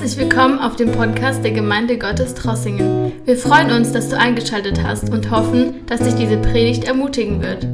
Herzlich 0.00 0.28
willkommen 0.28 0.60
auf 0.60 0.76
dem 0.76 0.92
Podcast 0.92 1.42
der 1.42 1.50
Gemeinde 1.50 1.98
Gottes 1.98 2.32
Trossingen. 2.32 3.12
Wir 3.24 3.36
freuen 3.36 3.72
uns, 3.72 3.90
dass 3.90 4.08
du 4.08 4.16
eingeschaltet 4.16 4.80
hast 4.80 5.10
und 5.10 5.28
hoffen, 5.28 5.84
dass 5.86 5.98
dich 5.98 6.14
diese 6.14 6.36
Predigt 6.36 6.84
ermutigen 6.84 7.42
wird. 7.42 7.66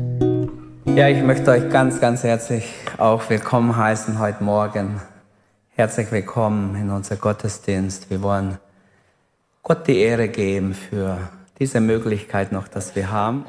Ja, 0.97 1.07
ich 1.07 1.23
möchte 1.23 1.51
euch 1.51 1.69
ganz, 1.69 2.01
ganz 2.01 2.23
herzlich 2.23 2.65
auch 2.97 3.29
willkommen 3.29 3.77
heißen 3.77 4.19
heute 4.19 4.43
Morgen. 4.43 5.03
Herzlich 5.77 6.11
willkommen 6.13 6.75
in 6.77 6.89
unser 6.89 7.17
Gottesdienst. 7.17 8.09
Wir 8.09 8.23
wollen 8.23 8.57
Gott 9.63 9.87
die 9.87 9.99
Ehre 9.99 10.29
geben 10.29 10.73
für 10.73 11.19
diese 11.59 11.81
Möglichkeit 11.83 12.53
noch, 12.53 12.69
dass 12.69 12.97
wir 12.97 13.13
haben. 13.13 13.45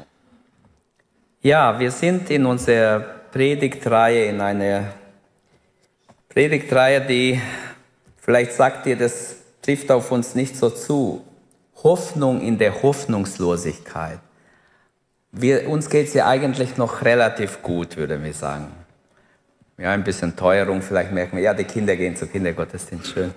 Ja, 1.40 1.80
wir 1.80 1.90
sind 1.90 2.28
in 2.28 2.44
unserer 2.44 3.00
Predigtreihe, 3.32 4.26
in 4.26 4.42
einer 4.42 4.92
Predigtreihe, 6.28 7.00
die 7.00 7.40
vielleicht 8.26 8.52
sagt 8.52 8.86
ihr, 8.86 8.96
das 8.96 9.36
trifft 9.62 9.90
auf 9.90 10.10
uns 10.10 10.34
nicht 10.34 10.56
so 10.56 10.68
zu. 10.68 11.24
Hoffnung 11.82 12.40
in 12.40 12.58
der 12.58 12.82
Hoffnungslosigkeit. 12.82 14.18
Wir, 15.30 15.68
uns 15.68 15.88
geht 15.88 16.08
es 16.08 16.14
ja 16.14 16.26
eigentlich 16.26 16.76
noch 16.76 17.02
relativ 17.02 17.62
gut, 17.62 17.96
würden 17.96 18.24
wir 18.24 18.32
sagen. 18.32 18.72
Ja, 19.78 19.92
ein 19.92 20.02
bisschen 20.02 20.34
Teuerung, 20.34 20.82
vielleicht 20.82 21.12
merken 21.12 21.36
wir, 21.36 21.44
ja, 21.44 21.54
die 21.54 21.64
Kinder 21.64 21.94
gehen 21.96 22.16
zu 22.16 22.26
Kindergottesdienst, 22.26 23.08
schön. 23.08 23.34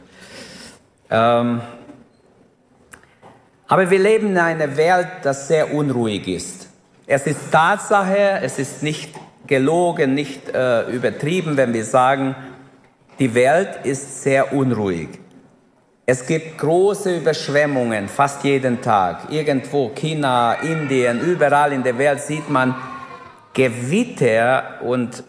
Ähm, 1.12 1.62
aber 3.68 3.90
wir 3.92 4.00
leben 4.00 4.30
in 4.30 4.38
einer 4.38 4.76
Welt, 4.76 5.08
das 5.22 5.48
sehr 5.48 5.72
unruhig 5.74 6.28
ist. 6.28 6.70
Es 7.06 7.28
ist 7.28 7.52
Tatsache, 7.52 8.40
es 8.42 8.58
ist 8.58 8.82
nicht 8.82 9.14
gelogen, 9.46 10.16
nicht 10.16 10.50
äh, 10.50 10.90
übertrieben, 10.90 11.58
wenn 11.58 11.74
wir 11.74 11.84
sagen, 11.84 12.36
die 13.20 13.34
Welt 13.36 13.80
ist 13.84 14.24
sehr 14.24 14.54
unruhig. 14.54 15.10
Es 16.06 16.26
gibt 16.26 16.58
große 16.58 17.18
Überschwemmungen 17.18 18.08
fast 18.08 18.44
jeden 18.44 18.82
Tag. 18.82 19.32
Irgendwo, 19.32 19.90
China, 19.90 20.54
Indien, 20.54 21.20
überall 21.20 21.74
in 21.74 21.84
der 21.84 21.98
Welt 21.98 22.22
sieht 22.22 22.50
man 22.50 22.74
Gewitter 23.54 24.82
und 24.82 25.24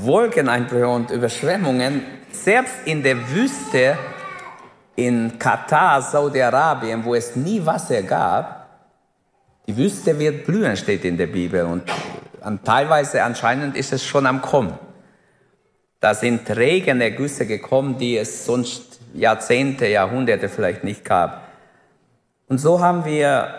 Wolkeneinbrüche 0.00 0.88
und 0.88 1.10
Überschwemmungen. 1.10 2.02
Selbst 2.30 2.74
in 2.86 3.02
der 3.02 3.28
Wüste 3.30 3.98
in 4.96 5.38
Katar, 5.38 6.00
Saudi-Arabien, 6.00 7.04
wo 7.04 7.14
es 7.14 7.36
nie 7.36 7.64
Wasser 7.66 8.02
gab, 8.02 8.68
die 9.66 9.76
Wüste 9.76 10.18
wird 10.18 10.46
blühen, 10.46 10.76
steht 10.76 11.04
in 11.04 11.16
der 11.16 11.26
Bibel. 11.26 11.64
Und 11.64 12.64
teilweise 12.64 13.22
anscheinend 13.22 13.76
ist 13.76 13.92
es 13.92 14.04
schon 14.04 14.26
am 14.26 14.40
Kommen. 14.40 14.78
Da 16.02 16.14
sind 16.14 16.50
Regenergüsse 16.50 17.46
gekommen, 17.46 17.96
die 17.96 18.16
es 18.16 18.44
sonst 18.44 18.98
Jahrzehnte, 19.14 19.86
Jahrhunderte 19.86 20.48
vielleicht 20.48 20.82
nicht 20.82 21.04
gab. 21.04 21.46
Und 22.48 22.58
so 22.58 22.80
haben 22.80 23.04
wir 23.04 23.54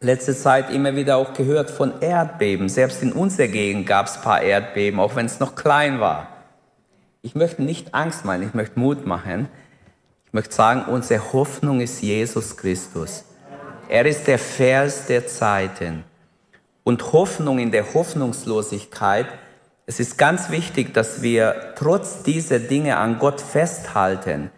letzte 0.00 0.36
Zeit 0.36 0.70
immer 0.70 0.94
wieder 0.94 1.16
auch 1.16 1.32
gehört 1.32 1.72
von 1.72 2.00
Erdbeben. 2.00 2.68
Selbst 2.68 3.02
in 3.02 3.12
unserer 3.12 3.48
Gegend 3.48 3.84
gab 3.84 4.06
es 4.06 4.14
ein 4.14 4.22
paar 4.22 4.42
Erdbeben, 4.42 5.00
auch 5.00 5.16
wenn 5.16 5.26
es 5.26 5.40
noch 5.40 5.56
klein 5.56 5.98
war. 5.98 6.28
Ich 7.20 7.34
möchte 7.34 7.64
nicht 7.64 7.94
Angst 7.94 8.24
machen, 8.24 8.44
ich 8.44 8.54
möchte 8.54 8.78
Mut 8.78 9.04
machen. 9.04 9.48
Ich 10.26 10.32
möchte 10.32 10.54
sagen, 10.54 10.84
unsere 10.84 11.32
Hoffnung 11.32 11.80
ist 11.80 12.00
Jesus 12.00 12.56
Christus. 12.56 13.24
Er 13.88 14.06
ist 14.06 14.28
der 14.28 14.38
Vers 14.38 15.06
der 15.06 15.26
Zeiten. 15.26 16.04
Und 16.84 17.12
Hoffnung 17.12 17.58
in 17.58 17.72
der 17.72 17.92
Hoffnungslosigkeit, 17.92 19.26
es 19.88 20.00
ist 20.00 20.18
ganz 20.18 20.50
wichtig, 20.50 20.92
dass 20.92 21.22
wir 21.22 21.72
trotz 21.74 22.22
dieser 22.22 22.58
Dinge 22.58 22.98
an 22.98 23.18
Gott 23.18 23.40
festhalten. 23.40 24.50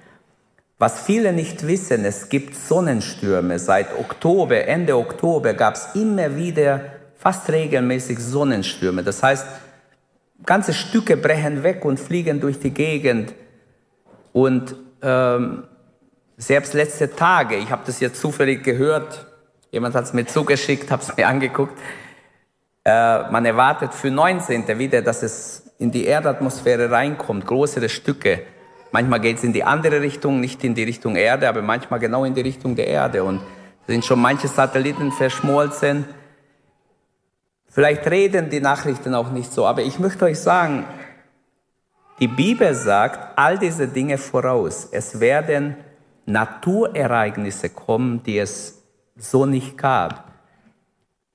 Was 0.77 1.03
viele 1.03 1.33
nicht 1.33 1.69
wissen, 1.69 2.05
es 2.05 2.29
gibt 2.31 2.57
Sonnenstürme. 2.57 3.61
Seit 3.61 3.97
Oktober, 3.97 4.67
Ende 4.67 4.97
Oktober 4.97 5.55
gab 5.55 5.77
es 5.77 5.91
immer 5.95 6.35
wieder 6.35 6.81
fast 7.17 7.49
regelmäßig 7.49 8.19
Sonnenstürme. 8.19 9.05
Das 9.05 9.23
heißt, 9.23 9.47
ganze 10.45 10.73
Stücke 10.73 11.17
brechen 11.17 11.63
weg 11.63 11.85
und 11.85 12.01
fliegen 12.01 12.41
durch 12.41 12.59
die 12.59 12.75
Gegend. 12.75 13.33
Und 14.33 14.75
ähm, 15.01 15.63
selbst 16.39 16.75
letzte 16.75 17.15
Tage, 17.15 17.55
ich 17.55 17.71
habe 17.71 17.83
das 17.87 18.01
jetzt 18.01 18.21
zufällig 18.21 18.65
gehört, 18.65 19.27
jemand 19.71 19.95
hat 19.95 20.07
es 20.07 20.13
mir 20.13 20.27
zugeschickt, 20.27 20.91
habe 20.91 21.03
es 21.05 21.17
mir 21.17 21.29
angeguckt, 21.29 21.79
man 22.85 23.45
erwartet 23.45 23.93
für 23.93 24.11
19. 24.11 24.79
wieder, 24.79 25.03
dass 25.03 25.23
es 25.23 25.75
in 25.79 25.91
die 25.91 26.07
Erdatmosphäre 26.07 26.91
reinkommt, 26.91 27.47
größere 27.47 27.89
Stücke. 27.89 28.43
Manchmal 28.93 29.21
geht 29.21 29.37
es 29.39 29.45
in 29.45 29.53
die 29.53 29.65
andere 29.65 30.01
Richtung, 30.01 30.41
nicht 30.41 30.65
in 30.65 30.75
die 30.75 30.85
Richtung 30.85 31.17
Erde, 31.17 31.49
aber 31.49 31.63
manchmal 31.63 32.01
genau 32.01 32.25
in 32.25 32.35
die 32.35 32.41
Richtung 32.41 32.75
der 32.75 32.89
Erde. 32.89 33.23
Und 33.23 33.41
sind 33.87 34.05
schon 34.05 34.21
manche 34.21 34.49
Satelliten 34.49 35.11
verschmolzen. 35.13 36.07
Vielleicht 37.69 38.07
reden 38.09 38.51
die 38.51 38.61
Nachrichten 38.61 39.15
auch 39.15 39.31
nicht 39.31 39.53
so, 39.53 39.67
aber 39.67 39.83
ich 39.83 39.99
möchte 39.99 40.25
euch 40.25 40.39
sagen, 40.39 40.85
die 42.19 42.29
Bibel 42.29 42.75
sagt 42.75 43.39
all 43.39 43.59
diese 43.59 43.89
Dinge 43.89 44.19
voraus. 44.19 44.89
Es 44.91 45.21
werden 45.21 45.77
Naturereignisse 46.27 47.71
kommen, 47.71 48.23
die 48.23 48.39
es 48.39 48.83
so 49.17 49.47
nicht 49.47 49.79
gab. 49.79 50.30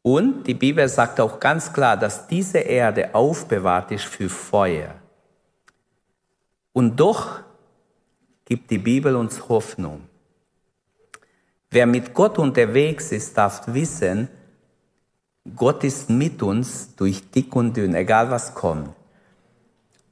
Und 0.06 0.44
die 0.44 0.54
Bibel 0.54 0.88
sagt 0.88 1.20
auch 1.20 1.40
ganz 1.40 1.74
klar, 1.74 1.98
dass 1.98 2.28
diese 2.28 2.60
Erde 2.60 3.16
aufbewahrt 3.16 3.90
ist 3.90 4.06
für 4.06 4.30
Feuer. 4.30 4.94
Und 6.74 7.00
doch 7.00 7.40
gibt 8.46 8.70
die 8.70 8.78
Bibel 8.78 9.16
uns 9.16 9.50
Hoffnung. 9.50 10.02
Wer 11.72 11.88
mit 11.88 12.14
Gott 12.14 12.38
unterwegs 12.38 13.12
ist, 13.12 13.36
darf 13.36 13.64
wissen, 13.66 14.28
Gott 15.56 15.84
ist 15.84 16.08
mit 16.08 16.44
uns 16.44 16.96
durch 16.96 17.32
dick 17.32 17.56
und 17.56 17.76
dünn, 17.76 17.96
egal 17.96 18.30
was 18.30 18.54
kommt. 18.54 18.96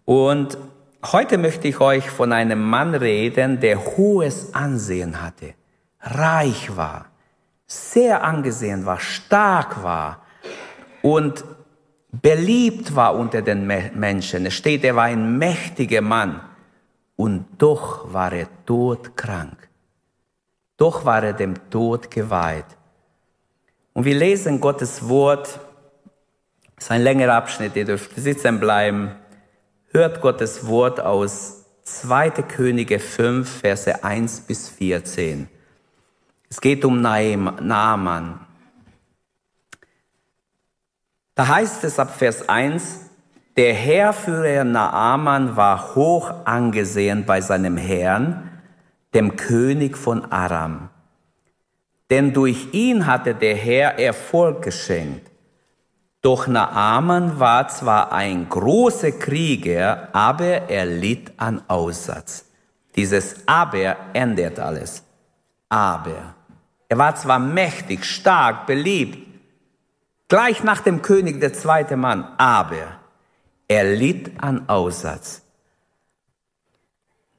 Und 0.05 0.57
heute 1.05 1.37
möchte 1.37 1.67
ich 1.67 1.79
euch 1.79 2.09
von 2.09 2.31
einem 2.31 2.67
Mann 2.67 2.95
reden, 2.95 3.59
der 3.59 3.85
hohes 3.95 4.55
Ansehen 4.55 5.21
hatte, 5.21 5.53
reich 6.01 6.75
war, 6.75 7.12
sehr 7.65 8.23
angesehen 8.23 8.85
war, 8.85 8.99
stark 8.99 9.83
war 9.83 10.25
und 11.01 11.43
beliebt 12.11 12.95
war 12.95 13.15
unter 13.15 13.41
den 13.41 13.65
Menschen. 13.65 14.45
Es 14.45 14.53
steht, 14.53 14.83
er 14.83 14.95
war 14.95 15.05
ein 15.05 15.37
mächtiger 15.37 16.01
Mann 16.01 16.41
und 17.15 17.45
doch 17.57 18.13
war 18.13 18.31
er 18.31 18.47
todkrank. 18.65 19.69
Doch 20.77 21.05
war 21.05 21.23
er 21.23 21.33
dem 21.33 21.69
Tod 21.69 22.11
geweiht. 22.11 22.65
Und 23.93 24.05
wir 24.05 24.15
lesen 24.15 24.59
Gottes 24.59 25.07
Wort, 25.07 25.59
das 26.75 26.85
ist 26.85 26.91
ein 26.91 27.03
längerer 27.03 27.35
Abschnitt, 27.35 27.75
ihr 27.75 27.85
dürft 27.85 28.15
sitzen 28.15 28.59
bleiben, 28.59 29.15
hört 29.91 30.21
Gottes 30.21 30.65
Wort 30.67 30.99
aus 30.99 31.65
2. 31.83 32.31
Könige 32.31 32.99
5, 32.99 33.59
Verse 33.59 34.03
1 34.03 34.41
bis 34.41 34.69
14. 34.69 35.47
Es 36.53 36.61
geht 36.61 36.85
um 36.85 37.01
Naaman. 37.01 38.39
Da 41.33 41.47
heißt 41.47 41.83
es 41.83 41.97
ab 41.97 42.15
Vers 42.15 42.47
1, 42.47 43.09
der 43.57 43.73
Heerführer 43.73 44.63
Naaman 44.63 45.55
war 45.55 45.95
hoch 45.95 46.31
angesehen 46.45 47.25
bei 47.25 47.41
seinem 47.41 47.75
Herrn, 47.75 48.51
dem 49.15 49.35
König 49.35 49.97
von 49.97 50.31
Aram. 50.31 50.89
Denn 52.11 52.33
durch 52.33 52.71
ihn 52.71 53.07
hatte 53.07 53.33
der 53.33 53.55
Herr 53.55 53.97
Erfolg 53.97 54.61
geschenkt. 54.61 55.31
Doch 56.21 56.45
Naaman 56.45 57.39
war 57.39 57.67
zwar 57.69 58.11
ein 58.11 58.47
großer 58.47 59.13
Krieger, 59.13 60.09
aber 60.13 60.69
er 60.69 60.85
litt 60.85 61.31
an 61.37 61.63
Aussatz. 61.67 62.45
Dieses 62.95 63.37
Aber 63.47 63.95
ändert 64.13 64.59
alles. 64.59 65.01
Aber. 65.67 66.42
Er 66.89 66.97
war 66.97 67.15
zwar 67.15 67.39
mächtig, 67.39 68.05
stark, 68.05 68.67
beliebt, 68.67 69.27
gleich 70.27 70.63
nach 70.63 70.81
dem 70.81 71.01
König 71.01 71.39
der 71.39 71.53
zweite 71.53 71.97
Mann, 71.97 72.27
aber 72.37 72.99
er 73.67 73.83
litt 73.83 74.31
an 74.41 74.67
Aussatz. 74.67 75.41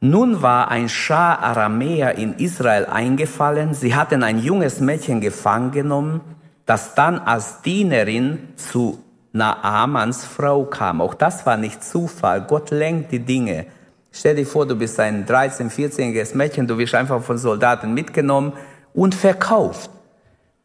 Nun 0.01 0.43
war 0.43 0.69
ein 0.69 0.89
Schar 0.89 1.39
Aramäer 1.43 2.17
in 2.17 2.35
Israel 2.35 2.87
eingefallen. 2.87 3.73
Sie 3.73 3.95
hatten 3.95 4.23
ein 4.23 4.39
junges 4.39 4.81
Mädchen 4.81 5.21
gefangen 5.21 5.71
genommen, 5.71 6.21
das 6.67 6.95
dann 6.95 7.19
als 7.19 7.63
Dienerin 7.63 8.51
zu 8.57 9.03
Naamans 9.33 10.25
Frau 10.25 10.65
kam. 10.65 11.01
Auch 11.01 11.15
das 11.15 11.47
war 11.47 11.57
nicht 11.57 11.83
Zufall. 11.83 12.43
Gott 12.43 12.71
lenkt 12.71 13.13
die 13.13 13.21
Dinge. 13.21 13.67
Stell 14.13 14.37
dir 14.37 14.47
vor, 14.47 14.67
du 14.67 14.77
bist 14.77 15.01
ein 15.01 15.27
13-, 15.27 15.71
14-jähriges 15.71 16.37
Mädchen, 16.37 16.67
du 16.67 16.79
wirst 16.79 16.95
einfach 16.95 17.23
von 17.23 17.37
Soldaten 17.39 17.95
mitgenommen 17.95 18.53
und 18.95 19.15
verkauft. 19.15 19.91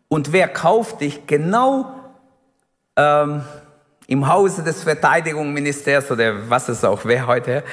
Und 0.07 0.31
wer 0.31 0.47
kauft 0.47 1.01
dich? 1.01 1.27
Genau 1.27 1.93
ähm, 2.95 3.43
im 4.07 4.27
Hause 4.27 4.63
des 4.63 4.83
Verteidigungsministers 4.83 6.09
oder 6.09 6.49
was 6.49 6.69
es 6.69 6.83
auch 6.83 7.05
wäre 7.05 7.27
heute, 7.27 7.63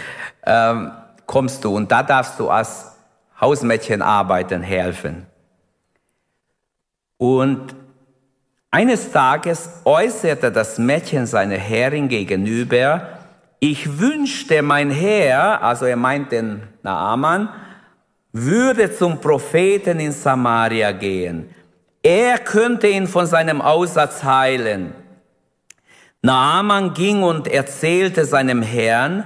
ähm, 0.45 0.93
kommst 1.25 1.65
du 1.65 1.75
und 1.75 1.91
da 1.91 2.03
darfst 2.03 2.39
du 2.39 2.51
als 2.51 2.93
Hausmädchen 3.41 4.03
arbeiten, 4.03 4.63
helfen. 4.63 5.27
Und 7.19 7.75
eines 8.71 9.11
Tages 9.11 9.71
äußerte 9.85 10.53
das 10.53 10.79
Mädchen 10.79 11.27
seine 11.27 11.57
Herrin 11.57 12.09
gegenüber, 12.09 13.09
ich 13.59 13.99
wünschte, 13.99 14.61
mein 14.61 14.91
Herr, 14.91 15.63
also 15.63 15.87
er 15.87 15.97
meint 15.97 16.31
den 16.31 16.63
Naaman, 16.83 17.49
würde 18.45 18.95
zum 18.95 19.21
Propheten 19.21 20.01
in 20.01 20.13
Samaria 20.13 20.93
gehen. 20.93 21.51
Er 22.03 22.39
könnte 22.39 22.87
ihn 22.89 23.07
von 23.07 23.27
seinem 23.27 23.61
Aussatz 23.61 24.23
heilen. 24.23 24.93
Naaman 26.23 26.95
ging 26.95 27.23
und 27.23 27.49
erzählte 27.49 28.25
seinem 28.25 28.63
Herrn, 28.63 29.25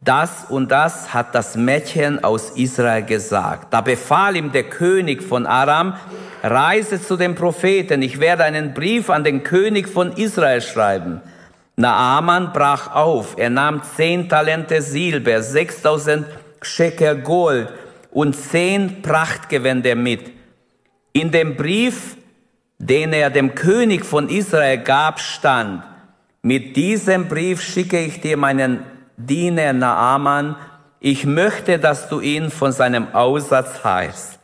das 0.00 0.46
und 0.48 0.70
das 0.70 1.14
hat 1.14 1.34
das 1.34 1.56
Mädchen 1.56 2.24
aus 2.24 2.50
Israel 2.50 3.04
gesagt. 3.04 3.72
Da 3.72 3.80
befahl 3.80 4.36
ihm 4.36 4.50
der 4.50 4.64
König 4.64 5.22
von 5.22 5.46
Aram, 5.46 5.94
reise 6.42 7.00
zu 7.00 7.16
dem 7.16 7.34
Propheten, 7.36 8.02
ich 8.02 8.18
werde 8.18 8.44
einen 8.44 8.74
Brief 8.74 9.10
an 9.10 9.22
den 9.22 9.44
König 9.44 9.88
von 9.88 10.12
Israel 10.12 10.60
schreiben. 10.60 11.20
Naaman 11.76 12.52
brach 12.52 12.94
auf, 12.94 13.34
er 13.38 13.50
nahm 13.50 13.82
zehn 13.96 14.28
Talente 14.28 14.82
Silber, 14.82 15.40
6000 15.40 16.26
Schecker 16.64 17.14
Gold 17.14 17.68
und 18.10 18.34
zehn 18.34 19.02
Prachtgewänder 19.02 19.94
mit. 19.94 20.30
In 21.12 21.30
dem 21.30 21.56
Brief, 21.56 22.16
den 22.78 23.12
er 23.12 23.30
dem 23.30 23.54
König 23.54 24.04
von 24.04 24.28
Israel 24.28 24.78
gab, 24.78 25.20
stand, 25.20 25.84
mit 26.42 26.76
diesem 26.76 27.28
Brief 27.28 27.62
schicke 27.62 28.00
ich 28.00 28.20
dir 28.20 28.36
meinen 28.36 28.84
Diener 29.16 29.72
Naaman, 29.72 30.56
ich 30.98 31.24
möchte, 31.26 31.78
dass 31.78 32.08
du 32.08 32.20
ihn 32.20 32.50
von 32.50 32.72
seinem 32.72 33.14
Aussatz 33.14 33.82
heißt. 33.84 34.38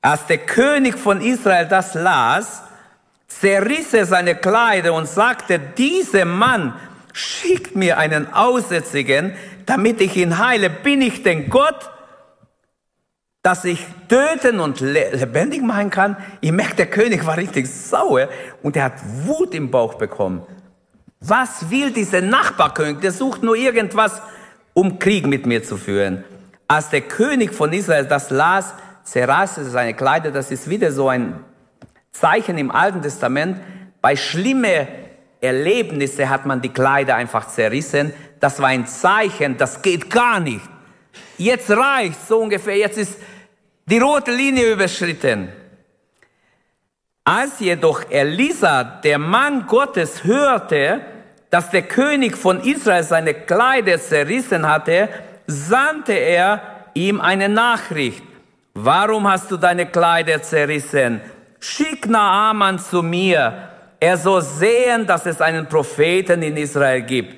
Als 0.00 0.26
der 0.26 0.38
König 0.38 0.98
von 0.98 1.20
Israel 1.20 1.66
das 1.66 1.94
las, 1.94 2.62
zerriss 3.28 3.94
er 3.94 4.06
seine 4.06 4.34
Kleider 4.34 4.92
und 4.94 5.08
sagte, 5.08 5.58
dieser 5.58 6.24
Mann 6.24 6.74
schickt 7.12 7.76
mir 7.76 7.98
einen 7.98 8.32
Aussätzigen, 8.32 9.34
damit 9.66 10.00
ich 10.00 10.16
ihn 10.16 10.38
heile. 10.38 10.70
Bin 10.70 11.02
ich 11.02 11.22
denn 11.22 11.48
Gott, 11.48 11.90
dass 13.42 13.64
ich 13.64 13.84
töten 14.08 14.60
und 14.60 14.80
lebendig 14.80 15.62
machen 15.62 15.90
kann? 15.90 16.16
Ich 16.40 16.52
merke, 16.52 16.76
der 16.76 16.86
König 16.86 17.26
war 17.26 17.36
richtig 17.36 17.68
sauer 17.68 18.28
und 18.62 18.76
er 18.76 18.84
hat 18.84 18.94
Wut 19.26 19.54
im 19.54 19.70
Bauch 19.70 19.94
bekommen. 19.94 20.42
Was 21.20 21.70
will 21.70 21.92
dieser 21.92 22.20
Nachbarkönig? 22.20 23.00
Der 23.00 23.12
sucht 23.12 23.42
nur 23.42 23.56
irgendwas, 23.56 24.20
um 24.74 24.98
Krieg 24.98 25.26
mit 25.26 25.46
mir 25.46 25.62
zu 25.62 25.76
führen. 25.76 26.24
Als 26.66 26.88
der 26.88 27.02
König 27.02 27.54
von 27.54 27.72
Israel 27.72 28.06
das 28.06 28.30
las, 28.30 28.74
zerreißt 29.04 29.56
seine 29.70 29.94
Kleider. 29.94 30.30
Das 30.30 30.50
ist 30.50 30.68
wieder 30.68 30.90
so 30.90 31.08
ein 31.08 31.40
Zeichen 32.12 32.58
im 32.58 32.70
Alten 32.70 33.02
Testament. 33.02 33.60
Bei 34.00 34.16
schlimmen 34.16 34.88
Erlebnissen 35.42 36.30
hat 36.30 36.46
man 36.46 36.62
die 36.62 36.68
Kleider 36.68 37.16
einfach 37.16 37.48
zerrissen. 37.48 38.14
Das 38.38 38.60
war 38.60 38.68
ein 38.68 38.86
Zeichen, 38.86 39.56
das 39.58 39.82
geht 39.82 40.08
gar 40.08 40.38
nicht. 40.38 40.62
Jetzt 41.36 41.70
reicht 41.70 42.26
so 42.26 42.38
ungefähr, 42.38 42.76
jetzt 42.76 42.96
ist 42.96 43.18
die 43.86 43.98
rote 43.98 44.30
Linie 44.30 44.72
überschritten. 44.72 45.48
Als 47.24 47.58
jedoch 47.58 48.08
Elisa, 48.08 48.84
der 48.84 49.18
Mann 49.18 49.66
Gottes, 49.66 50.22
hörte, 50.22 51.00
dass 51.50 51.70
der 51.70 51.82
König 51.82 52.36
von 52.36 52.60
Israel 52.60 53.02
seine 53.02 53.34
Kleider 53.34 54.00
zerrissen 54.00 54.68
hatte, 54.68 55.08
sandte 55.46 56.12
er 56.12 56.62
ihm 56.94 57.20
eine 57.20 57.48
Nachricht. 57.48 58.22
Warum 58.74 59.28
hast 59.28 59.50
du 59.50 59.56
deine 59.56 59.86
Kleider 59.86 60.40
zerrissen? 60.40 61.20
Schick 61.58 62.06
Naaman 62.06 62.78
zu 62.78 63.02
mir. 63.02 63.71
Er 64.02 64.16
soll 64.16 64.42
sehen, 64.42 65.06
dass 65.06 65.26
es 65.26 65.40
einen 65.40 65.68
Propheten 65.68 66.42
in 66.42 66.56
Israel 66.56 67.02
gibt. 67.02 67.34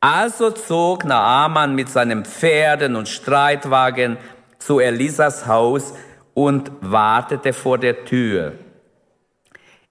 Also 0.00 0.50
zog 0.50 1.04
Naaman 1.04 1.74
mit 1.74 1.90
seinen 1.90 2.24
Pferden 2.24 2.96
und 2.96 3.08
Streitwagen 3.08 4.16
zu 4.58 4.80
Elisas 4.80 5.46
Haus 5.46 5.92
und 6.32 6.70
wartete 6.80 7.52
vor 7.52 7.76
der 7.76 8.04
Tür. 8.06 8.54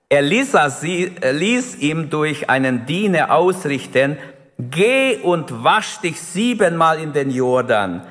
Elisa 0.09 0.71
ließ 0.81 1.77
ihm 1.77 2.09
durch 2.09 2.49
einen 2.49 2.87
Diener 2.87 3.31
ausrichten, 3.31 4.17
geh 4.57 5.17
und 5.17 5.63
wasch 5.63 5.99
dich 5.99 6.19
siebenmal 6.19 6.99
in 6.99 7.13
den 7.13 7.29
Jordan 7.29 8.01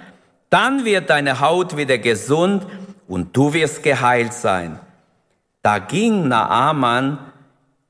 dann 0.51 0.85
wird 0.85 1.11
deine 1.11 1.41
Haut 1.41 1.77
wieder 1.77 1.99
gesund 1.99 2.67
und 3.07 3.37
du 3.37 3.53
wirst 3.53 3.83
geheilt 3.83 4.33
sein. 4.33 4.79
Da 5.63 5.79
ging 5.79 6.29
Naaman 6.29 7.19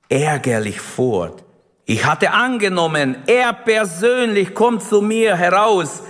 ärgerlich 0.08 0.80
fort. 0.80 1.44
Ich 1.84 2.04
hatte 2.04 2.32
angenommen, 2.32 3.16
er 3.26 3.52
persönlich 3.52 4.54
kommt 4.54 4.82
zu 4.82 5.00
mir 5.00 5.36
heraus, 5.36 6.02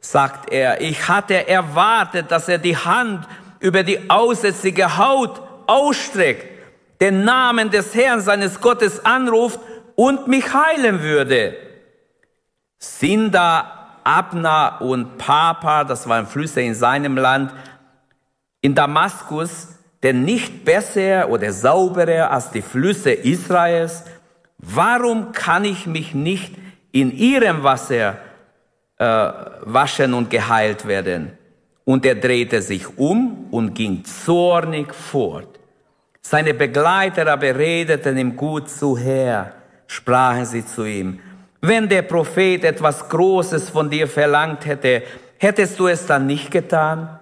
sagt 0.00 0.52
er. 0.52 0.80
Ich 0.80 1.08
hatte 1.08 1.48
erwartet, 1.48 2.30
dass 2.30 2.48
er 2.48 2.58
die 2.58 2.76
Hand 2.76 3.26
über 3.60 3.82
die 3.82 4.10
aussätzige 4.10 4.98
Haut 4.98 5.40
ausstreckt, 5.66 6.46
den 7.00 7.24
Namen 7.24 7.70
des 7.70 7.94
Herrn 7.94 8.20
seines 8.20 8.60
Gottes 8.60 9.04
anruft 9.04 9.60
und 9.94 10.28
mich 10.28 10.52
heilen 10.52 11.00
würde. 11.00 11.56
Sind 12.78 13.32
da 13.32 14.00
Abna 14.04 14.78
und 14.78 15.16
Papa, 15.18 15.84
das 15.84 16.08
waren 16.08 16.26
Flüsse 16.26 16.60
in 16.60 16.74
seinem 16.74 17.16
Land, 17.16 17.52
in 18.60 18.74
Damaskus, 18.74 19.68
denn 20.02 20.24
nicht 20.24 20.64
besser 20.64 21.28
oder 21.28 21.52
sauberer 21.52 22.30
als 22.30 22.50
die 22.50 22.62
Flüsse 22.62 23.12
Israels. 23.12 24.04
Warum 24.58 25.32
kann 25.32 25.64
ich 25.64 25.86
mich 25.86 26.14
nicht 26.14 26.54
in 26.90 27.12
ihrem 27.12 27.62
Wasser 27.62 28.18
äh, 28.98 29.04
waschen 29.04 30.14
und 30.14 30.30
geheilt 30.30 30.86
werden? 30.86 31.32
Und 31.84 32.06
er 32.06 32.14
drehte 32.14 32.62
sich 32.62 32.98
um 32.98 33.48
und 33.50 33.74
ging 33.74 34.04
zornig 34.04 34.94
fort. 34.94 35.58
Seine 36.20 36.54
Begleiter 36.54 37.26
aber 37.26 37.56
redeten 37.56 38.16
ihm 38.16 38.36
gut 38.36 38.70
zu 38.70 38.96
her, 38.96 39.52
sprachen 39.88 40.46
sie 40.46 40.64
zu 40.64 40.84
ihm. 40.84 41.18
Wenn 41.60 41.88
der 41.88 42.02
Prophet 42.02 42.64
etwas 42.64 43.08
Großes 43.08 43.70
von 43.70 43.90
dir 43.90 44.06
verlangt 44.06 44.64
hätte, 44.66 45.02
hättest 45.38 45.78
du 45.78 45.88
es 45.88 46.06
dann 46.06 46.26
nicht 46.26 46.50
getan? 46.50 47.18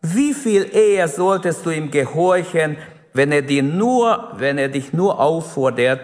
Wie 0.00 0.32
viel 0.32 0.70
eher 0.72 1.08
solltest 1.08 1.66
du 1.66 1.70
ihm 1.70 1.90
gehorchen, 1.90 2.76
wenn 3.12 3.32
er 3.32 3.42
dir 3.42 3.62
nur, 3.62 4.32
wenn 4.36 4.58
er 4.58 4.68
dich 4.68 4.92
nur 4.92 5.18
auffordert, 5.18 6.00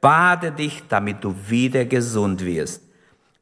bade 0.00 0.50
dich, 0.50 0.82
damit 0.88 1.22
du 1.22 1.34
wieder 1.48 1.84
gesund 1.84 2.44
wirst. 2.44 2.82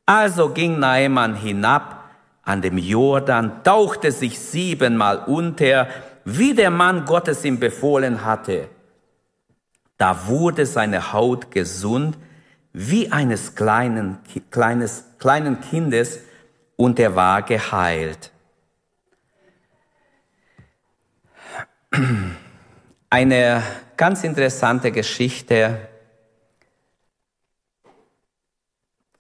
Also 0.07 0.51
ging 0.51 0.79
Naaman 0.79 1.35
hinab 1.35 2.05
an 2.43 2.61
dem 2.61 2.77
Jordan, 2.77 3.63
tauchte 3.65 4.13
sich 4.13 4.39
siebenmal 4.39 5.25
unter, 5.27 5.89
wie 6.25 6.55
der 6.55 6.71
Mann 6.71 7.07
Gottes 7.07 7.45
ihm 7.45 7.59
befohlen 7.59 8.25
hatte. 8.25 8.69
Da 9.97 10.27
wurde 10.27 10.67
seine 10.67 11.13
Haut 11.13 11.51
gesund, 11.51 12.19
wie 12.73 13.11
eines 13.11 13.55
kleinen, 13.55 14.19
kleines, 14.51 15.05
kleinen 15.19 15.61
Kindes 15.61 16.21
und 16.77 16.99
er 16.99 17.17
war 17.17 17.43
geheilt. 17.43 18.34
Eine 23.11 23.63
ganz 23.97 24.25
interessante 24.25 24.91
Geschichte 24.93 25.89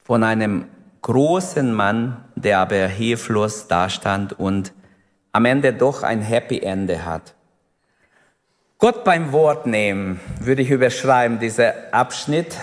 von 0.02 0.23
einem 0.23 0.66
großen 1.02 1.73
Mann, 1.73 2.25
der 2.35 2.59
aber 2.59 2.87
hilflos 2.87 3.69
dastand 3.69 4.38
und 4.38 4.73
am 5.33 5.45
Ende 5.45 5.73
doch 5.73 6.02
ein 6.02 6.21
Happy 6.21 6.61
Ende 6.61 7.04
hat. 7.04 7.35
Gott 8.78 9.04
beim 9.04 9.33
Wort 9.33 9.66
nehmen, 9.66 10.21
würde 10.40 10.62
ich 10.62 10.71
überschreiben, 10.71 11.38
dieser 11.38 11.93
Abschnitt 11.93 12.59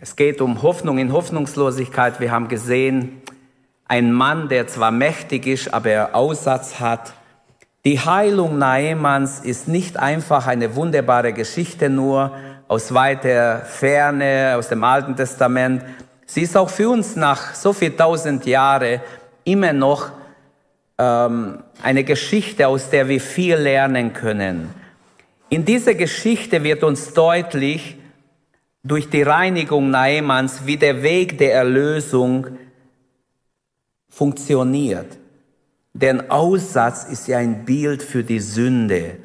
es 0.00 0.16
geht 0.16 0.40
um 0.40 0.62
Hoffnung 0.62 0.98
in 0.98 1.12
Hoffnungslosigkeit. 1.12 2.20
Wir 2.20 2.30
haben 2.30 2.48
gesehen, 2.48 3.20
ein 3.86 4.12
Mann, 4.12 4.48
der 4.48 4.68
zwar 4.68 4.90
mächtig 4.90 5.46
ist, 5.46 5.74
aber 5.74 5.90
er 5.90 6.14
Aussatz 6.14 6.78
hat. 6.78 7.14
Die 7.88 7.98
Heilung 7.98 8.58
Naemans 8.58 9.40
ist 9.40 9.66
nicht 9.66 9.98
einfach 9.98 10.46
eine 10.46 10.76
wunderbare 10.76 11.32
Geschichte 11.32 11.88
nur 11.88 12.32
aus 12.68 12.92
weiter 12.92 13.60
Ferne, 13.60 14.56
aus 14.58 14.68
dem 14.68 14.84
Alten 14.84 15.16
Testament. 15.16 15.82
Sie 16.26 16.42
ist 16.42 16.54
auch 16.54 16.68
für 16.68 16.90
uns 16.90 17.16
nach 17.16 17.54
so 17.54 17.72
viel 17.72 17.96
tausend 17.96 18.44
Jahren 18.44 19.00
immer 19.44 19.72
noch 19.72 20.10
ähm, 20.98 21.62
eine 21.82 22.04
Geschichte, 22.04 22.68
aus 22.68 22.90
der 22.90 23.08
wir 23.08 23.22
viel 23.22 23.54
lernen 23.54 24.12
können. 24.12 24.68
In 25.48 25.64
dieser 25.64 25.94
Geschichte 25.94 26.62
wird 26.62 26.84
uns 26.84 27.14
deutlich, 27.14 27.96
durch 28.82 29.08
die 29.08 29.22
Reinigung 29.22 29.88
Naemans 29.88 30.66
wie 30.66 30.76
der 30.76 31.02
Weg 31.02 31.38
der 31.38 31.54
Erlösung 31.54 32.48
funktioniert. 34.10 35.17
Denn 35.92 36.30
Aussatz 36.30 37.04
ist 37.04 37.28
ja 37.28 37.38
ein 37.38 37.64
Bild 37.64 38.02
für 38.02 38.22
die 38.22 38.40
Sünde 38.40 39.16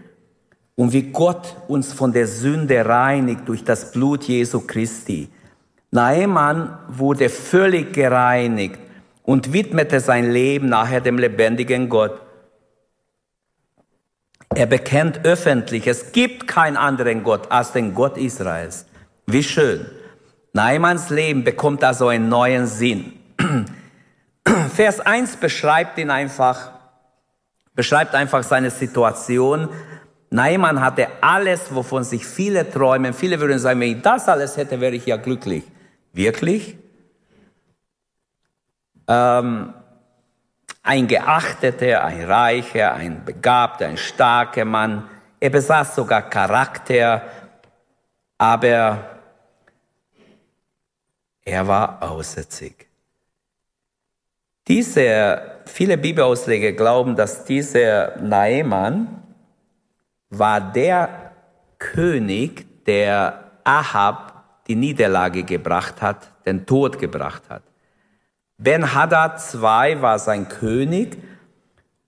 und 0.76 0.94
wie 0.94 1.12
Gott 1.12 1.56
uns 1.68 1.94
von 1.94 2.14
der 2.14 2.28
Sünde 2.28 2.86
reinigt 2.86 3.48
durch 3.48 3.64
das 3.64 3.92
Blut 3.92 4.24
Jesu 4.24 4.62
Christi. 4.62 5.30
Naaman 5.92 6.78
wurde 6.88 7.30
völlig 7.30 7.94
gereinigt 7.94 8.80
und 9.22 9.54
widmete 9.54 10.00
sein 10.00 10.32
Leben 10.32 10.68
nachher 10.70 11.02
dem 11.02 11.20
lebendigen 11.20 11.90
Gott. 11.90 12.20
Er 14.56 14.66
bekennt 14.66 15.26
öffentlich, 15.26 15.88
es 15.88 16.12
gibt 16.12 16.48
keinen 16.48 16.78
anderen 16.78 17.24
Gott 17.24 17.52
als 17.52 17.72
den 17.72 17.94
Gott 17.94 18.18
Israels. 18.18 18.86
Wie 19.26 19.44
schön. 19.44 19.86
Naimans 20.54 21.10
Leben 21.10 21.44
bekommt 21.44 21.84
also 21.84 22.08
einen 22.08 22.30
neuen 22.30 22.68
Sinn. 22.68 23.14
Vers 24.74 25.00
1 25.00 25.38
beschreibt 25.38 26.00
ihn 26.00 26.10
einfach, 26.10 26.72
beschreibt 27.76 28.16
einfach 28.16 28.42
seine 28.44 28.72
Situation. 28.72 29.70
Naiman 30.32 30.82
hatte 30.82 31.08
alles, 31.22 31.74
wovon 31.74 32.04
sich 32.04 32.26
viele 32.26 32.70
träumen. 32.70 33.14
Viele 33.14 33.40
würden 33.40 33.60
sagen, 33.60 33.80
wenn 33.80 33.98
ich 33.98 34.02
das 34.02 34.28
alles 34.28 34.58
hätte, 34.58 34.82
wäre 34.82 34.96
ich 34.96 35.06
ja 35.06 35.18
glücklich. 35.18 35.64
Wirklich? 36.12 36.76
Ähm, 39.08 39.74
ein 40.82 41.08
geachteter, 41.08 42.04
ein 42.04 42.24
reicher, 42.24 42.94
ein 42.94 43.24
begabter, 43.24 43.86
ein 43.86 43.98
starker 43.98 44.66
Mann. 44.66 45.08
Er 45.40 45.52
besaß 45.52 45.94
sogar 45.96 46.24
Charakter, 46.24 47.22
aber 48.40 49.20
er 51.46 51.68
war 51.68 52.02
aussätzig. 52.02 52.88
Diese, 54.68 55.42
viele 55.66 55.98
Bibelausleger 55.98 56.72
glauben, 56.72 57.16
dass 57.16 57.46
dieser 57.46 58.18
Naeman 58.22 59.08
war 60.30 60.62
der 60.62 61.32
König, 61.80 62.86
der 62.86 63.52
Ahab 63.64 64.34
die 64.68 64.76
Niederlage 64.76 65.44
gebracht 65.44 66.02
hat, 66.02 66.30
den 66.46 66.66
Tod 66.66 66.98
gebracht 66.98 67.44
hat. 67.50 67.64
Ben-Hadad 68.58 69.42
II 69.54 70.02
war 70.02 70.20
sein 70.20 70.48
König 70.48 71.18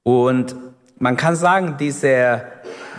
und 0.03 0.55
man 0.97 1.17
kann 1.17 1.35
sagen, 1.35 1.75
dieser 1.77 2.45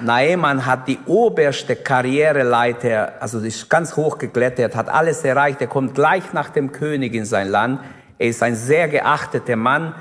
Naeman 0.02 0.66
hat 0.66 0.86
die 0.88 0.98
oberste 1.06 1.76
Karriereleiter, 1.76 3.14
also 3.20 3.38
ist 3.38 3.70
ganz 3.70 3.96
hoch 3.96 4.18
geklettert, 4.18 4.76
hat 4.76 4.90
alles 4.90 5.24
erreicht. 5.24 5.60
Er 5.62 5.66
kommt 5.68 5.94
gleich 5.94 6.34
nach 6.34 6.50
dem 6.50 6.72
König 6.72 7.14
in 7.14 7.24
sein 7.24 7.48
Land. 7.48 7.80
Er 8.18 8.28
ist 8.28 8.42
ein 8.42 8.54
sehr 8.54 8.88
geachteter 8.88 9.56
Mann. 9.56 9.94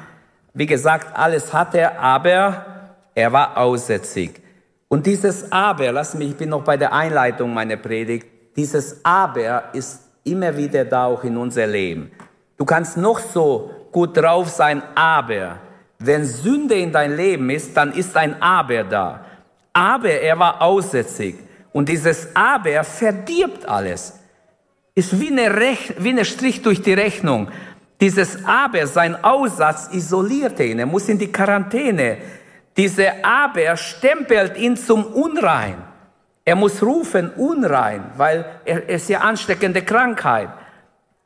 Wie 0.53 0.65
gesagt, 0.65 1.15
alles 1.15 1.53
hat 1.53 1.75
er, 1.75 2.00
aber 2.00 2.65
er 3.13 3.31
war 3.31 3.57
aussätzig. 3.57 4.41
Und 4.88 5.05
dieses 5.05 5.51
Aber, 5.51 5.91
lass 5.91 6.13
mich, 6.13 6.29
ich 6.29 6.38
bin 6.38 6.50
noch 6.50 6.63
bei 6.63 6.77
der 6.77 6.93
Einleitung 6.93 7.53
meiner 7.53 7.77
Predigt, 7.77 8.27
dieses 8.55 9.03
Aber 9.03 9.74
ist 9.74 10.01
immer 10.24 10.55
wieder 10.55 10.86
da 10.86 11.05
auch 11.05 11.24
in 11.24 11.36
unser 11.38 11.67
Leben. 11.67 12.12
Du 12.57 12.65
kannst 12.65 12.98
noch 12.98 13.19
so 13.19 13.72
gut 13.91 14.15
drauf 14.15 14.50
sein, 14.50 14.81
aber 14.95 15.57
wenn 16.00 16.25
Sünde 16.25 16.75
in 16.75 16.91
dein 16.91 17.15
Leben 17.15 17.50
ist, 17.50 17.75
dann 17.75 17.91
ist 17.91 18.15
ein 18.15 18.41
Aber 18.41 18.84
da. 18.84 19.25
Aber 19.74 20.10
er 20.10 20.39
war 20.39 20.62
aussätzig. 20.62 21.36
Und 21.74 21.89
dieses 21.89 22.34
Aber 22.36 22.84
verdirbt 22.84 23.67
alles. 23.67 24.19
Ist 24.93 25.19
wie 25.19 25.27
eine, 25.27 25.53
Rech 25.53 25.93
wie 25.98 26.10
eine 26.10 26.24
Strich 26.24 26.62
durch 26.62 26.81
die 26.81 26.93
Rechnung. 26.93 27.50
Dieses 28.01 28.45
Aber, 28.45 28.85
sein 28.87 29.23
Aussatz 29.23 29.89
isoliert 29.91 30.59
ihn. 30.59 30.79
Er 30.79 30.85
muss 30.85 31.07
in 31.07 31.17
die 31.17 31.31
Quarantäne. 31.31 32.17
Diese 32.75 33.23
Aber 33.23 33.77
stempelt 33.77 34.57
ihn 34.57 34.75
zum 34.75 35.05
Unrein. 35.05 35.77
Er 36.43 36.55
muss 36.55 36.83
rufen 36.83 37.31
unrein, 37.31 38.11
weil 38.17 38.45
er 38.65 38.87
ist 38.87 39.09
ja 39.09 39.21
ansteckende 39.21 39.81
Krankheit. 39.81 40.49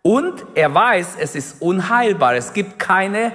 Und 0.01 0.45
er 0.55 0.73
weiß, 0.73 1.17
es 1.19 1.35
ist 1.35 1.61
unheilbar. 1.61 2.35
Es 2.35 2.53
gibt 2.53 2.79
keine 2.79 3.33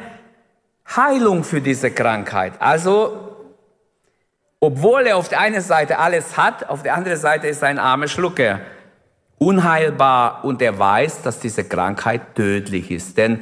Heilung 0.97 1.45
für 1.45 1.61
diese 1.61 1.91
Krankheit. 1.91 2.55
Also, 2.59 3.37
obwohl 4.61 5.07
er 5.07 5.19
auf 5.19 5.29
der 5.29 5.41
einen 5.41 5.61
Seite 5.61 5.99
alles 5.99 6.39
hat, 6.39 6.69
auf 6.71 6.83
der 6.83 6.95
anderen 6.95 7.19
Seite 7.19 7.49
ist 7.49 7.61
er 7.63 7.69
ein 7.69 7.79
armer 7.79 8.09
Schlucker 8.09 8.61
unheilbar 9.45 10.45
und 10.45 10.63
er 10.63 10.79
weiß, 10.79 11.23
dass 11.23 11.39
diese 11.39 11.65
Krankheit 11.65 12.35
tödlich 12.35 12.91
ist. 12.91 13.19
Denn 13.19 13.41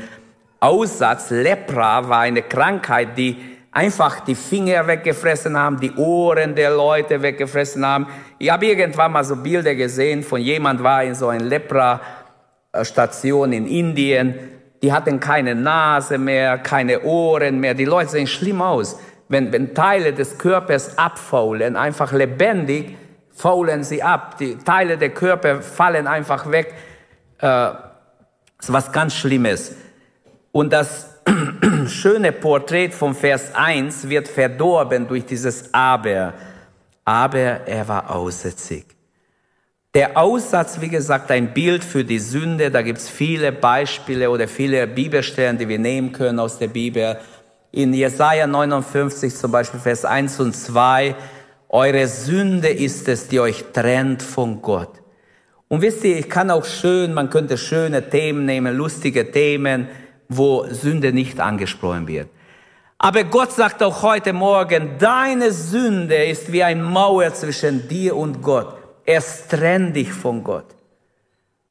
Aussatz, 0.60 1.30
Lepra, 1.30 2.08
war 2.08 2.20
eine 2.20 2.42
Krankheit, 2.42 3.16
die 3.16 3.36
einfach 3.70 4.20
die 4.20 4.34
Finger 4.34 4.86
weggefressen 4.86 5.56
haben, 5.56 5.80
die 5.80 5.92
Ohren 5.92 6.54
der 6.54 6.70
Leute 6.70 7.22
weggefressen 7.22 7.86
haben. 7.86 8.06
Ich 8.38 8.50
habe 8.50 8.66
irgendwann 8.66 9.12
mal 9.12 9.24
so 9.24 9.36
Bilder 9.36 9.74
gesehen 9.74 10.22
von 10.22 10.40
jemand 10.40 10.82
war 10.82 11.02
in 11.02 11.14
so 11.14 11.28
einer 11.28 11.44
Lepra-Station 11.44 13.52
in 13.52 13.66
Indien. 13.66 14.34
Die 14.82 14.92
hatten 14.92 15.20
keine 15.20 15.54
Nase 15.54 16.18
mehr, 16.18 16.58
keine 16.58 17.02
Ohren 17.02 17.60
mehr. 17.60 17.74
Die 17.74 17.84
Leute 17.84 18.10
sehen 18.10 18.26
schlimm 18.26 18.60
aus. 18.60 18.98
Wenn, 19.28 19.52
wenn 19.52 19.74
Teile 19.74 20.12
des 20.12 20.36
Körpers 20.36 20.98
abfaulen, 20.98 21.76
einfach 21.76 22.12
lebendig, 22.12 22.96
faulen 23.34 23.84
sie 23.84 24.02
ab. 24.02 24.38
Die 24.38 24.56
Teile 24.56 24.98
der 24.98 25.10
Körper 25.10 25.62
fallen 25.62 26.06
einfach 26.06 26.50
weg. 26.50 26.74
Äh, 27.38 27.70
ist 28.58 28.72
was 28.72 28.92
ganz 28.92 29.14
Schlimmes. 29.14 29.74
Und 30.52 30.72
das 30.72 31.08
schöne 31.86 32.32
Porträt 32.32 32.90
vom 32.90 33.14
Vers 33.14 33.54
1 33.54 34.08
wird 34.08 34.28
verdorben 34.28 35.08
durch 35.08 35.24
dieses 35.24 35.72
Aber. 35.72 36.34
Aber 37.04 37.66
er 37.66 37.88
war 37.88 38.14
aussätzig. 38.14 38.86
Der 39.94 40.16
Aussatz, 40.16 40.80
wie 40.80 40.88
gesagt, 40.88 41.30
ein 41.30 41.52
Bild 41.52 41.84
für 41.84 42.04
die 42.04 42.18
Sünde. 42.18 42.70
Da 42.70 42.80
gibt 42.82 42.98
es 42.98 43.10
viele 43.10 43.52
Beispiele 43.52 44.30
oder 44.30 44.48
viele 44.48 44.86
Bibelstellen, 44.86 45.58
die 45.58 45.68
wir 45.68 45.78
nehmen 45.78 46.12
können 46.12 46.38
aus 46.38 46.58
der 46.58 46.68
Bibel. 46.68 47.18
In 47.72 47.92
Jesaja 47.92 48.46
59 48.46 49.34
zum 49.34 49.50
Beispiel 49.50 49.80
Vers 49.80 50.04
1 50.04 50.40
und 50.40 50.54
2 50.54 51.14
eure 51.72 52.06
Sünde 52.06 52.68
ist 52.68 53.08
es, 53.08 53.28
die 53.28 53.40
euch 53.40 53.64
trennt 53.72 54.22
von 54.22 54.62
Gott. 54.62 55.00
Und 55.68 55.80
wisst 55.80 56.04
ihr, 56.04 56.18
ich 56.18 56.28
kann 56.28 56.50
auch 56.50 56.66
schön, 56.66 57.14
man 57.14 57.30
könnte 57.30 57.56
schöne 57.56 58.10
Themen 58.10 58.44
nehmen, 58.44 58.76
lustige 58.76 59.30
Themen, 59.30 59.88
wo 60.28 60.66
Sünde 60.68 61.12
nicht 61.12 61.40
angesprochen 61.40 62.06
wird. 62.06 62.28
Aber 62.98 63.24
Gott 63.24 63.52
sagt 63.52 63.82
auch 63.82 64.02
heute 64.02 64.34
Morgen, 64.34 64.90
deine 64.98 65.50
Sünde 65.50 66.24
ist 66.26 66.52
wie 66.52 66.62
ein 66.62 66.82
Mauer 66.82 67.32
zwischen 67.32 67.88
dir 67.88 68.16
und 68.16 68.42
Gott. 68.42 68.76
Es 69.06 69.48
trennt 69.48 69.96
dich 69.96 70.12
von 70.12 70.44
Gott. 70.44 70.66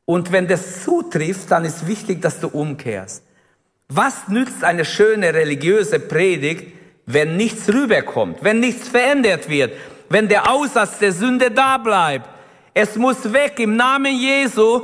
Und 0.05 0.31
wenn 0.31 0.47
das 0.47 0.83
zutrifft, 0.83 1.51
dann 1.51 1.63
ist 1.63 1.87
wichtig, 1.87 2.21
dass 2.21 2.39
du 2.39 2.47
umkehrst. 2.47 3.23
Was 3.87 4.27
nützt 4.27 4.63
eine 4.63 4.83
schöne 4.83 5.33
religiöse 5.33 5.99
Predigt, 5.99 6.73
wenn 7.05 7.37
nichts 7.37 7.69
rüberkommt, 7.69 8.39
wenn 8.41 8.59
nichts 8.59 8.89
verändert 8.89 9.47
wird, 9.47 9.73
wenn 10.11 10.27
der 10.27 10.51
Aussatz 10.51 10.99
der 10.99 11.11
Sünde 11.13 11.49
da 11.49 11.77
bleibt. 11.77 12.29
Es 12.73 12.95
muss 12.95 13.31
weg. 13.31 13.59
Im 13.59 13.75
Namen 13.75 14.13
Jesu 14.13 14.83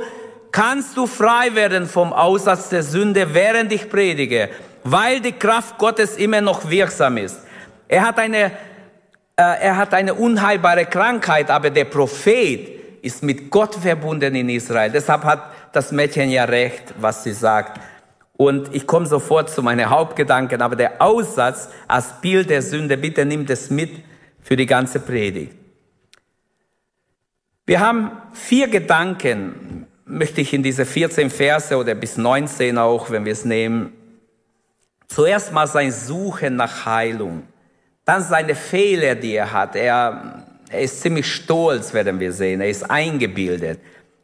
kannst 0.50 0.96
du 0.96 1.06
frei 1.06 1.54
werden 1.54 1.86
vom 1.86 2.12
Aussatz 2.12 2.70
der 2.70 2.82
Sünde, 2.82 3.34
während 3.34 3.70
ich 3.72 3.88
predige, 3.88 4.48
weil 4.84 5.20
die 5.20 5.32
Kraft 5.32 5.78
Gottes 5.78 6.16
immer 6.16 6.40
noch 6.40 6.68
wirksam 6.68 7.18
ist. 7.18 7.42
Er 7.86 8.06
hat 8.06 8.18
eine, 8.18 8.44
äh, 8.44 8.50
er 9.36 9.76
hat 9.76 9.92
eine 9.92 10.14
unheilbare 10.14 10.86
Krankheit, 10.86 11.50
aber 11.50 11.70
der 11.70 11.84
Prophet 11.84 13.02
ist 13.02 13.22
mit 13.22 13.50
Gott 13.50 13.74
verbunden 13.74 14.34
in 14.34 14.48
Israel. 14.48 14.90
Deshalb 14.90 15.24
hat 15.24 15.42
das 15.72 15.92
Mädchen 15.92 16.30
ja 16.30 16.44
recht, 16.44 16.94
was 16.98 17.24
sie 17.24 17.32
sagt. 17.32 17.80
Und 18.36 18.74
ich 18.74 18.86
komme 18.86 19.06
sofort 19.06 19.50
zu 19.50 19.62
meinen 19.62 19.90
Hauptgedanken, 19.90 20.62
aber 20.62 20.76
der 20.76 21.02
Aussatz 21.02 21.68
als 21.86 22.20
Bild 22.20 22.48
der 22.50 22.62
Sünde, 22.62 22.96
bitte 22.96 23.24
nimmt 23.24 23.50
es 23.50 23.68
mit 23.68 23.90
für 24.48 24.56
die 24.56 24.64
ganze 24.64 24.98
Predigt. 24.98 25.52
Wir 27.66 27.80
haben 27.80 28.12
vier 28.32 28.66
Gedanken, 28.68 29.86
möchte 30.06 30.40
ich 30.40 30.54
in 30.54 30.62
diese 30.62 30.86
14 30.86 31.28
Verse 31.28 31.76
oder 31.76 31.94
bis 31.94 32.16
19 32.16 32.78
auch, 32.78 33.10
wenn 33.10 33.26
wir 33.26 33.32
es 33.34 33.44
nehmen. 33.44 33.92
Zuerst 35.06 35.52
mal 35.52 35.66
sein 35.66 35.92
Suchen 35.92 36.56
nach 36.56 36.86
Heilung, 36.86 37.42
dann 38.06 38.22
seine 38.22 38.54
Fehler, 38.54 39.16
die 39.16 39.34
er 39.34 39.52
hat. 39.52 39.76
Er, 39.76 40.46
er 40.70 40.80
ist 40.80 41.02
ziemlich 41.02 41.30
stolz, 41.30 41.92
werden 41.92 42.18
wir 42.18 42.32
sehen. 42.32 42.62
Er 42.62 42.70
ist 42.70 42.90
eingebildet. 42.90 43.80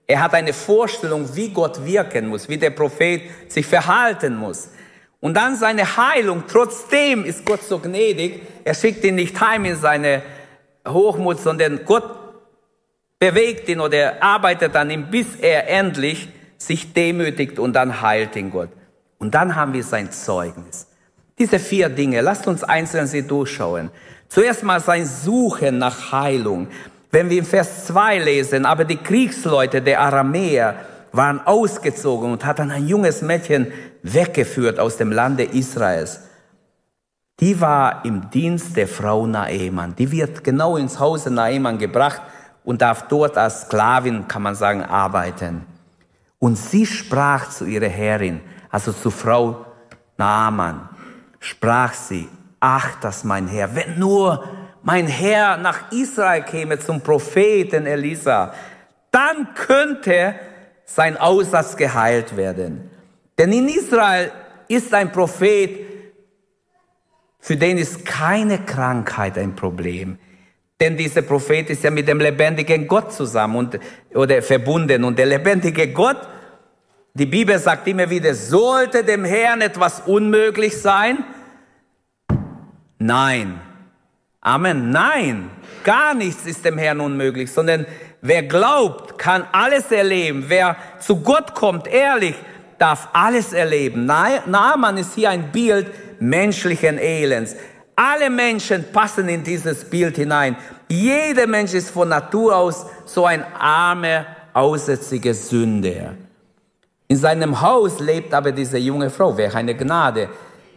Er 0.07 0.23
hat 0.23 0.33
eine 0.33 0.55
Vorstellung, 0.55 1.37
wie 1.37 1.51
Gott 1.51 1.85
wirken 1.85 2.29
muss, 2.29 2.49
wie 2.49 2.57
der 2.57 2.71
Prophet 2.71 3.21
sich 3.49 3.67
verhalten 3.67 4.37
muss. 4.37 4.71
Und 5.25 5.39
dann 5.39 5.57
seine 5.57 5.97
Heilung. 5.97 6.43
Trotzdem 6.47 7.25
ist 7.25 7.47
Gott 7.47 7.63
so 7.63 7.79
gnädig. 7.79 8.43
Er 8.63 8.75
schickt 8.75 9.03
ihn 9.05 9.15
nicht 9.15 9.41
heim 9.41 9.65
in 9.65 9.75
seine 9.75 10.21
Hochmut, 10.87 11.41
sondern 11.41 11.81
Gott 11.87 12.05
bewegt 13.19 13.67
ihn 13.71 13.81
oder 13.81 14.23
arbeitet 14.23 14.77
an 14.77 14.91
ihm, 14.91 15.11
bis 15.11 15.29
er 15.41 15.67
endlich 15.71 16.29
sich 16.59 16.93
demütigt 16.93 17.59
und 17.59 17.73
dann 17.73 18.03
heilt 18.03 18.37
ihn 18.37 18.51
Gott. 18.51 18.69
Und 19.17 19.35
dann 19.35 19.57
haben 19.57 19.73
wir 19.73 19.83
sein 19.83 20.13
Zeugnis. 20.13 20.89
Diese 21.39 21.59
vier 21.59 21.89
Dinge, 21.89 22.21
lasst 22.21 22.47
uns 22.47 22.63
einzeln 22.63 23.07
sie 23.07 23.27
durchschauen. 23.27 23.91
Zuerst 24.29 24.63
mal 24.63 24.81
sein 24.81 25.07
Suchen 25.07 25.79
nach 25.79 26.13
Heilung. 26.13 26.69
Wenn 27.11 27.31
wir 27.31 27.39
in 27.39 27.47
Vers 27.47 27.87
2 27.87 28.19
lesen, 28.19 28.67
aber 28.67 28.85
die 28.85 28.99
Kriegsleute 28.99 29.81
der 29.81 30.03
Aramäer 30.03 30.75
waren 31.13 31.41
ausgezogen 31.47 32.31
und 32.31 32.45
hatten 32.45 32.71
ein 32.71 32.87
junges 32.87 33.23
Mädchen 33.23 33.73
weggeführt 34.05 34.79
aus 34.79 34.99
dem 34.99 35.11
Lande 35.11 35.43
Israels. 35.45 36.21
Die 37.41 37.61
war 37.61 38.05
im 38.05 38.31
Dienst 38.31 38.77
der 38.77 38.87
Frau 38.87 39.27
Naeman. 39.27 39.97
Die 39.97 40.13
wird 40.13 40.45
genau 40.45 40.77
ins 40.77 41.01
Hause 41.01 41.33
Naeman 41.33 41.79
gebracht 41.79 42.23
und 42.63 42.83
darf 42.83 43.09
dort 43.09 43.37
als 43.37 43.63
Sklavin, 43.63 44.29
kann 44.29 44.43
man 44.43 44.55
sagen, 44.55 44.83
arbeiten. 44.83 45.67
Und 46.39 46.57
sie 46.57 46.87
sprach 46.87 47.49
zu 47.49 47.65
ihrer 47.65 47.89
Herrin, 47.89 48.41
also 48.71 48.93
zu 48.93 49.11
Frau 49.11 49.65
Naaman, 50.19 50.89
sprach 51.41 51.95
sie, 51.95 52.29
ach, 52.61 53.01
dass 53.01 53.25
mein 53.25 53.49
Herr, 53.49 53.75
wenn 53.75 53.99
nur 53.99 54.45
mein 54.83 55.07
Herr 55.07 55.57
nach 55.57 55.91
Israel 55.91 56.43
käme 56.43 56.79
zum 56.79 57.01
Propheten 57.01 57.87
Elisa, 57.87 58.53
dann 59.11 59.55
könnte 59.55 60.35
sein 60.85 61.17
Aussatz 61.17 61.77
geheilt 61.77 62.37
werden. 62.37 62.91
Denn 63.39 63.53
in 63.53 63.69
Israel 63.69 64.31
ist 64.69 64.93
ein 64.95 65.11
Prophet, 65.11 65.81
für 67.41 67.57
den 67.57 67.79
ist 67.79 68.05
keine 68.05 68.59
Krankheit 68.59 69.37
ein 69.37 69.55
Problem. 69.55 70.19
Denn 70.81 70.97
dieser 70.97 71.23
Prophet 71.23 71.71
ist 71.71 71.85
ja 71.85 71.91
mit 71.91 72.09
dem 72.09 72.19
lebendigen 72.21 72.87
Gott 72.87 73.13
zusammen 73.13 73.57
und, 73.57 73.79
oder 74.15 74.43
verbunden. 74.43 75.05
Und 75.05 75.19
der 75.19 75.27
lebendige 75.27 75.93
Gott, 75.93 76.19
die 77.15 77.27
Bibel 77.27 77.59
sagt 77.59 77.87
immer 77.87 78.09
wieder, 78.11 78.35
sollte 78.35 79.05
dem 79.05 79.25
Herrn 79.25 79.61
etwas 79.61 80.01
unmöglich 80.01 80.81
sein? 80.81 81.25
Nein. 82.99 83.61
Amen. 84.41 84.91
Nein, 84.91 85.51
gar 85.85 86.13
nichts 86.13 86.45
ist 86.45 86.65
dem 86.67 86.77
Herrn 86.77 87.01
unmöglich, 87.01 87.51
sondern 87.51 87.87
wer 88.21 88.43
glaubt, 88.43 89.17
kann 89.17 89.47
alles 89.53 89.91
erleben. 89.91 90.45
Wer 90.49 90.77
zu 90.99 91.23
Gott 91.23 91.55
kommt, 91.55 91.87
ehrlich, 91.87 92.35
darf 92.79 93.09
alles 93.13 93.53
erleben. 93.53 94.07
Naaman 94.07 94.99
ist 94.99 95.15
hier 95.15 95.31
ein 95.31 95.51
Bild 95.53 95.87
menschlichen 96.21 96.99
Elends. 96.99 97.57
Alle 97.97 98.29
Menschen 98.29 98.85
passen 98.93 99.29
in 99.29 99.45
dieses 99.45 99.85
Bild 99.89 100.17
hinein. 100.17 100.57
Jeder 100.89 101.47
Mensch 101.47 101.75
ist 101.75 101.91
von 101.91 102.09
Natur 102.09 102.57
aus 102.57 102.87
so 103.05 103.27
ein 103.27 103.45
armer, 103.55 104.27
aussätziger 104.53 105.35
Sünder. 105.35 106.15
In 107.07 107.17
seinem 107.17 107.61
Haus 107.61 108.01
lebt 108.01 108.35
aber 108.35 108.51
diese 108.51 108.79
junge 108.79 109.11
Frau. 109.11 109.37
Welch 109.37 109.55
eine 109.55 109.75
Gnade. 109.75 110.29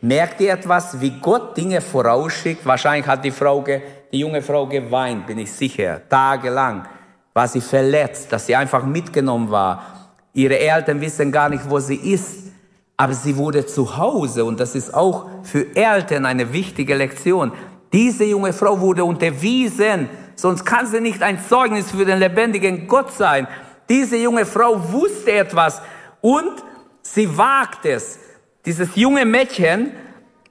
Merkt 0.01 0.39
ihr 0.41 0.53
etwas, 0.53 0.99
wie 1.01 1.19
Gott 1.19 1.57
Dinge 1.57 1.81
vorausschickt? 1.81 2.65
Wahrscheinlich 2.65 3.07
hat 3.07 3.25
die 3.25 3.31
Frau, 3.31 3.63
die 3.63 4.19
junge 4.19 4.41
Frau 4.41 4.67
geweint, 4.67 5.25
bin 5.25 5.39
ich 5.39 5.51
sicher, 5.51 6.01
tagelang. 6.07 6.85
War 7.33 7.47
sie 7.47 7.61
verletzt, 7.61 8.31
dass 8.31 8.45
sie 8.45 8.55
einfach 8.55 8.83
mitgenommen 8.83 9.49
war. 9.49 9.96
Ihre 10.37 10.59
Eltern 10.59 11.01
wissen 11.01 11.31
gar 11.31 11.49
nicht, 11.49 11.67
wo 11.67 11.79
sie 11.79 11.95
ist. 11.95 12.51
Aber 12.95 13.13
sie 13.13 13.37
wurde 13.37 13.65
zu 13.65 13.97
Hause 13.97 14.45
und 14.45 14.59
das 14.59 14.75
ist 14.75 14.93
auch 14.93 15.25
für 15.41 15.75
Eltern 15.75 16.27
eine 16.27 16.53
wichtige 16.53 16.93
Lektion. 16.93 17.51
Diese 17.91 18.23
junge 18.23 18.53
Frau 18.53 18.79
wurde 18.79 19.03
unterwiesen, 19.03 20.09
sonst 20.35 20.63
kann 20.63 20.85
sie 20.85 21.01
nicht 21.01 21.23
ein 21.23 21.39
Zeugnis 21.41 21.89
für 21.89 22.05
den 22.05 22.19
lebendigen 22.19 22.87
Gott 22.87 23.11
sein. 23.13 23.47
Diese 23.89 24.17
junge 24.17 24.45
Frau 24.45 24.91
wusste 24.91 25.31
etwas 25.31 25.81
und 26.21 26.63
sie 27.01 27.35
wagt 27.35 27.85
es. 27.85 28.19
Dieses 28.63 28.95
junge 28.95 29.25
Mädchen, 29.25 29.91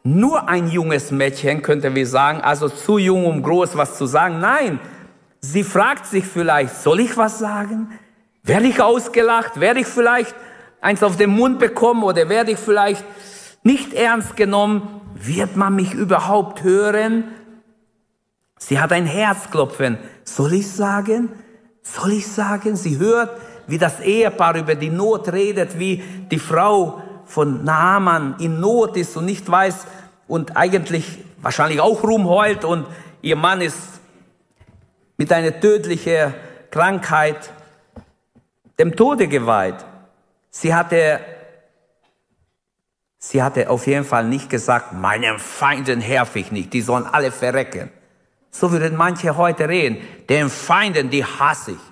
nur 0.02 0.48
ein 0.48 0.68
junges 0.68 1.12
Mädchen, 1.12 1.62
könnte 1.62 1.94
wir 1.94 2.08
sagen, 2.08 2.40
also 2.40 2.68
zu 2.68 2.98
jung, 2.98 3.24
um 3.24 3.40
groß 3.40 3.76
was 3.76 3.96
zu 3.96 4.06
sagen. 4.06 4.40
Nein, 4.40 4.80
sie 5.40 5.62
fragt 5.62 6.06
sich 6.06 6.24
vielleicht, 6.24 6.74
soll 6.74 6.98
ich 6.98 7.16
was 7.16 7.38
sagen? 7.38 7.92
Werde 8.46 8.66
ich 8.66 8.80
ausgelacht? 8.80 9.59
Werde 9.61 9.80
ich 9.80 9.88
vielleicht 9.88 10.35
eins 10.80 11.02
auf 11.02 11.16
den 11.16 11.30
Mund 11.30 11.59
bekommen 11.59 12.04
oder 12.04 12.28
werde 12.28 12.52
ich 12.52 12.59
vielleicht 12.59 13.04
nicht 13.64 13.92
ernst 13.92 14.37
genommen? 14.37 15.00
Wird 15.14 15.56
man 15.56 15.74
mich 15.74 15.92
überhaupt 15.92 16.62
hören? 16.62 17.24
Sie 18.59 18.78
hat 18.78 18.92
ein 18.92 19.04
Herzklopfen. 19.04 19.98
Soll 20.22 20.54
ich 20.54 20.70
sagen? 20.70 21.30
Soll 21.82 22.12
ich 22.12 22.28
sagen? 22.28 22.76
Sie 22.76 22.98
hört, 22.98 23.30
wie 23.66 23.78
das 23.78 23.98
Ehepaar 23.98 24.54
über 24.56 24.76
die 24.76 24.90
Not 24.90 25.32
redet, 25.32 25.78
wie 25.80 26.02
die 26.30 26.38
Frau 26.38 27.02
von 27.24 27.64
Naaman 27.64 28.37
in 28.38 28.61
Not 28.61 28.96
ist 28.96 29.16
und 29.16 29.24
nicht 29.24 29.50
weiß 29.50 29.87
und 30.28 30.56
eigentlich 30.56 31.18
wahrscheinlich 31.42 31.80
auch 31.80 32.04
rumheult 32.04 32.64
und 32.64 32.87
ihr 33.22 33.37
Mann 33.37 33.61
ist 33.61 34.00
mit 35.16 35.32
einer 35.32 35.59
tödlichen 35.59 36.32
Krankheit 36.70 37.52
dem 38.78 38.94
Tode 38.94 39.28
geweiht. 39.28 39.84
Sie 40.50 40.74
hatte, 40.74 41.20
sie 43.18 43.42
hatte 43.42 43.68
auf 43.70 43.86
jeden 43.86 44.04
Fall 44.04 44.24
nicht 44.24 44.50
gesagt, 44.50 44.92
meinen 44.92 45.38
Feinden 45.38 46.00
helfe 46.00 46.38
ich 46.38 46.52
nicht, 46.52 46.72
die 46.72 46.82
sollen 46.82 47.06
alle 47.06 47.30
verrecken. 47.30 47.90
So 48.50 48.72
würden 48.72 48.96
manche 48.96 49.36
heute 49.36 49.68
reden, 49.68 49.98
den 50.28 50.48
Feinden, 50.48 51.10
die 51.10 51.24
hasse 51.24 51.72
ich. 51.72 51.86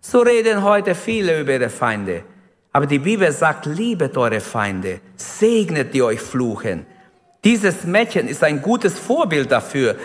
So 0.00 0.20
reden 0.20 0.62
heute 0.62 0.94
viele 0.94 1.40
über 1.40 1.52
ihre 1.52 1.70
Feinde. 1.70 2.24
Aber 2.72 2.86
die 2.86 2.98
Bibel 2.98 3.30
sagt, 3.32 3.66
liebet 3.66 4.16
eure 4.16 4.40
Feinde, 4.40 5.00
segnet 5.16 5.94
die 5.94 6.02
euch 6.02 6.20
fluchen. 6.20 6.86
Dieses 7.42 7.84
Mädchen 7.84 8.28
ist 8.28 8.42
ein 8.42 8.62
gutes 8.62 8.98
Vorbild 8.98 9.50
dafür. 9.50 9.96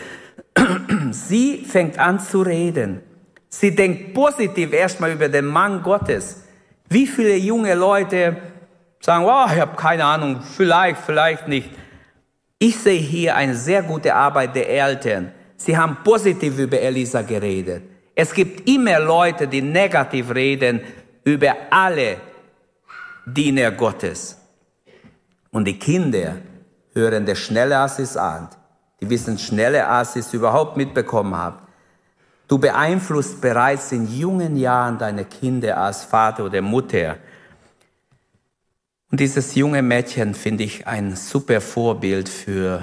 Sie 1.12 1.66
fängt 1.66 1.98
an 1.98 2.20
zu 2.20 2.42
reden. 2.42 3.02
Sie 3.50 3.76
denkt 3.76 4.14
positiv 4.14 4.72
erstmal 4.72 5.12
über 5.12 5.28
den 5.28 5.46
Mann 5.46 5.82
Gottes. 5.82 6.44
Wie 6.88 7.08
viele 7.08 7.36
junge 7.36 7.74
Leute 7.74 8.38
sagen, 9.00 9.26
oh, 9.26 9.46
ich 9.52 9.60
habe 9.60 9.76
keine 9.76 10.06
Ahnung, 10.06 10.42
vielleicht, 10.42 11.02
vielleicht 11.02 11.48
nicht. 11.48 11.70
Ich 12.60 12.78
sehe 12.78 13.00
hier 13.00 13.36
eine 13.36 13.56
sehr 13.56 13.82
gute 13.82 14.14
Arbeit 14.14 14.56
der 14.56 14.70
Eltern. 14.70 15.32
Sie 15.58 15.78
haben 15.78 15.98
positiv 16.04 16.58
über 16.60 16.80
Elisa 16.80 17.22
geredet. 17.22 17.84
Es 18.16 18.34
gibt 18.34 18.70
immer 18.70 19.00
Leute, 19.00 19.48
die 19.48 19.62
negativ 19.62 20.34
reden 20.34 20.82
über 21.24 21.56
alle, 21.70 22.18
Diener 23.26 23.72
Gottes. 23.72 24.38
Und 25.52 25.66
die 25.66 25.78
Kinder 25.78 26.38
hören 26.94 27.26
das 27.26 27.40
schneller, 27.40 27.80
als 27.80 28.00
es 28.00 28.18
ahnt. 28.18 28.58
Die 29.00 29.10
wissen 29.10 29.38
schneller, 29.38 29.90
als 29.90 30.14
sie 30.14 30.20
es 30.20 30.34
überhaupt 30.34 30.76
mitbekommen 30.78 31.36
haben. 31.36 31.60
Du 32.50 32.58
beeinflusst 32.58 33.40
bereits 33.40 33.94
in 33.94 34.12
jungen 34.14 34.58
Jahren 34.58 34.98
deine 34.98 35.24
Kinder 35.24 35.78
als 35.78 36.04
Vater 36.04 36.44
oder 36.44 36.62
Mutter. 36.62 37.16
Und 39.10 39.22
dieses 39.22 39.56
junge 39.56 39.82
Mädchen 39.82 40.34
finde 40.34 40.66
ich 40.66 40.86
ein 40.86 41.16
super 41.16 41.62
Vorbild 41.62 42.28
für, 42.28 42.82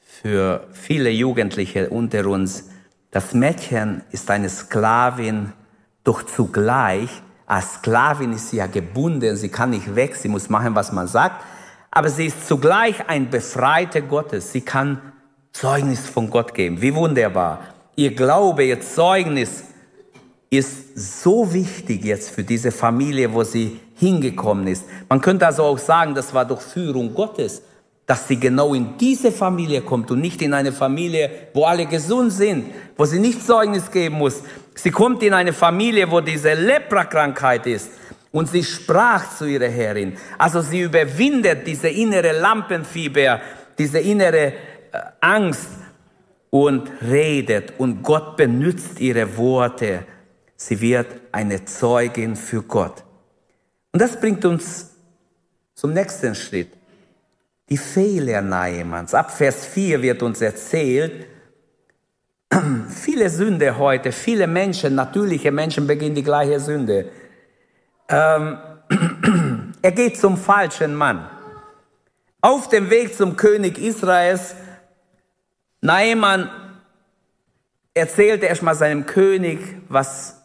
für 0.00 0.68
viele 0.72 1.10
Jugendliche 1.10 1.90
unter 1.90 2.26
uns. 2.26 2.68
Das 3.10 3.34
Mädchen 3.34 4.02
ist 4.12 4.30
eine 4.30 4.48
Sklavin, 4.48 5.52
doch 6.04 6.22
zugleich 6.22 7.10
als 7.50 7.74
Sklavin 7.74 8.32
ist 8.32 8.50
sie 8.50 8.58
ja 8.58 8.68
gebunden, 8.68 9.34
sie 9.34 9.48
kann 9.48 9.70
nicht 9.70 9.96
weg, 9.96 10.14
sie 10.14 10.28
muss 10.28 10.48
machen, 10.48 10.76
was 10.76 10.92
man 10.92 11.08
sagt. 11.08 11.44
Aber 11.90 12.08
sie 12.08 12.26
ist 12.26 12.46
zugleich 12.46 13.08
ein 13.08 13.28
Befreiter 13.28 14.02
Gottes. 14.02 14.52
Sie 14.52 14.60
kann 14.60 15.00
Zeugnis 15.52 16.08
von 16.08 16.30
Gott 16.30 16.54
geben. 16.54 16.80
Wie 16.80 16.94
wunderbar. 16.94 17.58
Ihr 17.96 18.14
Glaube, 18.14 18.64
ihr 18.64 18.80
Zeugnis 18.80 19.64
ist 20.50 21.20
so 21.22 21.52
wichtig 21.52 22.04
jetzt 22.04 22.30
für 22.30 22.42
diese 22.42 22.72
Familie, 22.72 23.32
wo 23.32 23.44
sie 23.44 23.78
hingekommen 23.96 24.66
ist. 24.66 24.84
Man 25.08 25.20
könnte 25.20 25.46
also 25.46 25.64
auch 25.64 25.78
sagen, 25.78 26.14
das 26.14 26.34
war 26.34 26.44
durch 26.44 26.62
Führung 26.62 27.14
Gottes, 27.14 27.62
dass 28.06 28.26
sie 28.26 28.40
genau 28.40 28.74
in 28.74 28.96
diese 28.98 29.30
Familie 29.30 29.82
kommt 29.82 30.10
und 30.10 30.20
nicht 30.20 30.42
in 30.42 30.54
eine 30.54 30.72
Familie, 30.72 31.30
wo 31.54 31.64
alle 31.64 31.86
gesund 31.86 32.32
sind, 32.32 32.64
wo 32.96 33.04
sie 33.04 33.20
nicht 33.20 33.46
Zeugnis 33.46 33.90
geben 33.90 34.16
muss, 34.16 34.42
Sie 34.82 34.90
kommt 34.90 35.22
in 35.22 35.34
eine 35.34 35.52
Familie, 35.52 36.10
wo 36.10 36.20
diese 36.20 36.54
Lepra-Krankheit 36.54 37.66
ist. 37.66 37.90
Und 38.32 38.48
sie 38.48 38.64
sprach 38.64 39.36
zu 39.36 39.44
ihrer 39.44 39.68
Herrin. 39.68 40.16
Also 40.38 40.62
sie 40.62 40.82
überwindet 40.82 41.66
diese 41.66 41.88
innere 41.88 42.32
Lampenfieber, 42.38 43.40
diese 43.76 43.98
innere 43.98 44.46
äh, 44.46 44.52
Angst 45.20 45.68
und 46.50 46.90
redet. 47.02 47.74
Und 47.78 48.02
Gott 48.02 48.36
benutzt 48.36 49.00
ihre 49.00 49.36
Worte. 49.36 50.04
Sie 50.56 50.80
wird 50.80 51.06
eine 51.32 51.64
Zeugin 51.64 52.36
für 52.36 52.62
Gott. 52.62 53.04
Und 53.92 54.02
das 54.02 54.18
bringt 54.18 54.44
uns 54.44 54.90
zum 55.74 55.92
nächsten 55.92 56.34
Schritt. 56.34 56.72
Die 57.68 57.78
Fehler 57.78 58.42
Naaman's. 58.42 59.14
Ab 59.14 59.30
Vers 59.30 59.64
4 59.66 60.02
wird 60.02 60.22
uns 60.22 60.40
erzählt, 60.40 61.26
viele 62.88 63.30
Sünde 63.30 63.78
heute, 63.78 64.10
viele 64.10 64.46
Menschen, 64.48 64.96
natürliche 64.96 65.52
Menschen 65.52 65.86
begehen 65.86 66.14
die 66.14 66.24
gleiche 66.24 66.58
Sünde. 66.58 67.10
Ähm, 68.08 68.58
er 69.82 69.92
geht 69.92 70.18
zum 70.18 70.36
falschen 70.36 70.94
Mann. 70.94 71.30
Auf 72.40 72.68
dem 72.68 72.90
Weg 72.90 73.14
zum 73.14 73.36
König 73.36 73.78
Israels, 73.78 74.54
Naaman 75.80 76.50
erzählte 77.94 78.46
erstmal 78.46 78.74
seinem 78.74 79.06
König, 79.06 79.58
was 79.88 80.40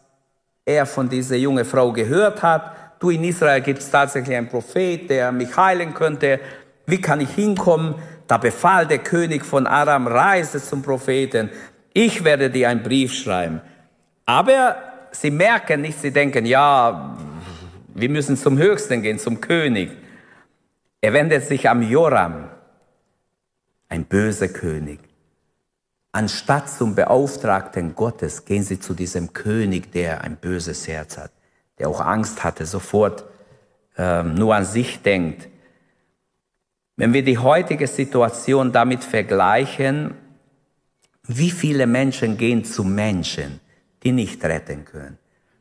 er 0.65 0.85
von 0.85 1.09
dieser 1.09 1.35
jungen 1.35 1.65
Frau 1.65 1.91
gehört 1.91 2.41
hat. 2.41 2.75
Du, 2.99 3.09
in 3.09 3.23
Israel 3.23 3.61
gibt 3.61 3.79
es 3.79 3.91
tatsächlich 3.91 4.35
einen 4.35 4.49
Prophet, 4.49 5.09
der 5.09 5.31
mich 5.31 5.55
heilen 5.55 5.93
könnte. 5.93 6.39
Wie 6.85 7.01
kann 7.01 7.21
ich 7.21 7.29
hinkommen? 7.31 7.95
Da 8.27 8.37
befahl 8.37 8.87
der 8.87 8.99
König 8.99 9.45
von 9.45 9.67
Aram, 9.67 10.07
reise 10.07 10.61
zum 10.63 10.81
Propheten. 10.81 11.49
Ich 11.93 12.23
werde 12.23 12.49
dir 12.49 12.69
einen 12.69 12.81
Brief 12.81 13.13
schreiben. 13.13 13.61
Aber 14.25 14.77
sie 15.11 15.31
merken 15.31 15.81
nicht, 15.81 15.99
sie 16.01 16.11
denken, 16.11 16.45
ja, 16.45 17.15
wir 17.93 18.09
müssen 18.09 18.37
zum 18.37 18.57
Höchsten 18.57 19.01
gehen, 19.01 19.19
zum 19.19 19.39
König. 19.39 19.91
Er 21.01 21.13
wendet 21.13 21.45
sich 21.45 21.69
am 21.69 21.83
Joram, 21.83 22.49
ein 23.89 24.05
böser 24.05 24.47
König. 24.47 24.99
Anstatt 26.15 26.69
zum 26.69 26.95
Beauftragten 26.95 27.93
Gottes 27.93 28.45
gehen 28.45 28.63
sie 28.63 28.80
zu 28.80 28.93
diesem 28.93 29.34
König, 29.34 29.91
der 29.91 30.21
ein 30.21 30.38
böses 30.38 30.88
Herz 30.88 31.17
hat, 31.17 31.32
der 31.78 31.89
auch 31.89 31.99
Angst 31.99 32.41
hatte, 32.41 32.65
sofort 32.65 33.25
ähm, 33.97 34.34
nur 34.36 34.56
an 34.56 34.63
sich 34.63 35.01
denkt. 35.01 35.49
Wenn 36.95 37.12
wir 37.12 37.21
die 37.21 37.38
heutige 37.38 37.86
Situation 37.88 38.71
damit 38.71 39.04
vergleichen, 39.04 40.13
wie 41.23 41.51
viele 41.51 41.86
Menschen 41.86 42.38
gehen 42.38 42.63
zu 42.63 42.86
Menschen, 42.86 43.60
die 44.01 44.13
nicht 44.13 44.41
retten 44.45 44.86
können. 44.86 45.17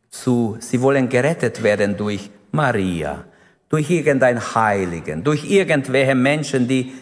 Zu, 0.09 0.57
sie 0.61 0.81
wollen 0.81 1.09
gerettet 1.09 1.64
werden 1.64 1.97
durch 1.97 2.31
Maria, 2.53 3.25
durch 3.69 3.90
irgendein 3.90 4.38
Heiligen, 4.55 5.25
durch 5.25 5.51
irgendwelche 5.51 6.14
Menschen, 6.14 6.69
die 6.69 6.93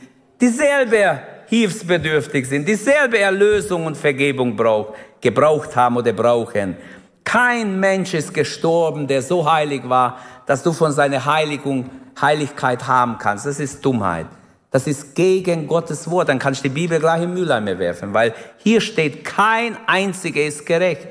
dieselbe 0.40 1.20
hilfsbedürftig 1.52 2.48
sind, 2.48 2.66
dieselbe 2.66 3.18
Erlösung 3.18 3.84
und 3.84 3.94
Vergebung 3.94 4.56
brauch, 4.56 4.94
gebraucht 5.20 5.76
haben 5.76 5.98
oder 5.98 6.14
brauchen. 6.14 6.78
Kein 7.24 7.78
Mensch 7.78 8.14
ist 8.14 8.32
gestorben, 8.32 9.06
der 9.06 9.20
so 9.20 9.52
heilig 9.52 9.82
war, 9.86 10.18
dass 10.46 10.62
du 10.62 10.72
von 10.72 10.92
seiner 10.92 11.26
Heiligung, 11.26 11.90
Heiligkeit 12.18 12.86
haben 12.86 13.18
kannst. 13.18 13.44
Das 13.44 13.60
ist 13.60 13.84
Dummheit. 13.84 14.28
Das 14.70 14.86
ist 14.86 15.14
gegen 15.14 15.66
Gottes 15.66 16.10
Wort. 16.10 16.30
Dann 16.30 16.38
kannst 16.38 16.64
du 16.64 16.70
die 16.70 16.74
Bibel 16.74 16.98
gleich 16.98 17.22
im 17.22 17.34
Mülleimer 17.34 17.78
werfen, 17.78 18.14
weil 18.14 18.32
hier 18.56 18.80
steht, 18.80 19.22
kein 19.22 19.76
einziger 19.86 20.42
ist 20.42 20.64
gerecht. 20.64 21.06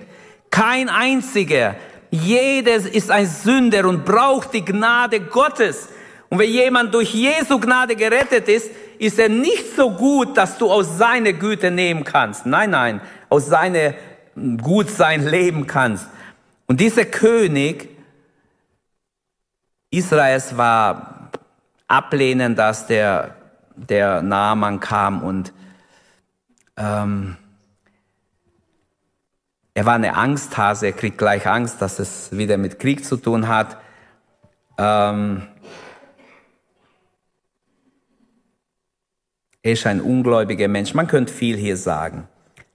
Kein 0.50 0.90
einziger. 0.90 1.76
Jedes 2.10 2.88
ist 2.88 3.12
ein 3.12 3.28
Sünder 3.28 3.88
und 3.88 4.06
braucht 4.06 4.56
die 4.56 4.66
Gnade 4.66 5.20
Gottes. 5.20 5.88
Und 6.30 6.40
wenn 6.40 6.50
jemand 6.50 6.96
durch 6.96 7.14
Jesu 7.14 7.60
Gnade 7.60 7.96
gerettet 7.96 8.48
ist, 8.48 8.72
ist 9.02 9.18
er 9.18 9.30
nicht 9.30 9.76
so 9.76 9.90
gut, 9.90 10.38
dass 10.38 10.60
du 10.60 10.72
aus 10.72 11.00
seiner 11.00 11.34
Güte 11.34 11.72
nehmen 11.72 12.04
kannst. 12.04 12.46
Nein, 12.46 12.70
nein, 12.70 13.02
aus 13.30 13.48
seiner 13.48 13.96
Gutsein 14.62 15.26
leben 15.26 15.66
kannst. 15.66 16.08
Und 16.68 16.80
dieser 16.80 17.06
König 17.06 17.90
Israels 19.90 20.56
war 20.56 21.32
ablehnend, 21.88 22.60
dass 22.60 22.86
der, 22.86 23.34
der 23.76 24.22
Naaman 24.22 24.80
kam 24.80 25.24
und 25.24 25.52
ähm, 26.78 27.38
er 29.74 29.86
war 29.88 29.96
eine 29.96 30.16
Angsthase, 30.16 30.86
er 30.86 30.94
kriegt 30.94 31.18
gleich 31.18 31.48
Angst, 31.48 31.82
dass 31.82 31.98
es 31.98 32.38
wieder 32.38 32.58
mit 32.58 32.78
Krieg 32.78 33.04
zu 33.04 33.18
tun 33.18 33.48
hat. 33.48 33.78
Ähm, 34.78 35.48
er 39.64 39.74
ist 39.74 39.86
ein 39.86 40.02
ungläubiger 40.02 40.68
Mensch. 40.68 40.94
Man 40.94 41.08
könnte 41.08 41.34
viel 41.34 41.58
hier 41.58 41.78
sagen. 41.78 42.28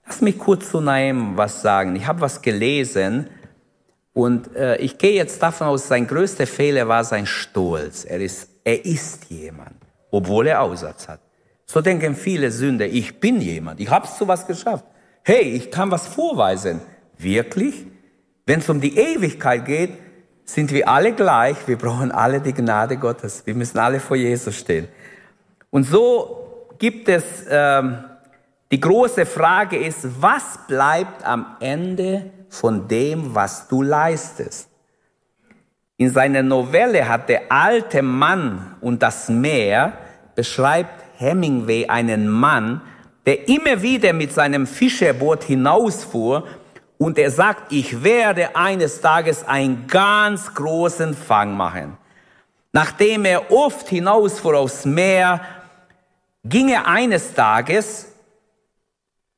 Lass 0.05 0.21
mich 0.21 0.37
kurz 0.37 0.69
zu 0.69 0.81
Naim 0.81 1.35
was 1.35 1.61
sagen. 1.61 1.95
Ich 1.95 2.07
habe 2.07 2.21
was 2.21 2.41
gelesen 2.41 3.27
und 4.13 4.55
äh, 4.55 4.77
ich 4.77 4.97
gehe 4.97 5.13
jetzt 5.13 5.41
davon 5.43 5.67
aus, 5.67 5.87
sein 5.87 6.07
größter 6.07 6.47
Fehler 6.47 6.87
war 6.87 7.03
sein 7.03 7.25
Stolz. 7.25 8.05
Er 8.05 8.19
ist, 8.19 8.49
er 8.63 8.85
ist 8.85 9.25
jemand, 9.29 9.75
obwohl 10.11 10.47
er 10.47 10.61
Aussatz 10.61 11.07
hat. 11.07 11.19
So 11.65 11.81
denken 11.81 12.15
viele 12.15 12.51
Sünder, 12.51 12.85
ich 12.85 13.19
bin 13.19 13.41
jemand, 13.41 13.79
ich 13.79 13.89
habe 13.89 14.05
es 14.05 14.17
zu 14.17 14.27
was 14.27 14.47
geschafft 14.47 14.85
hey, 15.27 15.41
ich 15.41 15.71
kann 15.71 15.91
was 15.91 16.07
vorweisen. 16.07 16.79
Wirklich? 17.17 17.85
Wenn 18.45 18.59
es 18.59 18.69
um 18.69 18.79
die 18.79 18.97
Ewigkeit 18.97 19.65
geht, 19.65 19.91
sind 20.45 20.71
wir 20.71 20.87
alle 20.87 21.11
gleich. 21.11 21.57
Wir 21.67 21.77
brauchen 21.77 22.13
alle 22.13 22.39
die 22.39 22.53
Gnade 22.53 22.95
Gottes. 22.95 23.45
Wir 23.45 23.53
müssen 23.53 23.77
alle 23.77 23.99
vor 23.99 24.15
Jesus 24.15 24.55
stehen. 24.55 24.87
Und 25.69 25.83
so 25.83 26.46
gibt 26.79 27.09
es, 27.09 27.23
ähm, 27.49 28.03
die 28.71 28.79
große 28.79 29.25
Frage 29.25 29.77
ist, 29.77 30.21
was 30.21 30.59
bleibt 30.67 31.25
am 31.25 31.55
Ende 31.59 32.31
von 32.49 32.87
dem, 32.87 33.33
was 33.33 33.67
du 33.67 33.81
leistest? 33.81 34.69
In 35.97 36.11
seiner 36.11 36.43
Novelle 36.43 37.07
hat 37.07 37.29
der 37.29 37.51
alte 37.51 38.01
Mann 38.01 38.75
und 38.81 39.01
das 39.01 39.29
Meer 39.29 39.93
beschreibt 40.35 41.03
Hemingway 41.17 41.87
einen 41.87 42.27
Mann, 42.27 42.81
der 43.25 43.47
immer 43.49 43.81
wieder 43.81 44.13
mit 44.13 44.31
seinem 44.31 44.67
Fischerboot 44.67 45.43
hinausfuhr 45.43 46.47
und 46.97 47.17
er 47.17 47.31
sagt, 47.31 47.71
ich 47.71 48.03
werde 48.03 48.55
eines 48.55 49.01
Tages 49.01 49.47
einen 49.47 49.87
ganz 49.87 50.53
großen 50.53 51.13
Fang 51.13 51.55
machen. 51.55 51.97
Nachdem 52.71 53.25
er 53.25 53.51
oft 53.51 53.89
hinausfuhr 53.89 54.55
aufs 54.55 54.85
Meer, 54.85 55.41
ging 56.49 56.69
er 56.69 56.87
eines 56.87 57.33
Tages, 57.33 58.07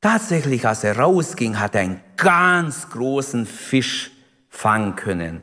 tatsächlich 0.00 0.66
als 0.66 0.84
er 0.84 0.98
rausging, 0.98 1.58
hat 1.58 1.74
er 1.74 1.82
einen 1.82 2.00
ganz 2.16 2.88
großen 2.90 3.46
Fisch 3.46 4.10
fangen 4.48 4.96
können. 4.96 5.42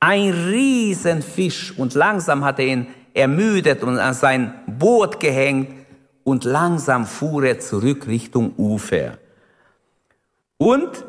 Ein 0.00 0.30
Riesenfisch 0.30 1.76
und 1.78 1.94
langsam 1.94 2.44
hat 2.44 2.58
er 2.58 2.66
ihn 2.66 2.86
ermüdet 3.14 3.82
und 3.82 3.98
an 3.98 4.14
sein 4.14 4.54
Boot 4.66 5.20
gehängt 5.20 5.86
und 6.24 6.44
langsam 6.44 7.06
fuhr 7.06 7.44
er 7.44 7.60
zurück 7.60 8.06
Richtung 8.06 8.54
Ufer. 8.56 9.18
Und 10.56 11.04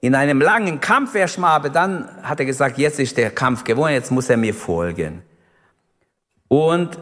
in 0.00 0.14
einem 0.14 0.40
langen 0.40 0.80
Kampf 0.80 1.14
erstmal, 1.14 1.56
aber 1.56 1.70
dann 1.70 2.08
hat 2.22 2.38
er 2.40 2.46
gesagt, 2.46 2.78
jetzt 2.78 3.00
ist 3.00 3.16
der 3.16 3.30
Kampf 3.30 3.64
gewonnen, 3.64 3.94
jetzt 3.94 4.12
muss 4.12 4.30
er 4.30 4.36
mir 4.36 4.54
folgen. 4.54 5.22
Und 6.48 6.98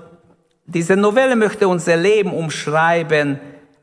diese 0.67 0.97
Novelle 0.97 1.37
möchte 1.37 1.69
unser 1.69 1.97
Leben 1.97 2.33
umschreiben. 2.33 3.39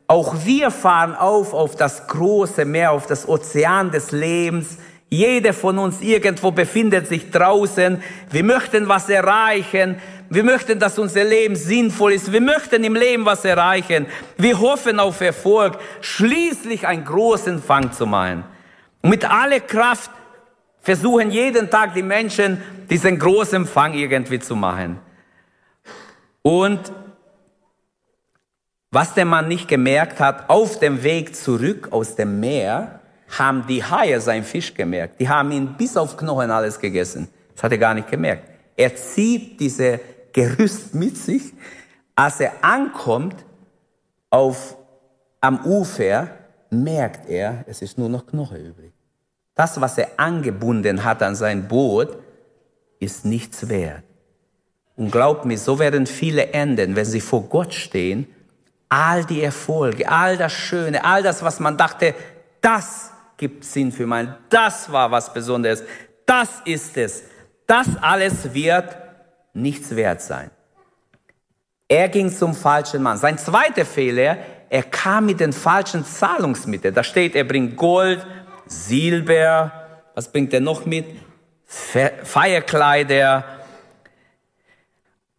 Auch 0.07 0.35
wir 0.43 0.69
fahren 0.69 1.15
auf 1.15 1.53
auf 1.53 1.75
das 1.75 2.07
große 2.07 2.65
Meer, 2.65 2.91
auf 2.91 3.07
das 3.07 3.27
Ozean 3.27 3.89
des 3.89 4.11
Lebens. 4.11 4.77
Jeder 5.09 5.53
von 5.53 5.77
uns 5.77 6.01
irgendwo 6.01 6.51
befindet 6.51 7.07
sich 7.07 7.31
draußen. 7.31 8.01
Wir 8.31 8.43
möchten 8.43 8.87
was 8.89 9.07
erreichen. 9.09 9.97
Wir 10.29 10.43
möchten, 10.43 10.79
dass 10.79 10.99
unser 10.99 11.23
Leben 11.23 11.55
sinnvoll 11.55 12.13
ist. 12.13 12.33
Wir 12.33 12.41
möchten 12.41 12.83
im 12.83 12.95
Leben 12.95 13.23
was 13.25 13.45
erreichen. 13.45 14.07
Wir 14.37 14.59
hoffen 14.59 14.99
auf 14.99 15.21
Erfolg, 15.21 15.77
schließlich 16.01 16.87
einen 16.87 17.05
großen 17.05 17.61
Fang 17.61 17.91
zu 17.91 18.05
machen. 18.05 18.43
Und 19.01 19.11
mit 19.11 19.29
aller 19.29 19.59
Kraft 19.59 20.09
versuchen 20.81 21.31
jeden 21.31 21.69
Tag 21.69 21.93
die 21.93 22.03
Menschen, 22.03 22.61
diesen 22.89 23.19
großen 23.19 23.65
Fang 23.67 23.93
irgendwie 23.93 24.39
zu 24.39 24.55
machen. 24.55 24.99
Und 26.43 26.91
was 28.91 29.15
der 29.15 29.25
Mann 29.25 29.47
nicht 29.47 29.67
gemerkt 29.67 30.19
hat, 30.19 30.49
auf 30.51 30.77
dem 30.77 31.01
Weg 31.01 31.35
zurück 31.35 31.87
aus 31.91 32.15
dem 32.15 32.39
Meer, 32.39 32.99
haben 33.39 33.65
die 33.65 33.83
Haie 33.83 34.21
seinen 34.21 34.43
Fisch 34.43 34.73
gemerkt. 34.75 35.19
Die 35.19 35.27
haben 35.27 35.51
ihn 35.51 35.73
bis 35.75 35.97
auf 35.97 36.15
Knochen 36.15 36.51
alles 36.51 36.79
gegessen. 36.79 37.27
Das 37.55 37.63
hat 37.63 37.71
er 37.71 37.79
gar 37.79 37.95
nicht 37.95 38.11
gemerkt. 38.11 38.47
Er 38.75 38.95
zieht 38.95 39.59
diese 39.59 39.99
Gerüst 40.31 40.93
mit 40.93 41.17
sich. 41.17 41.53
Als 42.15 42.39
er 42.39 42.51
ankommt 42.63 43.43
auf, 44.29 44.77
am 45.41 45.65
Ufer, 45.65 46.27
merkt 46.69 47.27
er, 47.27 47.63
es 47.67 47.81
ist 47.81 47.97
nur 47.97 48.09
noch 48.09 48.27
Knochen 48.27 48.63
übrig. 48.63 48.93
Das, 49.55 49.79
was 49.81 49.97
er 49.97 50.09
angebunden 50.17 51.03
hat 51.03 51.23
an 51.23 51.35
sein 51.35 51.67
Boot, 51.67 52.17
ist 52.99 53.25
nichts 53.25 53.67
wert. 53.69 54.03
Und 54.95 55.11
glaubt 55.11 55.45
mir, 55.45 55.57
so 55.57 55.79
werden 55.79 56.05
viele 56.05 56.53
enden, 56.53 56.95
wenn 56.95 57.05
sie 57.05 57.21
vor 57.21 57.43
Gott 57.43 57.73
stehen. 57.73 58.27
All 58.89 59.25
die 59.25 59.41
Erfolge, 59.41 60.07
all 60.07 60.37
das 60.37 60.53
Schöne, 60.53 61.03
all 61.03 61.23
das, 61.23 61.41
was 61.41 61.59
man 61.59 61.77
dachte, 61.77 62.13
das 62.61 63.11
gibt 63.37 63.65
Sinn 63.65 63.91
für 63.91 64.05
mein, 64.05 64.35
das 64.49 64.91
war 64.91 65.09
was 65.09 65.33
Besonderes, 65.33 65.83
das 66.25 66.49
ist 66.65 66.95
es. 66.97 67.23
Das 67.65 67.87
alles 68.01 68.53
wird 68.53 68.95
nichts 69.53 69.95
wert 69.95 70.21
sein. 70.21 70.51
Er 71.87 72.09
ging 72.09 72.31
zum 72.31 72.53
falschen 72.53 73.01
Mann. 73.01 73.17
Sein 73.17 73.37
zweiter 73.37 73.85
Fehler, 73.85 74.37
er 74.69 74.83
kam 74.83 75.25
mit 75.25 75.39
den 75.39 75.53
falschen 75.53 76.05
Zahlungsmitteln. 76.05 76.93
Da 76.93 77.03
steht, 77.03 77.35
er 77.35 77.43
bringt 77.43 77.77
Gold, 77.77 78.25
Silber, 78.65 79.71
was 80.15 80.31
bringt 80.31 80.53
er 80.53 80.61
noch 80.61 80.85
mit? 80.85 81.05
Feierkleider. 81.65 83.43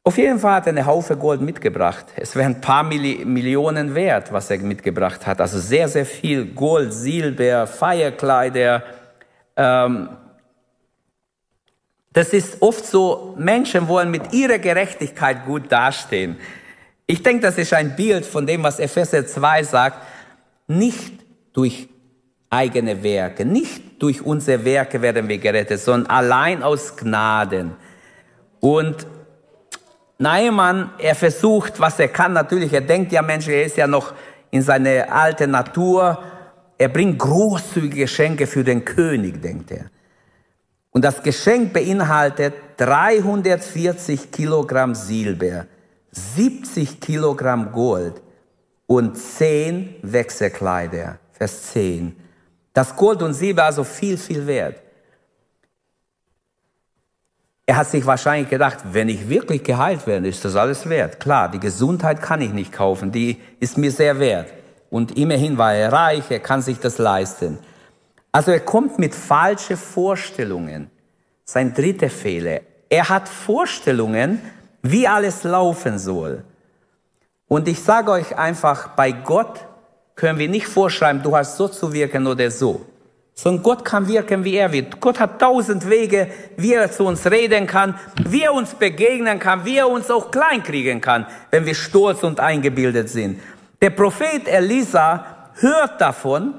Auf 0.07 0.19
jeden 0.19 0.39
Fall 0.39 0.57
hat 0.57 0.67
er 0.67 0.73
eine 0.73 0.85
Haufe 0.85 1.17
Gold 1.17 1.41
mitgebracht. 1.41 2.05
Es 2.17 2.37
wären 2.37 2.57
ein 2.57 2.61
paar 2.61 2.83
Milli 2.83 3.25
Millionen 3.25 3.95
wert, 3.95 4.31
was 4.35 4.51
er 4.51 4.59
mitgebracht 4.59 5.27
hat. 5.27 5.41
Also 5.41 5.59
sehr, 5.59 5.89
sehr 5.89 6.05
viel 6.05 6.45
Gold, 6.45 6.93
Silber, 6.93 7.67
Feierkleider. 7.67 8.83
Ähm, 9.57 10.11
das 12.13 12.35
ist 12.35 12.61
oft 12.61 12.85
so, 12.85 13.35
Menschen 13.39 13.89
wollen 13.89 14.11
mit 14.11 14.35
ihrer 14.35 14.59
Gerechtigkeit 14.59 15.47
gut 15.47 15.73
dastehen. 15.73 16.37
Ich 17.07 17.23
denke, 17.23 17.41
das 17.41 17.57
ist 17.57 17.73
ein 17.73 17.97
Bild 17.97 18.27
von 18.27 18.47
dem, 18.47 18.63
was 18.63 18.81
Epheser 18.81 19.27
2 19.27 19.63
sagt. 19.63 19.99
Nicht 20.67 21.15
durch 21.55 21.89
eigene 22.51 23.03
Werke, 23.03 23.47
nicht 23.47 24.03
durch 24.03 24.21
unsere 24.21 24.67
Werke 24.67 25.01
werden 25.01 25.29
wir 25.29 25.39
gerettet, 25.39 25.81
sondern 25.81 26.11
allein 26.11 26.63
aus 26.63 26.95
Gnaden. 26.95 27.73
Und 28.61 29.07
Naaman, 30.25 30.91
er 30.99 31.15
versucht, 31.15 31.79
was 31.79 31.99
er 31.99 32.09
kann, 32.09 32.33
natürlich, 32.33 32.73
er 32.73 32.81
denkt 32.81 33.13
ja, 33.13 33.21
Mensch, 33.21 33.47
er 33.47 33.65
ist 33.65 33.77
ja 33.77 33.87
noch 33.87 34.15
in 34.51 34.63
seiner 34.63 35.13
alten 35.13 35.51
Natur. 35.51 36.19
Er 36.79 36.89
bringt 36.89 37.19
großzügige 37.19 38.03
Geschenke 38.03 38.47
für 38.47 38.65
den 38.65 38.85
König, 38.87 39.43
denkt 39.43 39.71
er. 39.71 39.91
Und 40.93 41.05
das 41.05 41.23
Geschenk 41.23 41.75
beinhaltet 41.75 42.55
340 42.79 44.31
Kilogramm 44.31 44.95
Silber, 44.95 45.67
70 46.11 47.01
Kilogramm 47.01 47.71
Gold 47.71 48.23
und 48.87 49.19
10 49.19 49.97
Wechselkleider. 50.03 51.19
Vers 51.33 51.73
10. 51.73 52.17
Das 52.73 52.97
Gold 52.97 53.23
und 53.23 53.35
Silber 53.35 53.65
also 53.65 53.85
viel, 53.85 54.17
viel 54.17 54.47
wert. 54.47 54.84
Er 57.67 57.77
hat 57.77 57.89
sich 57.89 58.05
wahrscheinlich 58.05 58.51
gedacht, 58.51 58.79
wenn 58.93 59.09
ich 59.09 59.29
wirklich 59.29 59.63
geheilt 59.65 60.07
werde, 60.07 60.29
ist 60.29 60.45
das 60.45 60.55
alles 60.55 60.89
wert. 60.89 61.19
Klar, 61.19 61.51
die 61.51 61.61
Gesundheit 61.61 62.21
kann 62.21 62.43
ich 62.43 62.53
nicht 62.53 62.73
kaufen, 62.73 63.11
die 63.11 63.41
ist 63.59 63.79
mir 63.79 63.91
sehr 63.91 64.19
wert. 64.19 64.53
Und 64.91 65.17
immerhin 65.17 65.57
war 65.57 65.73
er 65.73 65.93
reich, 65.93 66.31
er 66.31 66.41
kann 66.41 66.61
sich 66.61 66.79
das 66.79 66.99
leisten. 66.99 67.59
Also 68.33 68.51
er 68.51 68.61
kommt 68.61 68.99
mit 68.99 69.15
falschen 69.15 69.79
Vorstellungen. 69.79 70.91
Sein 71.45 71.73
dritter 71.73 72.11
Fehler. 72.11 72.61
Er 72.91 73.09
hat 73.09 73.29
Vorstellungen, 73.29 74.43
wie 74.83 75.09
alles 75.09 75.43
laufen 75.43 75.99
soll. 75.99 76.45
Und 77.49 77.67
ich 77.67 77.83
sage 77.83 78.11
euch 78.11 78.37
einfach, 78.37 78.89
bei 78.89 79.13
Gott 79.13 79.67
können 80.17 80.39
wir 80.39 80.49
nicht 80.49 80.67
vorschreiben, 80.67 81.23
du 81.23 81.35
hast 81.35 81.57
so 81.57 81.69
zu 81.69 81.93
wirken 81.93 82.27
oder 82.27 82.51
so 82.51 82.85
sondern 83.35 83.63
Gott 83.65 83.85
kann 83.85 84.07
wirken, 84.07 84.45
wie 84.45 84.55
er 84.57 84.73
will. 84.73 84.87
Gott 85.01 85.19
hat 85.19 85.41
tausend 85.41 85.89
Wege, 85.91 86.29
wie 86.57 86.75
er 86.75 86.91
zu 86.91 87.05
uns 87.05 87.27
reden 87.27 87.67
kann, 87.67 87.99
wie 88.25 88.43
er 88.43 88.55
uns 88.55 88.75
begegnen 88.75 89.41
kann, 89.41 89.65
wie 89.65 89.79
er 89.79 89.89
uns 89.89 90.11
auch 90.11 90.31
kleinkriegen 90.31 91.01
kann, 91.01 91.27
wenn 91.51 91.67
wir 91.67 91.75
stolz 91.75 92.23
und 92.23 92.39
eingebildet 92.39 93.09
sind. 93.11 93.41
Der 93.83 93.91
Prophet 93.91 94.47
Elisa 94.47 95.51
hört 95.57 96.01
davon, 96.01 96.55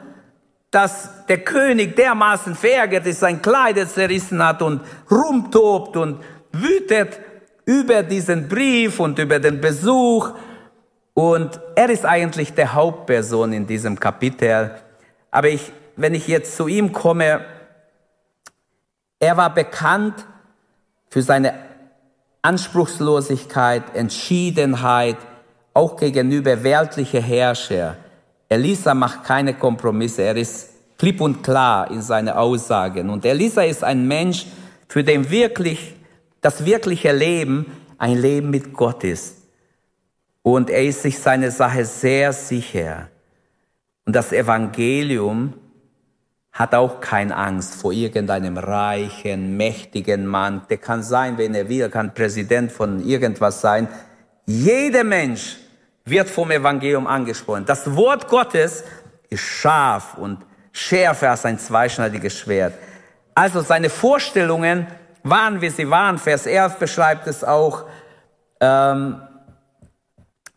dass 0.69 1.25
der 1.27 1.38
König 1.38 1.95
dermaßen 1.95 2.53
verärgert 2.55 3.07
ist, 3.07 3.21
sein 3.21 3.41
Kleider 3.41 3.88
zerrissen 3.88 4.45
hat 4.45 4.61
und 4.61 4.81
rumtobt 5.09 5.95
und 5.95 6.19
wütet 6.51 7.19
über 7.63 8.03
diesen 8.03 8.49
Brief 8.49 8.99
und 8.99 9.17
über 9.17 9.39
den 9.39 9.61
Besuch. 9.61 10.31
Und 11.13 11.59
er 11.75 11.89
ist 11.89 12.05
eigentlich 12.05 12.53
der 12.53 12.73
Hauptperson 12.73 13.53
in 13.53 13.65
diesem 13.65 13.97
Kapitel. 13.97 14.71
Aber 15.31 15.47
ich 15.47 15.71
wenn 15.95 16.13
ich 16.13 16.27
jetzt 16.27 16.55
zu 16.55 16.67
ihm 16.67 16.91
komme, 16.91 17.45
er 19.19 19.38
war 19.38 19.53
bekannt 19.53 20.25
für 21.10 21.21
seine 21.21 21.53
Anspruchslosigkeit, 22.41 23.95
Entschiedenheit, 23.95 25.17
auch 25.73 25.97
gegenüber 25.97 26.63
weltlichen 26.63 27.23
Herrscher. 27.23 27.97
Elisa 28.49 28.93
macht 28.93 29.23
keine 29.23 29.53
Kompromisse, 29.55 30.21
er 30.21 30.38
ist 30.38 30.69
klipp 30.97 31.21
und 31.21 31.43
klar 31.43 31.89
in 31.91 32.01
seinen 32.01 32.29
Aussagen. 32.29 33.10
Und 33.10 33.25
Elisa 33.25 33.63
ist 33.63 33.84
ein 33.84 34.08
Mensch, 34.08 34.45
für 34.88 35.03
den 35.03 35.29
wirklich 35.29 35.95
das 36.41 36.63
wirkliche 36.63 37.12
Leben 37.12 37.71
ein 37.97 38.17
Leben 38.17 38.51
mit 38.51 38.73
Gott 38.73 39.03
ist. 39.03 39.38
Und 40.43 40.69
er 40.69 40.84
ist 40.84 41.01
sich 41.01 41.17
seiner 41.17 41.49
Sache 41.49 41.86
sehr 41.86 42.31
sicher. 42.31 43.10
Und 44.05 44.15
das 44.15 44.31
Evangelium 44.31 45.55
hat 46.55 46.73
auch 46.73 47.01
keine 47.01 47.35
Angst 47.35 47.75
vor 47.75 47.91
irgendeinem 47.91 48.57
reichen, 48.57 49.57
mächtigen 49.57 50.25
Mann. 50.25 50.61
Der 50.69 50.77
kann 50.77 51.03
sein, 51.03 51.37
wenn 51.37 51.53
er 51.53 51.67
will, 51.67 51.89
kann 51.89 52.13
Präsident 52.13 52.71
von 52.71 53.05
irgendwas 53.05 53.59
sein. 53.59 53.89
Jeder 54.45 55.03
Mensch 55.03 55.57
wird 56.05 56.29
vom 56.29 56.49
Evangelium 56.51 57.07
angesprochen. 57.07 57.65
Das 57.65 57.93
Wort 57.93 58.29
Gottes 58.29 58.85
ist 59.29 59.41
scharf 59.41 60.17
und 60.17 60.45
schärfer 60.71 61.31
als 61.31 61.45
ein 61.45 61.59
zweischneidiges 61.59 62.39
Schwert. 62.39 62.73
Also 63.33 63.59
seine 63.59 63.89
Vorstellungen 63.89 64.87
waren, 65.23 65.59
wie 65.59 65.69
sie 65.69 65.89
waren. 65.89 66.17
Vers 66.17 66.45
11 66.45 66.77
beschreibt 66.77 67.27
es 67.27 67.43
auch. 67.43 67.83
Ähm, 68.61 69.21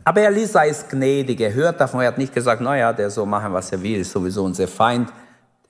aber 0.04 0.20
Elisa 0.20 0.62
ist 0.62 0.88
gnädig. 0.90 1.40
Er 1.40 1.52
hört 1.52 1.80
davon. 1.80 2.02
Er 2.02 2.08
hat 2.08 2.18
nicht 2.18 2.32
gesagt, 2.32 2.60
naja, 2.60 2.92
der 2.92 3.10
soll 3.10 3.26
machen, 3.26 3.52
was 3.52 3.72
er 3.72 3.82
will, 3.82 3.98
ist 3.98 4.12
sowieso 4.12 4.44
unser 4.44 4.68
Feind. 4.68 5.08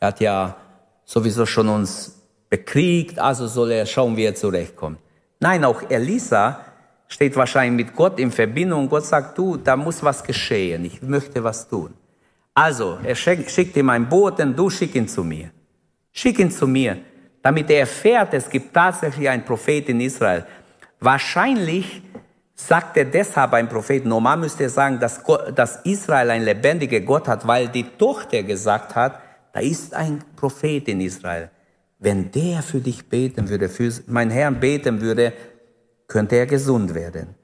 Er 0.00 0.08
hat 0.08 0.20
ja 0.20 0.56
sowieso 1.04 1.46
schon 1.46 1.68
uns 1.68 2.14
bekriegt, 2.50 3.18
also 3.18 3.46
soll 3.46 3.72
er 3.72 3.87
schauen, 3.87 4.16
wie 4.16 4.24
er 4.24 4.34
zurechtkommt. 4.34 4.98
Nein, 5.40 5.64
auch 5.64 5.82
Elisa 5.88 6.61
steht 7.08 7.37
wahrscheinlich 7.37 7.87
mit 7.87 7.96
Gott 7.96 8.18
in 8.18 8.30
Verbindung. 8.30 8.88
Gott 8.88 9.06
sagt, 9.06 9.38
du, 9.38 9.56
da 9.56 9.76
muss 9.76 10.02
was 10.02 10.22
geschehen. 10.22 10.84
Ich 10.84 11.00
möchte 11.02 11.42
was 11.42 11.68
tun. 11.68 11.94
Also, 12.54 12.98
er 13.04 13.14
schickt 13.14 13.76
ihm 13.76 13.88
einen 13.88 14.08
Boten, 14.08 14.54
du 14.54 14.68
schick 14.68 14.94
ihn 14.94 15.06
zu 15.06 15.22
mir. 15.22 15.50
Schick 16.12 16.38
ihn 16.38 16.50
zu 16.50 16.66
mir, 16.66 16.98
damit 17.42 17.70
er 17.70 17.80
erfährt, 17.80 18.34
es 18.34 18.50
gibt 18.50 18.74
tatsächlich 18.74 19.28
einen 19.28 19.44
Prophet 19.44 19.88
in 19.88 20.00
Israel. 20.00 20.44
Wahrscheinlich 20.98 22.02
sagt 22.54 22.96
er 22.96 23.04
deshalb 23.04 23.52
ein 23.52 23.68
Prophet. 23.68 24.04
Normal 24.04 24.38
müsste 24.38 24.64
er 24.64 24.70
sagen, 24.70 24.98
dass, 24.98 25.22
Gott, 25.22 25.56
dass 25.56 25.76
Israel 25.84 26.30
ein 26.30 26.42
lebendiger 26.42 27.00
Gott 27.00 27.28
hat, 27.28 27.46
weil 27.46 27.68
die 27.68 27.84
Tochter 27.84 28.42
gesagt 28.42 28.96
hat, 28.96 29.20
da 29.52 29.61
ist 29.61 29.94
ein 29.94 30.22
Prophet 30.37 30.88
in 30.88 31.00
Israel. 31.00 31.50
Wenn 31.98 32.30
der 32.30 32.62
für 32.62 32.80
dich 32.80 33.08
beten 33.08 33.48
würde, 33.48 33.68
für 33.68 33.92
meinen 34.06 34.30
Herrn 34.30 34.61
beten 34.61 35.00
würde, 35.00 35.32
könnte 36.06 36.37
er 36.37 36.46
gesund 36.46 36.94
werden. 36.94 37.34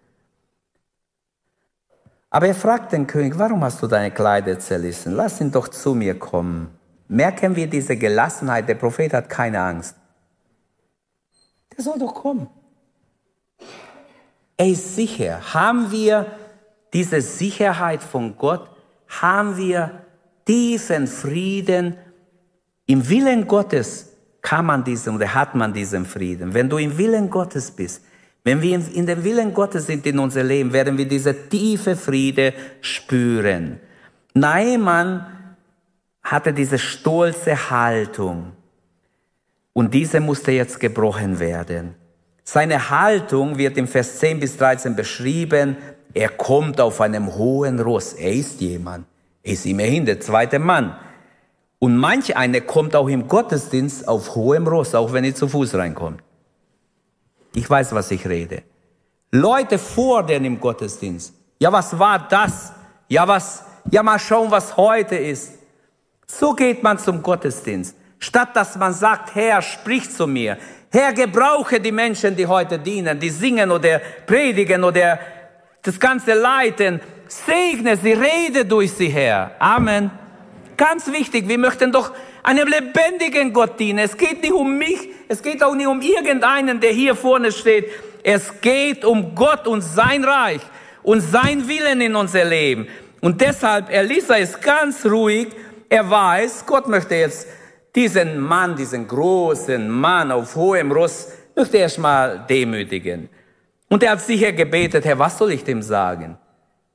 Aber 2.30 2.48
er 2.48 2.54
fragt 2.54 2.92
den 2.92 3.06
König, 3.06 3.38
warum 3.38 3.62
hast 3.62 3.82
du 3.82 3.86
deine 3.86 4.10
Kleider 4.10 4.58
zerrissen? 4.58 5.14
Lass 5.14 5.40
ihn 5.40 5.52
doch 5.52 5.68
zu 5.68 5.94
mir 5.94 6.18
kommen. 6.18 6.68
Merken 7.06 7.54
wir 7.54 7.68
diese 7.68 7.96
Gelassenheit, 7.96 8.68
der 8.68 8.74
Prophet 8.74 9.12
hat 9.12 9.28
keine 9.28 9.60
Angst. 9.60 9.96
Der 11.76 11.84
soll 11.84 11.98
doch 11.98 12.14
kommen. 12.14 12.48
Er 14.56 14.68
ist 14.68 14.96
sicher. 14.96 15.54
Haben 15.54 15.90
wir 15.90 16.26
diese 16.92 17.20
Sicherheit 17.20 18.02
von 18.02 18.36
Gott? 18.36 18.68
Haben 19.08 19.56
wir 19.56 20.03
tiefen 20.44 21.06
Frieden 21.06 21.96
im 22.86 23.08
Willen 23.08 23.46
Gottes 23.46 24.10
kann 24.42 24.66
man 24.66 24.84
diesen 24.84 25.16
oder 25.16 25.34
hat 25.34 25.54
man 25.54 25.72
diesen 25.72 26.04
Frieden. 26.04 26.52
Wenn 26.52 26.68
du 26.68 26.76
im 26.76 26.96
Willen 26.98 27.30
Gottes 27.30 27.70
bist, 27.70 28.04
wenn 28.44 28.60
wir 28.60 28.78
in 28.92 29.06
dem 29.06 29.24
Willen 29.24 29.54
Gottes 29.54 29.86
sind 29.86 30.04
in 30.04 30.18
unser 30.18 30.42
Leben, 30.42 30.72
werden 30.72 30.98
wir 30.98 31.08
diese 31.08 31.48
tiefe 31.48 31.96
Friede 31.96 32.52
spüren. 32.82 33.80
Naaman 34.34 35.26
hatte 36.22 36.52
diese 36.52 36.78
stolze 36.78 37.70
Haltung 37.70 38.52
und 39.72 39.94
diese 39.94 40.20
musste 40.20 40.52
jetzt 40.52 40.78
gebrochen 40.78 41.38
werden. 41.40 41.94
Seine 42.42 42.90
Haltung 42.90 43.56
wird 43.56 43.78
im 43.78 43.88
Vers 43.88 44.18
10 44.18 44.40
bis 44.40 44.58
13 44.58 44.94
beschrieben. 44.94 45.78
Er 46.12 46.28
kommt 46.28 46.80
auf 46.80 47.00
einem 47.00 47.34
hohen 47.34 47.80
Ross. 47.80 48.12
Er 48.12 48.32
ist 48.32 48.60
jemand. 48.60 49.06
Er 49.44 49.52
ist 49.52 49.66
immerhin 49.66 50.06
der 50.06 50.20
zweite 50.20 50.58
Mann. 50.58 50.96
Und 51.78 51.98
manch 51.98 52.34
eine 52.34 52.62
kommt 52.62 52.96
auch 52.96 53.08
im 53.08 53.28
Gottesdienst 53.28 54.08
auf 54.08 54.34
hohem 54.34 54.66
Ross, 54.66 54.94
auch 54.94 55.12
wenn 55.12 55.22
ihr 55.22 55.34
zu 55.34 55.48
Fuß 55.48 55.74
reinkommt. 55.74 56.22
Ich 57.54 57.68
weiß, 57.68 57.94
was 57.94 58.10
ich 58.10 58.26
rede. 58.26 58.62
Leute 59.30 59.78
vor 59.78 60.24
denen 60.24 60.46
im 60.46 60.60
Gottesdienst. 60.60 61.34
Ja, 61.58 61.70
was 61.70 61.98
war 61.98 62.26
das? 62.26 62.72
Ja, 63.08 63.28
was? 63.28 63.64
Ja, 63.90 64.02
mal 64.02 64.18
schauen, 64.18 64.50
was 64.50 64.76
heute 64.78 65.16
ist. 65.16 65.52
So 66.26 66.54
geht 66.54 66.82
man 66.82 66.98
zum 66.98 67.22
Gottesdienst. 67.22 67.96
Statt 68.18 68.56
dass 68.56 68.76
man 68.76 68.94
sagt, 68.94 69.34
Herr, 69.34 69.60
sprich 69.60 70.10
zu 70.10 70.26
mir. 70.26 70.56
Herr, 70.90 71.12
gebrauche 71.12 71.80
die 71.80 71.92
Menschen, 71.92 72.34
die 72.34 72.46
heute 72.46 72.78
dienen, 72.78 73.20
die 73.20 73.28
singen 73.28 73.70
oder 73.70 74.00
predigen 74.26 74.84
oder 74.84 75.18
das 75.82 76.00
Ganze 76.00 76.32
leiten. 76.32 77.00
Segne 77.34 77.96
sie, 77.96 78.12
rede 78.12 78.64
durch 78.64 78.92
sie, 78.92 79.08
Herr. 79.08 79.56
Amen. 79.58 80.10
Ganz 80.76 81.10
wichtig, 81.10 81.48
wir 81.48 81.58
möchten 81.58 81.90
doch 81.90 82.12
einem 82.44 82.68
lebendigen 82.68 83.52
Gott 83.52 83.80
dienen. 83.80 83.98
Es 83.98 84.16
geht 84.16 84.42
nicht 84.42 84.52
um 84.52 84.78
mich, 84.78 85.08
es 85.26 85.42
geht 85.42 85.62
auch 85.62 85.74
nicht 85.74 85.88
um 85.88 86.00
irgendeinen, 86.00 86.78
der 86.78 86.92
hier 86.92 87.16
vorne 87.16 87.50
steht. 87.50 87.88
Es 88.22 88.60
geht 88.60 89.04
um 89.04 89.34
Gott 89.34 89.66
und 89.66 89.82
sein 89.82 90.22
Reich 90.22 90.60
und 91.02 91.20
sein 91.20 91.66
Willen 91.66 92.00
in 92.00 92.14
unser 92.14 92.44
Leben. 92.44 92.86
Und 93.20 93.40
deshalb, 93.40 93.90
Elisa 93.90 94.36
ist 94.36 94.62
ganz 94.62 95.04
ruhig. 95.04 95.48
Er 95.88 96.08
weiß, 96.08 96.64
Gott 96.66 96.86
möchte 96.86 97.16
jetzt 97.16 97.48
diesen 97.96 98.38
Mann, 98.38 98.76
diesen 98.76 99.08
großen 99.08 99.88
Mann 99.88 100.30
auf 100.30 100.54
hohem 100.54 100.92
Ross, 100.92 101.32
möchte 101.56 101.78
erstmal 101.78 102.44
demütigen. 102.48 103.28
Und 103.88 104.02
er 104.04 104.12
hat 104.12 104.20
sicher 104.20 104.52
gebetet, 104.52 105.04
Herr, 105.04 105.18
was 105.18 105.36
soll 105.36 105.52
ich 105.52 105.64
dem 105.64 105.82
sagen? 105.82 106.38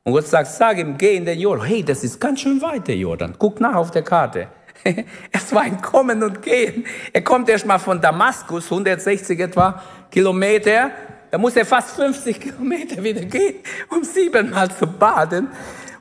Und 0.09 0.15
Gott 0.15 0.27
sagt, 0.27 0.47
sag 0.47 0.79
ihm, 0.79 0.97
geh 0.97 1.17
in 1.17 1.25
den 1.25 1.39
Jordan. 1.39 1.67
Hey, 1.67 1.83
das 1.83 2.03
ist 2.03 2.19
ganz 2.19 2.41
schön 2.41 2.59
weit, 2.63 2.87
der 2.87 2.95
Jordan. 2.95 3.35
Guck 3.37 3.61
nach 3.61 3.75
auf 3.75 3.91
der 3.91 4.01
Karte. 4.01 4.47
es 5.31 5.53
war 5.53 5.61
ein 5.61 5.79
Kommen 5.83 6.23
und 6.23 6.41
Gehen. 6.41 6.83
Er 7.13 7.23
kommt 7.23 7.47
erst 7.47 7.67
mal 7.67 7.77
von 7.77 8.01
Damaskus, 8.01 8.71
160 8.71 9.39
etwa 9.39 9.79
Kilometer. 10.09 10.89
Da 11.29 11.37
muss 11.37 11.55
er 11.55 11.63
fast 11.63 11.91
50 11.95 12.39
Kilometer 12.41 13.03
wieder 13.03 13.21
gehen, 13.21 13.57
um 13.91 14.03
siebenmal 14.03 14.71
zu 14.71 14.87
baden. 14.87 15.49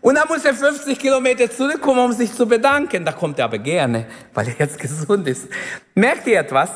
Und 0.00 0.14
dann 0.14 0.26
muss 0.26 0.42
er 0.46 0.54
50 0.54 0.98
Kilometer 0.98 1.50
zurückkommen, 1.50 2.00
um 2.06 2.12
sich 2.12 2.32
zu 2.32 2.46
bedanken. 2.46 3.04
Da 3.04 3.12
kommt 3.12 3.38
er 3.38 3.44
aber 3.44 3.58
gerne, 3.58 4.06
weil 4.32 4.48
er 4.48 4.54
jetzt 4.58 4.78
gesund 4.80 5.28
ist. 5.28 5.48
Merkt 5.94 6.26
ihr 6.26 6.40
etwas? 6.40 6.70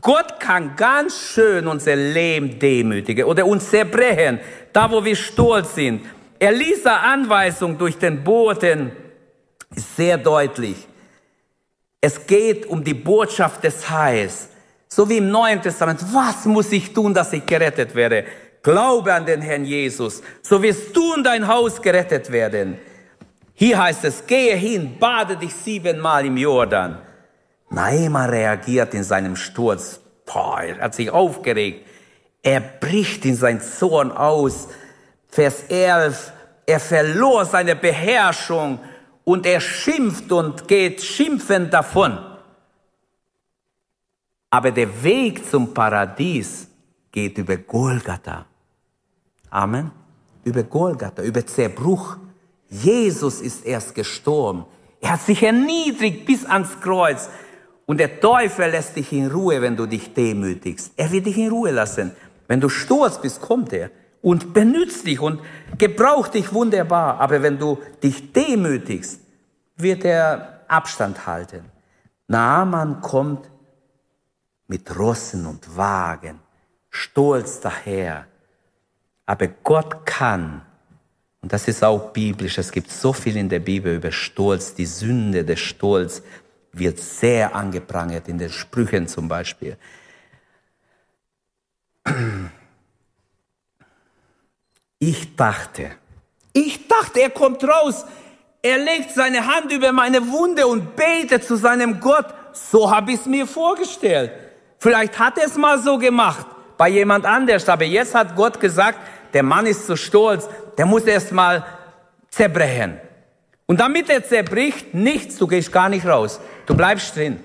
Gott 0.00 0.40
kann 0.40 0.74
ganz 0.74 1.18
schön 1.18 1.66
unser 1.66 1.96
Leben 1.96 2.58
demütigen 2.58 3.26
oder 3.26 3.44
uns 3.44 3.68
zerbrechen, 3.68 4.40
da 4.72 4.90
wo 4.90 5.04
wir 5.04 5.14
stolz 5.14 5.74
sind. 5.74 6.00
Elisa 6.42 6.96
Anweisung 6.96 7.78
durch 7.78 7.96
den 7.96 8.24
Boten 8.24 8.90
ist 9.76 9.94
sehr 9.94 10.18
deutlich. 10.18 10.88
Es 12.00 12.26
geht 12.26 12.66
um 12.66 12.82
die 12.82 12.94
Botschaft 12.94 13.62
des 13.62 13.88
Heils. 13.88 14.48
So 14.88 15.08
wie 15.08 15.18
im 15.18 15.30
Neuen 15.30 15.62
Testament. 15.62 16.00
Was 16.12 16.44
muss 16.44 16.72
ich 16.72 16.92
tun, 16.92 17.14
dass 17.14 17.32
ich 17.32 17.46
gerettet 17.46 17.94
werde? 17.94 18.24
Glaube 18.60 19.14
an 19.14 19.24
den 19.24 19.40
Herrn 19.40 19.64
Jesus. 19.64 20.20
So 20.42 20.60
wirst 20.60 20.96
du 20.96 21.14
und 21.14 21.22
dein 21.22 21.46
Haus 21.46 21.80
gerettet 21.80 22.32
werden. 22.32 22.76
Hier 23.54 23.80
heißt 23.80 24.04
es, 24.04 24.26
gehe 24.26 24.56
hin, 24.56 24.96
bade 24.98 25.36
dich 25.36 25.54
siebenmal 25.54 26.26
im 26.26 26.36
Jordan. 26.36 26.98
Naima 27.70 28.24
reagiert 28.24 28.94
in 28.94 29.04
seinem 29.04 29.36
Sturz. 29.36 30.00
Boah, 30.26 30.60
er 30.60 30.80
hat 30.80 30.96
sich 30.96 31.08
aufgeregt. 31.08 31.86
Er 32.42 32.58
bricht 32.60 33.24
in 33.26 33.36
sein 33.36 33.60
Zorn 33.60 34.10
aus. 34.10 34.66
Vers 35.32 35.64
11. 35.68 36.30
Er 36.66 36.78
verlor 36.78 37.46
seine 37.46 37.74
Beherrschung 37.74 38.78
und 39.24 39.46
er 39.46 39.60
schimpft 39.60 40.30
und 40.30 40.68
geht 40.68 41.02
schimpfend 41.02 41.72
davon. 41.72 42.18
Aber 44.50 44.70
der 44.70 45.02
Weg 45.02 45.48
zum 45.50 45.72
Paradies 45.72 46.68
geht 47.10 47.38
über 47.38 47.56
Golgatha. 47.56 48.44
Amen. 49.48 49.90
Über 50.44 50.64
Golgatha, 50.64 51.22
über 51.22 51.46
Zerbruch. 51.46 52.18
Jesus 52.68 53.40
ist 53.40 53.64
erst 53.64 53.94
gestorben. 53.94 54.66
Er 55.00 55.12
hat 55.12 55.22
sich 55.22 55.42
erniedrigt 55.42 56.26
bis 56.26 56.44
ans 56.44 56.78
Kreuz. 56.78 57.30
Und 57.86 57.98
der 57.98 58.20
Teufel 58.20 58.70
lässt 58.70 58.96
dich 58.96 59.10
in 59.12 59.30
Ruhe, 59.30 59.62
wenn 59.62 59.76
du 59.76 59.86
dich 59.86 60.12
demütigst. 60.12 60.92
Er 60.96 61.10
wird 61.10 61.24
dich 61.24 61.38
in 61.38 61.48
Ruhe 61.48 61.70
lassen. 61.70 62.12
Wenn 62.48 62.60
du 62.60 62.68
sturz 62.68 63.18
bist, 63.18 63.40
kommt 63.40 63.72
er 63.72 63.90
und 64.22 64.54
benützt 64.54 65.06
dich 65.06 65.20
und 65.20 65.40
gebraucht 65.76 66.34
dich 66.34 66.52
wunderbar. 66.54 67.20
Aber 67.20 67.42
wenn 67.42 67.58
du 67.58 67.78
dich 68.02 68.32
demütigst, 68.32 69.20
wird 69.76 70.04
er 70.04 70.60
Abstand 70.68 71.26
halten. 71.26 71.64
Naaman 72.28 73.00
kommt 73.02 73.50
mit 74.68 74.98
Rossen 74.98 75.44
und 75.44 75.76
Wagen, 75.76 76.40
stolz 76.88 77.60
daher. 77.60 78.26
Aber 79.26 79.48
Gott 79.48 80.06
kann, 80.06 80.62
und 81.42 81.52
das 81.52 81.68
ist 81.68 81.84
auch 81.84 82.12
biblisch, 82.12 82.56
es 82.58 82.70
gibt 82.70 82.90
so 82.90 83.12
viel 83.12 83.36
in 83.36 83.48
der 83.48 83.58
Bibel 83.58 83.96
über 83.96 84.12
Stolz, 84.12 84.74
die 84.74 84.86
Sünde 84.86 85.44
des 85.44 85.60
Stolz 85.60 86.22
wird 86.72 86.98
sehr 86.98 87.54
angeprangert, 87.54 88.28
in 88.28 88.38
den 88.38 88.50
Sprüchen 88.50 89.06
zum 89.06 89.28
Beispiel. 89.28 89.76
Ich 95.04 95.34
dachte, 95.34 95.90
ich 96.52 96.86
dachte, 96.86 97.22
er 97.22 97.30
kommt 97.30 97.64
raus, 97.64 98.04
er 98.62 98.78
legt 98.78 99.10
seine 99.10 99.44
Hand 99.44 99.72
über 99.72 99.90
meine 99.90 100.30
Wunde 100.30 100.64
und 100.64 100.94
betet 100.94 101.42
zu 101.42 101.56
seinem 101.56 101.98
Gott. 101.98 102.26
So 102.52 102.88
habe 102.88 103.10
ich 103.10 103.18
es 103.18 103.26
mir 103.26 103.48
vorgestellt. 103.48 104.30
Vielleicht 104.78 105.18
hat 105.18 105.38
er 105.38 105.46
es 105.46 105.56
mal 105.56 105.80
so 105.80 105.98
gemacht 105.98 106.46
bei 106.78 106.88
jemand 106.88 107.26
anders, 107.26 107.68
aber 107.68 107.84
jetzt 107.84 108.14
hat 108.14 108.36
Gott 108.36 108.60
gesagt, 108.60 109.00
der 109.32 109.42
Mann 109.42 109.66
ist 109.66 109.88
zu 109.88 109.96
stolz, 109.96 110.48
der 110.78 110.86
muss 110.86 111.02
erst 111.02 111.32
mal 111.32 111.66
zerbrechen. 112.30 113.00
Und 113.66 113.80
damit 113.80 114.08
er 114.08 114.24
zerbricht, 114.24 114.94
nichts, 114.94 115.36
du 115.36 115.48
gehst 115.48 115.72
gar 115.72 115.88
nicht 115.88 116.06
raus, 116.06 116.38
du 116.64 116.76
bleibst 116.76 117.16
drin. 117.16 117.40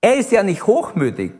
Er 0.00 0.14
ist 0.14 0.32
ja 0.32 0.42
nicht 0.42 0.66
hochmütig. 0.66 1.32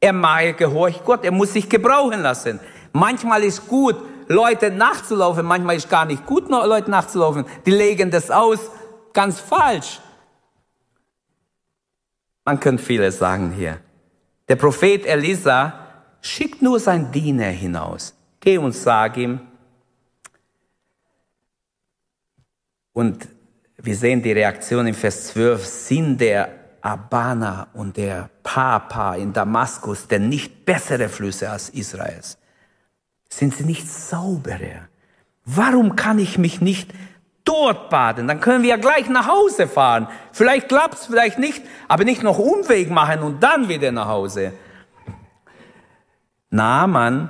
Er 0.00 0.12
mag 0.12 0.58
gehorcht 0.58 1.04
Gott, 1.04 1.24
er 1.24 1.30
muss 1.30 1.52
sich 1.52 1.68
gebrauchen 1.68 2.22
lassen. 2.22 2.58
Manchmal 2.92 3.44
ist 3.44 3.68
gut, 3.68 3.94
Leute 4.28 4.70
nachzulaufen. 4.70 5.44
Manchmal 5.44 5.76
ist 5.76 5.88
gar 5.88 6.04
nicht 6.04 6.26
gut, 6.26 6.48
Leute 6.48 6.90
nachzulaufen. 6.90 7.44
Die 7.66 7.70
legen 7.70 8.10
das 8.10 8.30
aus 8.30 8.70
ganz 9.12 9.40
falsch. 9.40 10.00
Man 12.44 12.60
könnte 12.60 12.82
vieles 12.82 13.18
sagen 13.18 13.52
hier. 13.52 13.80
Der 14.48 14.56
Prophet 14.56 15.06
Elisa 15.06 15.72
schickt 16.20 16.60
nur 16.60 16.78
sein 16.78 17.10
Diener 17.10 17.46
hinaus. 17.48 18.14
Geh 18.40 18.58
und 18.58 18.72
sag 18.72 19.16
ihm. 19.16 19.40
Und 22.92 23.26
wir 23.76 23.96
sehen 23.96 24.22
die 24.22 24.32
Reaktion 24.32 24.86
in 24.86 24.94
Vers 24.94 25.28
12. 25.28 25.64
Sind 25.64 26.20
der 26.20 26.48
Abana 26.82 27.68
und 27.72 27.96
der 27.96 28.28
Papa 28.42 29.14
in 29.14 29.32
Damaskus 29.32 30.06
denn 30.06 30.28
nicht 30.28 30.66
bessere 30.66 31.08
Flüsse 31.08 31.50
als 31.50 31.70
Israels? 31.70 32.38
Sind 33.36 33.56
sie 33.56 33.64
nicht 33.64 33.90
sauberer? 33.90 34.86
Warum 35.44 35.96
kann 35.96 36.20
ich 36.20 36.38
mich 36.38 36.60
nicht 36.60 36.92
dort 37.44 37.90
baden? 37.90 38.28
Dann 38.28 38.38
können 38.38 38.62
wir 38.62 38.70
ja 38.70 38.76
gleich 38.76 39.08
nach 39.08 39.26
Hause 39.26 39.66
fahren. 39.66 40.06
Vielleicht 40.30 40.68
klappt's, 40.68 41.06
vielleicht 41.06 41.40
nicht, 41.40 41.64
aber 41.88 42.04
nicht 42.04 42.22
noch 42.22 42.38
Umweg 42.38 42.90
machen 42.90 43.22
und 43.22 43.42
dann 43.42 43.68
wieder 43.68 43.90
nach 43.90 44.06
Hause. 44.06 44.52
Naaman 46.50 47.28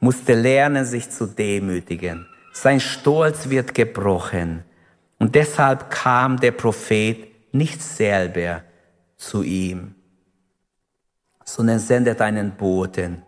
musste 0.00 0.32
lernen, 0.32 0.86
sich 0.86 1.10
zu 1.10 1.26
demütigen. 1.26 2.26
Sein 2.54 2.80
Stolz 2.80 3.50
wird 3.50 3.74
gebrochen. 3.74 4.64
Und 5.18 5.34
deshalb 5.34 5.90
kam 5.90 6.40
der 6.40 6.52
Prophet 6.52 7.52
nicht 7.52 7.82
selber 7.82 8.62
zu 9.18 9.42
ihm, 9.42 9.94
sondern 11.44 11.80
sendet 11.80 12.22
einen 12.22 12.52
Boten. 12.52 13.23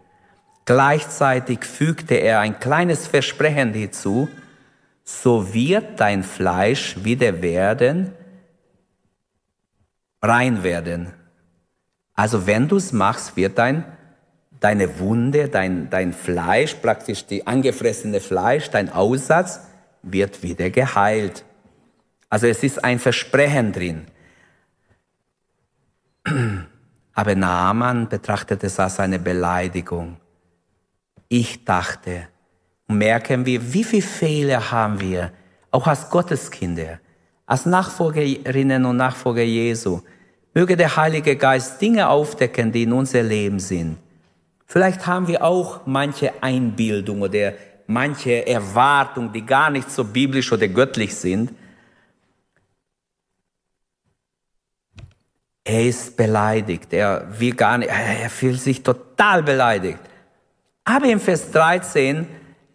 Gleichzeitig 0.67 1.65
fügte 1.65 2.17
er 2.17 2.41
ein 2.41 2.59
kleines 2.59 3.07
Versprechen 3.07 3.73
hinzu, 3.73 4.29
so 5.05 5.55
wird 5.55 6.01
dein 6.01 6.25
Fleisch 6.25 7.05
wieder 7.05 7.41
werden, 7.41 8.13
rein 10.21 10.65
werden. 10.65 11.13
Also 12.15 12.49
wenn 12.49 12.67
du 12.67 12.79
es 12.79 12.93
machst, 12.93 13.37
wird 13.37 13.59
dein, 13.59 13.85
deine 14.59 14.99
Wunde, 14.99 15.49
dein, 15.49 15.89
dein 15.89 16.13
Fleisch, 16.13 16.75
praktisch 16.75 17.25
die 17.27 17.47
angefressene 17.47 18.19
Fleisch, 18.19 18.69
dein 18.69 18.91
Aussatz, 18.91 19.61
wird 20.03 20.43
wieder 20.43 20.71
geheilt. 20.71 21.45
Also 22.29 22.49
es 22.49 22.65
ist 22.65 22.83
ein 22.83 22.99
Versprechen 22.99 23.73
drin. 23.73 24.07
Aber 27.15 27.37
Naaman 27.37 28.09
betrachtet 28.09 28.65
es 28.65 28.81
als 28.81 28.99
eine 28.99 29.21
Beleidigung 29.21 30.17
ich 31.29 31.65
dachte. 31.65 32.29
merken 32.89 33.45
wir, 33.45 33.73
wie 33.73 33.85
viele 33.85 34.03
Fehler 34.03 34.71
haben 34.71 35.01
wir, 35.01 35.33
auch 35.73 35.87
als 35.87 36.09
Gotteskinder, 36.09 37.01
als 37.45 37.67
Nachfolgerinnen 37.67 38.85
und 38.85 38.97
Nachfolger 38.97 39.43
Jesu. 39.43 40.01
Möge 40.55 40.77
der 40.77 40.97
Heilige 40.97 41.37
Geist 41.37 41.83
Dinge 41.83 42.09
aufdecken, 42.09 42.73
die 42.73 42.85
in 42.85 42.93
unser 42.93 43.23
Leben 43.23 43.59
sind. 43.59 43.99
Vielleicht 44.67 45.07
haben 45.07 45.29
wir 45.29 45.45
auch 45.45 45.87
manche 45.87 46.43
Einbildung 46.43 47.23
oder 47.23 47.53
manche 47.87 48.47
Erwartung, 48.47 49.33
die 49.33 49.45
gar 49.45 49.71
nicht 49.71 49.91
so 49.91 50.05
biblisch 50.05 50.53
oder 50.53 50.67
göttlich 50.69 51.15
sind. 51.15 51.53
Er 55.63 55.85
ist 55.85 56.17
beleidigt. 56.17 56.93
Er 56.93 57.27
will 57.39 57.55
gar 57.55 57.79
nicht, 57.79 57.91
er 57.91 58.31
fühlt 58.31 58.61
sich 58.61 58.83
total 58.83 59.43
beleidigt. 59.43 60.01
Aber 60.89 61.07
im 61.07 61.19
Vers 61.19 61.51
13 61.51 62.27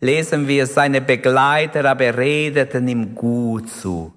lesen 0.02 0.46
wir, 0.46 0.68
seine 0.68 1.00
Begleiter 1.00 1.86
aber 1.86 2.18
redeten 2.18 2.88
ihm 2.90 3.16
gut 3.16 3.70
zu. 3.70 4.14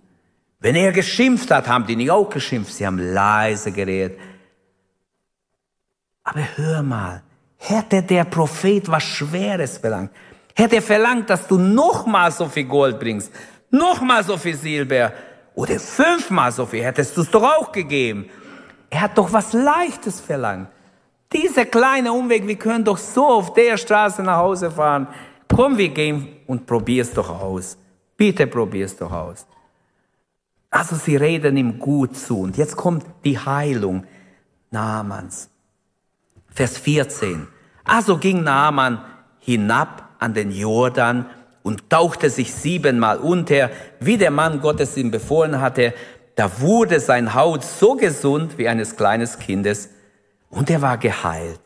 Wenn 0.59 0.75
er 0.75 0.91
geschimpft 0.91 1.51
hat, 1.53 1.69
haben 1.69 1.87
die 1.87 1.95
nicht 1.95 2.11
auch 2.11 2.29
geschimpft, 2.29 2.73
sie 2.73 2.87
haben 2.87 2.99
leise 2.99 3.71
geredet. 3.71 4.19
Aber 6.25 6.41
hör 6.57 6.83
mal, 6.83 7.23
hätte 7.57 8.03
der 8.03 8.25
Prophet 8.25 8.91
was 8.91 9.05
Schweres 9.05 9.79
verlangt. 9.79 10.11
Hätte 10.57 10.77
er 10.77 10.83
verlangt, 10.83 11.31
dass 11.31 11.47
du 11.47 11.57
nochmal 11.57 12.33
so 12.33 12.49
viel 12.49 12.65
Gold 12.65 12.99
bringst, 12.99 13.31
nochmal 13.71 14.25
so 14.25 14.37
viel 14.37 14.57
Silber 14.57 15.13
oder 15.55 15.79
fünfmal 15.79 16.51
so 16.51 16.67
viel, 16.67 16.83
hättest 16.83 17.17
du 17.17 17.21
es 17.21 17.31
doch 17.31 17.45
auch 17.45 17.71
gegeben. 17.71 18.29
Er 18.91 19.03
hat 19.03 19.17
doch 19.17 19.33
was 19.33 19.53
Leichtes 19.53 20.21
verlangt. 20.21 20.69
Dieser 21.33 21.65
kleine 21.65 22.13
Umweg, 22.13 22.47
wir 22.47 22.57
können 22.57 22.85
doch 22.85 22.99
so 22.99 23.27
auf 23.27 23.55
der 23.55 23.77
Straße 23.77 24.23
nach 24.23 24.39
Hause 24.39 24.71
fahren. 24.71 25.09
Komm, 25.49 25.79
wir 25.79 25.89
gehen 25.89 26.29
und 26.47 26.67
probier's 26.67 27.13
doch 27.13 27.29
aus. 27.29 27.77
Bitte 28.17 28.47
probier's 28.47 28.97
doch 28.97 29.13
aus. 29.13 29.47
Also 30.71 30.97
sie 30.97 31.17
reden 31.17 31.57
ihm 31.57 31.79
gut 31.79 32.17
zu. 32.17 32.41
Und 32.41 32.57
jetzt 32.57 32.77
kommt 32.77 33.05
die 33.25 33.39
Heilung 33.39 34.05
Naamans. 34.71 35.49
Vers 36.49 36.79
14. 36.79 37.47
Also 37.85 38.19
ging 38.19 38.43
Naaman 38.43 39.01
hinab 39.39 40.09
an 40.19 40.35
den 40.35 40.51
Jordan 40.51 41.27
und 41.63 41.91
tauchte 41.91 42.31
sich 42.31 42.53
siebenmal 42.53 43.19
unter, 43.19 43.71
wie 44.01 44.19
der 44.19 44.31
Mann 44.31 44.61
Gottes 44.61 44.97
ihm 44.97 45.11
befohlen 45.11 45.61
hatte. 45.61 45.95
Da 46.35 46.61
wurde 46.61 46.99
sein 47.01 47.35
Haut 47.35 47.65
so 47.65 47.95
gesund 47.95 48.59
wie 48.59 48.69
eines 48.69 48.97
kleines 48.97 49.39
Kindes 49.39 49.91
und 50.55 50.71
er 50.71 50.81
war 50.81 50.99
geheilt. 50.99 51.61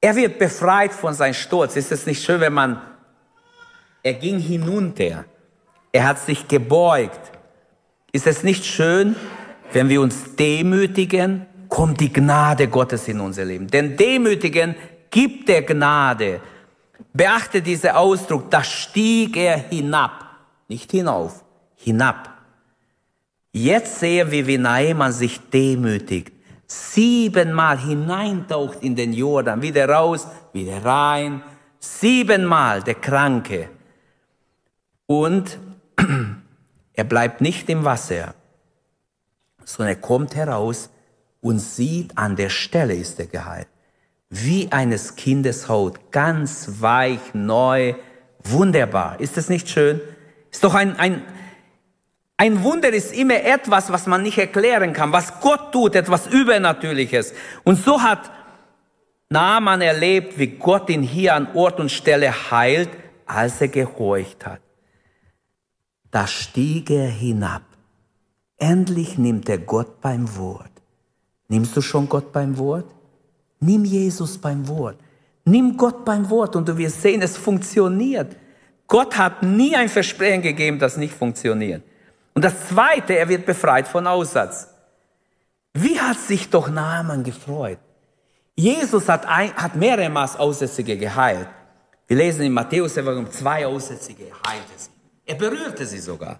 Er 0.00 0.14
wird 0.14 0.38
befreit 0.38 0.92
von 0.92 1.14
seinem 1.14 1.34
Sturz. 1.34 1.74
Ist 1.76 1.90
es 1.90 2.06
nicht 2.06 2.22
schön, 2.22 2.40
wenn 2.40 2.52
man, 2.52 2.80
er 4.02 4.14
ging 4.14 4.38
hinunter. 4.38 5.24
Er 5.90 6.06
hat 6.06 6.20
sich 6.20 6.46
gebeugt. 6.46 7.32
Ist 8.12 8.26
es 8.26 8.42
nicht 8.42 8.64
schön, 8.64 9.16
wenn 9.72 9.88
wir 9.88 10.00
uns 10.00 10.36
demütigen, 10.36 11.46
kommt 11.68 12.00
die 12.00 12.12
Gnade 12.12 12.68
Gottes 12.68 13.08
in 13.08 13.20
unser 13.20 13.44
Leben. 13.44 13.66
Denn 13.66 13.96
demütigen 13.96 14.74
gibt 15.10 15.48
der 15.48 15.62
Gnade. 15.62 16.40
Beachte 17.12 17.60
diesen 17.60 17.90
Ausdruck, 17.90 18.50
da 18.50 18.62
stieg 18.62 19.36
er 19.36 19.56
hinab, 19.56 20.24
nicht 20.68 20.90
hinauf, 20.90 21.44
hinab. 21.76 22.30
Jetzt 23.52 24.00
sehen 24.00 24.30
wir, 24.30 24.46
wie 24.46 24.58
Naaman 24.58 25.12
sich 25.12 25.40
demütigt 25.50 26.37
siebenmal 26.68 27.78
hineintaucht 27.78 28.82
in 28.82 28.94
den 28.94 29.12
Jordan, 29.12 29.62
wieder 29.62 29.88
raus, 29.88 30.28
wieder 30.52 30.84
rein, 30.84 31.42
siebenmal 31.80 32.82
der 32.82 32.94
Kranke. 32.94 33.70
Und 35.06 35.58
er 36.92 37.04
bleibt 37.04 37.40
nicht 37.40 37.68
im 37.70 37.84
Wasser, 37.84 38.34
sondern 39.64 39.96
er 39.96 40.00
kommt 40.00 40.36
heraus 40.36 40.90
und 41.40 41.58
sieht, 41.58 42.16
an 42.18 42.36
der 42.36 42.50
Stelle 42.50 42.94
ist 42.94 43.18
er 43.18 43.26
geheilt. 43.26 43.68
Wie 44.28 44.70
eines 44.70 45.16
Kindes 45.16 45.68
Haut, 45.68 46.12
ganz 46.12 46.68
weich, 46.80 47.32
neu, 47.32 47.94
wunderbar. 48.44 49.18
Ist 49.20 49.38
das 49.38 49.48
nicht 49.48 49.70
schön? 49.70 50.02
Ist 50.50 50.64
doch 50.64 50.74
ein, 50.74 50.96
ein, 50.96 51.22
ein 52.38 52.62
Wunder 52.62 52.90
ist 52.90 53.12
immer 53.12 53.42
etwas, 53.42 53.92
was 53.92 54.06
man 54.06 54.22
nicht 54.22 54.38
erklären 54.38 54.92
kann, 54.92 55.12
was 55.12 55.40
Gott 55.40 55.72
tut, 55.72 55.96
etwas 55.96 56.28
Übernatürliches. 56.28 57.34
Und 57.64 57.82
so 57.84 58.00
hat 58.00 58.30
Naaman 59.28 59.80
erlebt, 59.80 60.38
wie 60.38 60.46
Gott 60.46 60.88
ihn 60.88 61.02
hier 61.02 61.34
an 61.34 61.48
Ort 61.54 61.80
und 61.80 61.90
Stelle 61.90 62.32
heilt, 62.50 62.90
als 63.26 63.60
er 63.60 63.68
gehorcht 63.68 64.46
hat. 64.46 64.60
Da 66.12 66.28
stieg 66.28 66.90
er 66.90 67.08
hinab. 67.08 67.62
Endlich 68.56 69.18
nimmt 69.18 69.48
er 69.48 69.58
Gott 69.58 70.00
beim 70.00 70.36
Wort. 70.36 70.70
Nimmst 71.48 71.76
du 71.76 71.82
schon 71.82 72.08
Gott 72.08 72.32
beim 72.32 72.56
Wort? 72.56 72.86
Nimm 73.58 73.84
Jesus 73.84 74.38
beim 74.38 74.66
Wort. 74.68 74.98
Nimm 75.44 75.76
Gott 75.76 76.04
beim 76.04 76.30
Wort 76.30 76.54
und 76.54 76.68
du 76.68 76.78
wirst 76.78 77.02
sehen, 77.02 77.20
es 77.20 77.36
funktioniert. 77.36 78.36
Gott 78.86 79.18
hat 79.18 79.42
nie 79.42 79.74
ein 79.74 79.88
Versprechen 79.88 80.42
gegeben, 80.42 80.78
das 80.78 80.96
nicht 80.96 81.14
funktioniert. 81.14 81.82
Und 82.38 82.44
das 82.44 82.68
Zweite, 82.68 83.18
er 83.18 83.28
wird 83.28 83.46
befreit 83.46 83.88
von 83.88 84.06
Aussatz. 84.06 84.68
Wie 85.74 85.98
hat 85.98 86.18
sich 86.18 86.48
doch 86.48 86.68
Naaman 86.68 87.24
gefreut? 87.24 87.80
Jesus 88.54 89.08
hat, 89.08 89.26
ein, 89.26 89.52
hat 89.56 89.74
mehrere 89.74 90.08
Maß 90.08 90.36
Aussätzige 90.38 90.96
geheilt. 90.96 91.48
Wir 92.06 92.16
lesen 92.16 92.42
in 92.42 92.52
Matthäus 92.52 92.96
Evangelium 92.96 93.32
zwei 93.32 93.66
Aussätzige 93.66 94.26
heilte 94.46 94.72
sie. 94.76 94.90
Er 95.26 95.34
berührte 95.34 95.84
sie 95.84 95.98
sogar. 95.98 96.38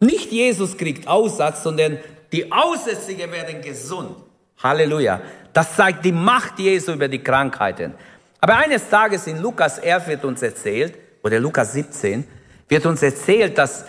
Nicht 0.00 0.32
Jesus 0.32 0.74
kriegt 0.74 1.06
Aussatz, 1.06 1.64
sondern 1.64 1.98
die 2.32 2.50
Aussätzige 2.50 3.30
werden 3.30 3.60
gesund. 3.60 4.16
Halleluja. 4.62 5.20
Das 5.52 5.76
zeigt 5.76 6.02
die 6.06 6.12
Macht 6.12 6.58
Jesu 6.58 6.92
über 6.92 7.08
die 7.08 7.22
Krankheiten. 7.22 7.92
Aber 8.40 8.56
eines 8.56 8.88
Tages 8.88 9.26
in 9.26 9.42
Lukas 9.42 9.80
11 9.80 10.08
wird 10.08 10.24
uns 10.24 10.40
erzählt, 10.40 10.94
oder 11.22 11.38
Lukas 11.38 11.74
17, 11.74 12.26
wird 12.68 12.86
uns 12.86 13.02
erzählt, 13.02 13.58
dass 13.58 13.84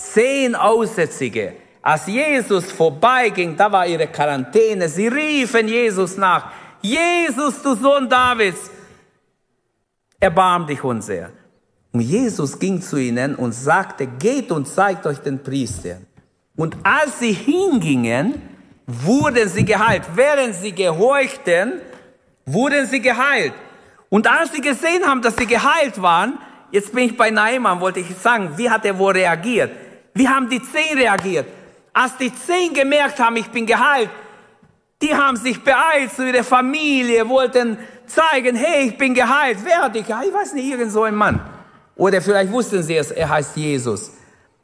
Zehn 0.00 0.54
Aussätzige. 0.54 1.54
Als 1.82 2.06
Jesus 2.06 2.72
vorbeiging, 2.72 3.56
da 3.56 3.70
war 3.70 3.86
ihre 3.86 4.06
Quarantäne. 4.06 4.88
Sie 4.88 5.08
riefen 5.08 5.68
Jesus 5.68 6.16
nach. 6.16 6.50
Jesus, 6.82 7.62
du 7.62 7.74
Sohn 7.74 8.08
Davids, 8.08 8.70
erbarm 10.18 10.66
dich 10.66 10.82
unser. 10.82 11.30
Und 11.92 12.00
Jesus 12.00 12.58
ging 12.58 12.80
zu 12.80 12.96
ihnen 12.96 13.34
und 13.34 13.52
sagte, 13.52 14.06
geht 14.06 14.50
und 14.50 14.66
zeigt 14.66 15.06
euch 15.06 15.18
den 15.18 15.42
Priestern. 15.42 16.06
Und 16.56 16.76
als 16.82 17.18
sie 17.18 17.32
hingingen, 17.32 18.42
wurden 18.86 19.48
sie 19.48 19.64
geheilt. 19.64 20.04
Während 20.14 20.54
sie 20.54 20.72
gehorchten, 20.72 21.80
wurden 22.46 22.86
sie 22.86 23.00
geheilt. 23.00 23.54
Und 24.08 24.26
als 24.26 24.52
sie 24.52 24.60
gesehen 24.60 25.04
haben, 25.06 25.22
dass 25.22 25.36
sie 25.36 25.46
geheilt 25.46 26.00
waren, 26.00 26.38
jetzt 26.70 26.92
bin 26.92 27.04
ich 27.04 27.16
bei 27.16 27.30
Naaman, 27.30 27.80
wollte 27.80 28.00
ich 28.00 28.14
sagen, 28.16 28.50
wie 28.56 28.68
hat 28.68 28.84
er 28.84 28.98
wohl 28.98 29.12
reagiert? 29.12 29.70
Wie 30.20 30.28
haben 30.28 30.50
die 30.50 30.60
zehn 30.62 30.98
reagiert? 30.98 31.46
Als 31.94 32.14
die 32.18 32.30
zehn 32.30 32.74
gemerkt 32.74 33.18
haben, 33.18 33.36
ich 33.36 33.46
bin 33.46 33.64
geheilt, 33.64 34.10
die 35.00 35.14
haben 35.14 35.38
sich 35.38 35.64
beeilt 35.64 36.12
zu 36.14 36.28
ihrer 36.28 36.44
Familie, 36.44 37.26
wollten 37.26 37.78
zeigen, 38.04 38.54
hey, 38.54 38.88
ich 38.88 38.98
bin 38.98 39.14
geheilt. 39.14 39.60
Wer 39.64 39.78
hat 39.78 39.94
dich 39.94 40.06
geheilt? 40.06 40.28
Ich 40.28 40.34
weiß 40.34 40.52
nicht, 40.52 40.66
irgend 40.66 40.92
so 40.92 41.04
ein 41.04 41.14
Mann. 41.14 41.40
Oder 41.96 42.20
vielleicht 42.20 42.52
wussten 42.52 42.82
sie 42.82 42.96
es, 42.98 43.10
er 43.10 43.30
heißt 43.30 43.56
Jesus. 43.56 44.12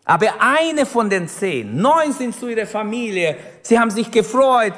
Aber 0.04 0.26
eine 0.40 0.84
von 0.84 1.08
den 1.08 1.26
zehn, 1.26 1.74
neun 1.74 2.12
sind 2.12 2.38
zu 2.38 2.48
ihrer 2.48 2.66
Familie, 2.66 3.38
sie 3.62 3.78
haben 3.78 3.90
sich 3.90 4.10
gefreut, 4.10 4.74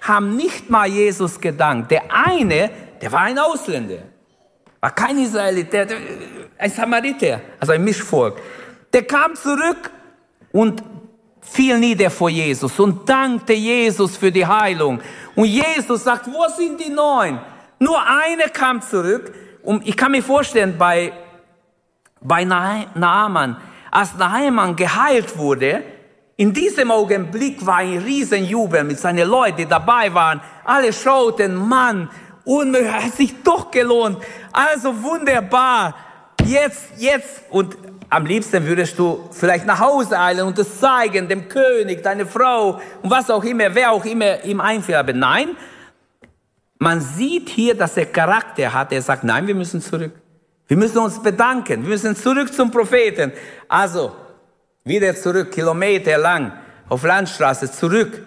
haben 0.00 0.34
nicht 0.34 0.70
mal 0.70 0.88
Jesus 0.88 1.38
gedankt. 1.38 1.90
Der 1.90 2.04
eine, 2.10 2.70
der 3.02 3.12
war 3.12 3.20
ein 3.20 3.38
Ausländer, 3.38 3.98
war 4.80 4.94
kein 4.94 5.18
Israelit, 5.18 5.70
der, 5.74 5.88
ein 6.56 6.70
Samariter, 6.70 7.42
also 7.60 7.72
ein 7.72 7.84
Mischvolk. 7.84 8.40
Der 8.94 9.02
kam 9.02 9.34
zurück 9.34 9.90
und 10.52 10.82
fiel 11.40 11.78
nieder 11.78 12.10
vor 12.10 12.30
Jesus 12.30 12.78
und 12.78 13.08
dankte 13.08 13.52
Jesus 13.52 14.16
für 14.16 14.30
die 14.30 14.46
Heilung. 14.46 15.00
Und 15.34 15.46
Jesus 15.46 16.04
sagt, 16.04 16.26
wo 16.26 16.46
sind 16.56 16.80
die 16.80 16.90
neun? 16.90 17.40
Nur 17.78 18.00
eine 18.00 18.44
kam 18.44 18.80
zurück. 18.80 19.34
Und 19.62 19.86
ich 19.86 19.96
kann 19.96 20.12
mir 20.12 20.22
vorstellen, 20.22 20.76
bei, 20.78 21.12
bei 22.20 22.44
Naaman, 22.44 23.56
als 23.90 24.14
Naaman 24.16 24.76
geheilt 24.76 25.36
wurde, 25.36 25.82
in 26.36 26.52
diesem 26.52 26.90
Augenblick 26.90 27.64
war 27.64 27.76
ein 27.76 27.98
Riesenjubel 27.98 28.84
mit 28.84 28.98
seinen 28.98 29.28
Leuten, 29.28 29.58
die 29.58 29.66
dabei 29.66 30.12
waren. 30.14 30.40
Alle 30.64 30.92
schauten, 30.92 31.54
Mann, 31.54 32.08
unmöglich, 32.44 32.92
hat 32.92 33.14
sich 33.14 33.42
doch 33.42 33.70
gelohnt. 33.70 34.18
Also 34.52 35.02
wunderbar. 35.02 35.94
Jetzt, 36.44 36.92
jetzt, 36.98 37.42
und 37.50 37.76
am 38.12 38.26
liebsten 38.26 38.66
würdest 38.66 38.98
du 38.98 39.26
vielleicht 39.30 39.64
nach 39.64 39.80
Hause 39.80 40.18
eilen 40.20 40.46
und 40.46 40.58
es 40.58 40.78
zeigen, 40.78 41.28
dem 41.28 41.48
König, 41.48 42.02
deine 42.02 42.26
Frau 42.26 42.78
und 43.02 43.10
was 43.10 43.30
auch 43.30 43.42
immer, 43.42 43.74
wer 43.74 43.90
auch 43.90 44.04
immer 44.04 44.44
ihm 44.44 44.60
einfällt. 44.60 44.98
Aber 44.98 45.14
nein, 45.14 45.56
man 46.78 47.00
sieht 47.00 47.48
hier, 47.48 47.74
dass 47.74 47.96
er 47.96 48.04
Charakter 48.04 48.70
hat. 48.74 48.92
Er 48.92 49.00
sagt, 49.00 49.24
nein, 49.24 49.46
wir 49.46 49.54
müssen 49.54 49.80
zurück. 49.80 50.12
Wir 50.68 50.76
müssen 50.76 50.98
uns 50.98 51.22
bedanken. 51.22 51.82
Wir 51.82 51.88
müssen 51.88 52.14
zurück 52.14 52.52
zum 52.52 52.70
Propheten. 52.70 53.32
Also, 53.66 54.14
wieder 54.84 55.14
zurück, 55.16 55.50
Kilometer 55.50 56.18
lang, 56.18 56.52
auf 56.90 57.02
Landstraße, 57.04 57.72
zurück, 57.72 58.20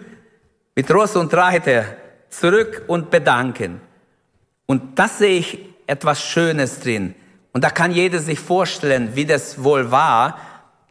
mit 0.74 0.92
Ross 0.92 1.14
und 1.14 1.32
Reiter, 1.32 1.84
zurück 2.28 2.82
und 2.88 3.08
bedanken. 3.08 3.80
Und 4.66 4.98
das 4.98 5.18
sehe 5.18 5.38
ich 5.38 5.58
etwas 5.86 6.20
Schönes 6.20 6.80
drin. 6.80 7.14
Und 7.56 7.64
da 7.64 7.70
kann 7.70 7.90
jeder 7.90 8.18
sich 8.18 8.38
vorstellen, 8.38 9.12
wie 9.14 9.24
das 9.24 9.64
wohl 9.64 9.90
war. 9.90 10.36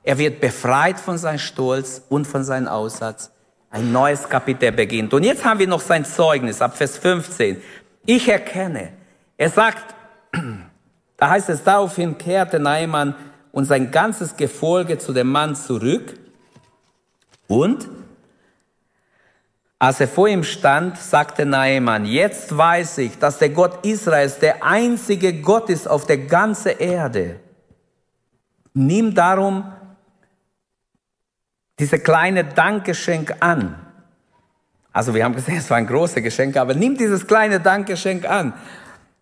Er 0.02 0.18
wird 0.18 0.42
befreit 0.42 1.00
von 1.00 1.20
seinem 1.20 1.38
Stolz 1.38 2.02
und 2.10 2.26
von 2.26 2.44
seinem 2.44 2.68
Aussatz. 2.68 3.30
Ein 3.70 3.92
neues 3.92 4.28
Kapitel 4.28 4.72
beginnt. 4.72 5.14
Und 5.14 5.24
jetzt 5.24 5.46
haben 5.46 5.60
wir 5.60 5.68
noch 5.68 5.82
sein 5.82 6.06
Zeugnis 6.06 6.64
ab 6.64 6.76
Vers 6.76 6.98
15. 6.98 7.62
Ich 8.08 8.28
erkenne. 8.28 8.94
Er 9.38 9.52
sagt, 9.52 9.94
da 11.18 11.30
heißt 11.30 11.50
es, 11.50 11.64
daraufhin 11.64 12.18
kehrte 12.18 12.60
Naaman 12.60 13.14
und 13.52 13.66
sein 13.66 13.92
ganzes 13.92 14.36
Gefolge 14.36 14.98
zu 14.98 15.14
dem 15.14 15.32
Mann 15.32 15.56
zurück 15.56 16.18
und 17.48 17.88
Als 19.78 20.00
er 20.00 20.08
vor 20.08 20.28
ihm 20.28 20.44
stand, 20.44 20.98
sagte 20.98 21.46
Naaman, 21.46 22.06
jetzt 22.06 22.56
weiß 22.56 23.00
ich, 23.00 23.20
dass 23.20 23.40
der 23.40 23.50
Gott 23.50 23.86
Israels 23.86 24.40
der 24.40 24.64
einzige 24.64 25.42
Gott 25.42 25.70
ist 25.70 25.88
auf 25.88 26.06
der 26.06 26.20
ganzen 26.20 26.78
Erde. 26.78 27.40
Nimm 28.74 29.14
darum 29.14 29.72
diese 31.78 32.00
kleine 32.00 32.46
Dankgeschenk 32.46 33.36
an. 33.42 33.76
Also 34.94 35.14
wir 35.14 35.26
haben 35.26 35.36
gesehen, 35.36 35.58
es 35.60 35.70
war 35.70 35.78
ein 35.78 35.88
großes 35.88 36.24
Geschenk, 36.24 36.56
aber 36.56 36.74
nimm 36.74 36.98
dieses 36.98 37.28
kleine 37.28 37.60
Dankgeschenk 37.60 38.26
an. 38.30 38.54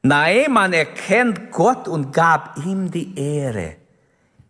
Naaman 0.03 0.73
erkennt 0.73 1.51
Gott 1.51 1.87
und 1.87 2.13
gab 2.13 2.57
ihm 2.63 2.91
die 2.91 3.17
Ehre. 3.17 3.77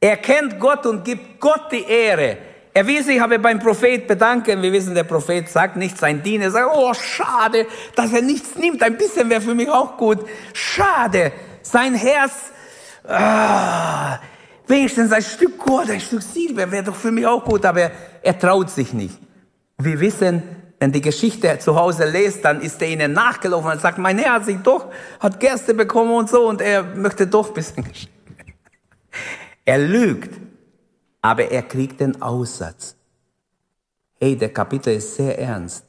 Er 0.02 0.18
kennt 0.18 0.60
Gott 0.60 0.86
und 0.86 1.06
gibt 1.06 1.40
Gott 1.40 1.72
die 1.72 1.86
Ehre. 1.86 2.38
Er 2.74 2.88
will 2.88 3.04
sich 3.04 3.22
aber 3.22 3.38
beim 3.38 3.60
Prophet 3.60 4.08
bedanken. 4.08 4.62
Wir 4.62 4.72
wissen, 4.72 4.96
der 4.96 5.04
Prophet 5.04 5.48
sagt 5.48 5.76
nicht 5.76 5.98
sein 5.98 6.24
Diener, 6.24 6.50
sagt, 6.50 6.72
oh, 6.74 6.94
schade, 6.94 7.68
dass 7.96 8.12
er 8.12 8.22
nichts 8.22 8.56
nimmt. 8.56 8.82
Ein 8.82 8.98
bisschen 8.98 9.30
wäre 9.30 9.42
für 9.42 9.54
mich 9.54 9.70
auch 9.70 9.96
gut. 9.96 10.20
Schade. 10.54 11.32
Sein 11.62 11.94
Herz, 11.94 12.52
ah, 13.08 14.20
wenigstens 14.68 15.12
ein 15.12 15.22
Stück 15.22 15.60
Gold, 15.60 15.92
ein 15.92 16.02
Stück 16.02 16.24
Silber 16.24 16.72
wäre 16.72 16.84
doch 16.84 16.96
für 16.96 17.12
mich 17.12 17.28
auch 17.28 17.46
gut, 17.46 17.64
aber 17.64 17.92
er 18.22 18.40
traut 18.40 18.72
sich 18.72 18.92
nicht. 18.92 19.20
Wir 19.78 20.00
wissen, 20.00 20.42
wenn 20.80 20.92
die 20.92 21.02
Geschichte 21.02 21.60
zu 21.60 21.76
Hause 21.76 22.06
lest, 22.06 22.44
dann 22.44 22.60
ist 22.60 22.82
er 22.82 22.90
ihnen 22.90 23.14
nachgelaufen 23.14 23.72
und 23.72 23.82
sagt, 23.82 24.00
mein 24.00 24.18
Herr 24.18 24.34
hat 24.34 24.46
sich 24.46 24.58
doch, 24.58 24.88
hat 25.20 25.40
Gerste 25.40 25.74
bekommen 25.74 26.12
und 26.12 26.30
so 26.30 26.50
und 26.50 26.60
er 26.60 26.84
möchte 26.84 27.28
doch 27.28 27.50
ein 27.50 27.54
bisschen 27.54 27.84
geschenken. 27.90 28.12
Er 29.64 29.78
lügt 29.78 30.34
aber 31.24 31.50
er 31.50 31.64
kriegt 31.64 32.02
den 32.02 32.22
Aussatz. 32.22 32.98
Hey, 34.20 34.36
der 34.36 34.54
Kapitel 34.54 34.94
ist 34.94 35.16
sehr 35.16 35.40
ernst. 35.40 35.86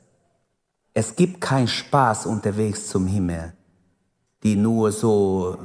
Es 0.94 1.16
gibt 1.16 1.40
keinen 1.40 1.66
Spaß 1.66 2.26
unterwegs 2.26 2.86
zum 2.86 3.08
Himmel, 3.08 3.52
die 4.44 4.54
nur 4.54 4.92
so, 4.92 5.58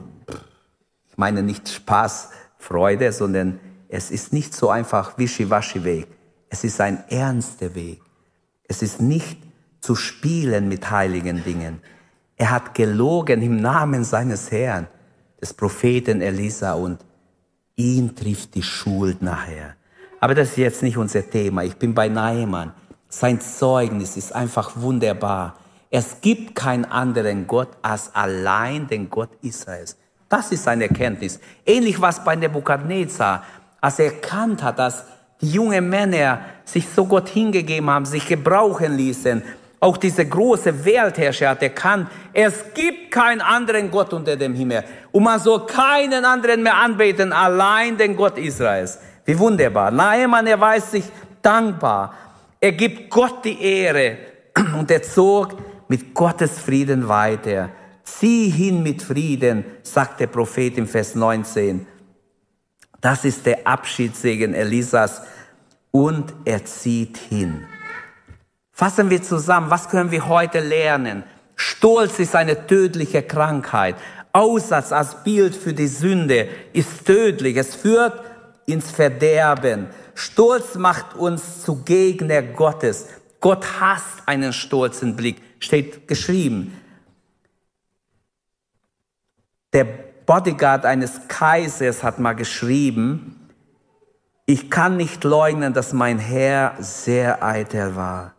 ich 1.07 1.17
meine 1.17 1.43
nicht 1.43 1.69
Spaß, 1.69 2.29
Freude, 2.57 3.11
sondern 3.13 3.59
es 3.87 4.09
ist 4.09 4.33
nicht 4.33 4.55
so 4.55 4.71
einfach 4.71 5.17
wischiwaschi 5.19 5.83
Weg. 5.83 6.07
Es 6.49 6.63
ist 6.63 6.81
ein 6.81 7.03
ernster 7.07 7.75
Weg. 7.75 8.01
Es 8.67 8.81
ist 8.81 8.99
nicht 8.99 9.37
zu 9.81 9.95
spielen 9.95 10.67
mit 10.67 10.89
heiligen 10.89 11.43
Dingen. 11.43 11.79
Er 12.37 12.49
hat 12.49 12.73
gelogen 12.73 13.43
im 13.43 13.57
Namen 13.57 14.03
seines 14.03 14.51
Herrn, 14.51 14.87
des 15.39 15.53
Propheten 15.53 16.21
Elisa 16.21 16.73
und 16.73 17.05
Ihn 17.79 18.13
trifft 18.13 18.55
die 18.55 18.61
Schuld 18.61 19.21
nachher. 19.21 19.75
Aber 20.19 20.35
das 20.35 20.49
ist 20.49 20.57
jetzt 20.57 20.83
nicht 20.83 20.97
unser 20.97 21.27
Thema. 21.29 21.63
Ich 21.63 21.77
bin 21.77 21.93
bei 21.93 22.09
Naaman. 22.09 22.73
Sein 23.07 23.39
Zeugnis 23.39 24.17
ist 24.17 24.35
einfach 24.35 24.73
wunderbar. 24.75 25.55
Es 25.89 26.19
gibt 26.19 26.55
keinen 26.55 26.83
anderen 26.83 27.47
Gott 27.47 27.69
als 27.81 28.13
allein 28.13 28.85
den 28.89 29.09
Gott 29.09 29.29
Israels. 29.41 29.95
Das 30.27 30.51
ist 30.51 30.65
seine 30.65 30.89
Erkenntnis. 30.89 31.39
Ähnlich 31.65 32.01
was 32.01 32.21
bei 32.21 32.35
Nebukadnezar, 32.35 33.45
als 33.79 33.99
er 33.99 34.07
erkannt 34.07 34.61
hat, 34.61 34.77
dass 34.77 35.05
die 35.39 35.49
jungen 35.49 35.87
Männer 35.87 36.41
sich 36.65 36.85
so 36.85 37.05
Gott 37.05 37.29
hingegeben 37.29 37.89
haben, 37.89 38.05
sich 38.05 38.27
gebrauchen 38.27 38.97
ließen. 38.97 39.41
Auch 39.81 39.95
diese 39.95 40.27
große 40.27 40.83
Weltherrscher 40.83 41.49
hat 41.49 41.63
erkannt, 41.63 42.09
es 42.33 42.65
gibt 42.73 43.11
keinen 43.11 43.39
anderen 43.39 43.89
Gott 43.89 44.11
unter 44.11 44.35
dem 44.35 44.53
Himmel. 44.53 44.83
Und 45.11 45.23
man 45.23 45.39
soll 45.39 45.65
keinen 45.65 46.25
anderen 46.25 46.63
mehr 46.63 46.75
anbeten, 46.75 47.31
allein 47.31 47.97
den 47.97 48.15
Gott 48.15 48.37
Israels. 48.37 48.99
Wie 49.23 49.39
wunderbar. 49.39 49.91
Naaman 49.91 50.47
erweist 50.47 50.91
sich 50.91 51.05
dankbar. 51.41 52.13
Er 52.59 52.73
gibt 52.73 53.09
Gott 53.09 53.45
die 53.45 53.61
Ehre 53.61 54.17
und 54.77 54.91
er 54.91 55.01
zog 55.01 55.55
mit 55.87 56.13
Gottes 56.13 56.59
Frieden 56.59 57.07
weiter. 57.07 57.69
Zieh 58.03 58.49
hin 58.49 58.83
mit 58.83 59.01
Frieden, 59.01 59.63
sagt 59.83 60.19
der 60.19 60.27
Prophet 60.27 60.77
im 60.77 60.87
Vers 60.87 61.15
19. 61.15 61.85
Das 62.99 63.23
ist 63.23 63.45
der 63.45 63.65
Abschiedssegen 63.65 64.53
Elisas 64.53 65.21
und 65.91 66.33
er 66.43 66.65
zieht 66.65 67.17
hin. 67.17 67.65
Fassen 68.79 69.09
wir 69.09 69.21
zusammen, 69.21 69.69
was 69.69 69.89
können 69.89 70.09
wir 70.09 70.29
heute 70.29 70.61
lernen? 70.61 71.25
Stolz 71.57 72.17
ist 72.17 72.33
eine 72.33 72.65
tödliche 72.65 73.21
Krankheit. 73.21 73.97
Aussatz 74.31 74.93
als 74.93 75.21
Bild 75.21 75.53
für 75.53 75.73
die 75.73 75.89
Sünde 75.89 76.47
ist 76.71 77.05
tödlich. 77.05 77.57
Es 77.57 77.75
führt 77.75 78.23
ins 78.67 78.89
Verderben. 78.89 79.87
Stolz 80.15 80.75
macht 80.75 81.17
uns 81.17 81.61
zu 81.61 81.83
Gegner 81.83 82.41
Gottes. 82.41 83.07
Gott 83.41 83.81
hasst 83.81 84.21
einen 84.25 84.53
stolzen 84.53 85.17
Blick, 85.17 85.41
steht 85.59 86.07
geschrieben. 86.07 86.73
Der 89.73 89.83
Bodyguard 90.25 90.85
eines 90.85 91.27
Kaisers 91.27 92.01
hat 92.01 92.17
mal 92.19 92.31
geschrieben, 92.31 93.49
ich 94.45 94.71
kann 94.71 94.95
nicht 94.95 95.25
leugnen, 95.25 95.73
dass 95.73 95.91
mein 95.91 96.17
Herr 96.17 96.77
sehr 96.79 97.43
eitel 97.43 97.97
war. 97.97 98.35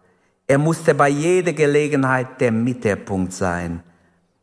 Er 0.50 0.58
musste 0.58 0.94
bei 0.96 1.08
jeder 1.10 1.52
Gelegenheit 1.52 2.40
der 2.40 2.50
Mittelpunkt 2.50 3.32
sein. 3.32 3.84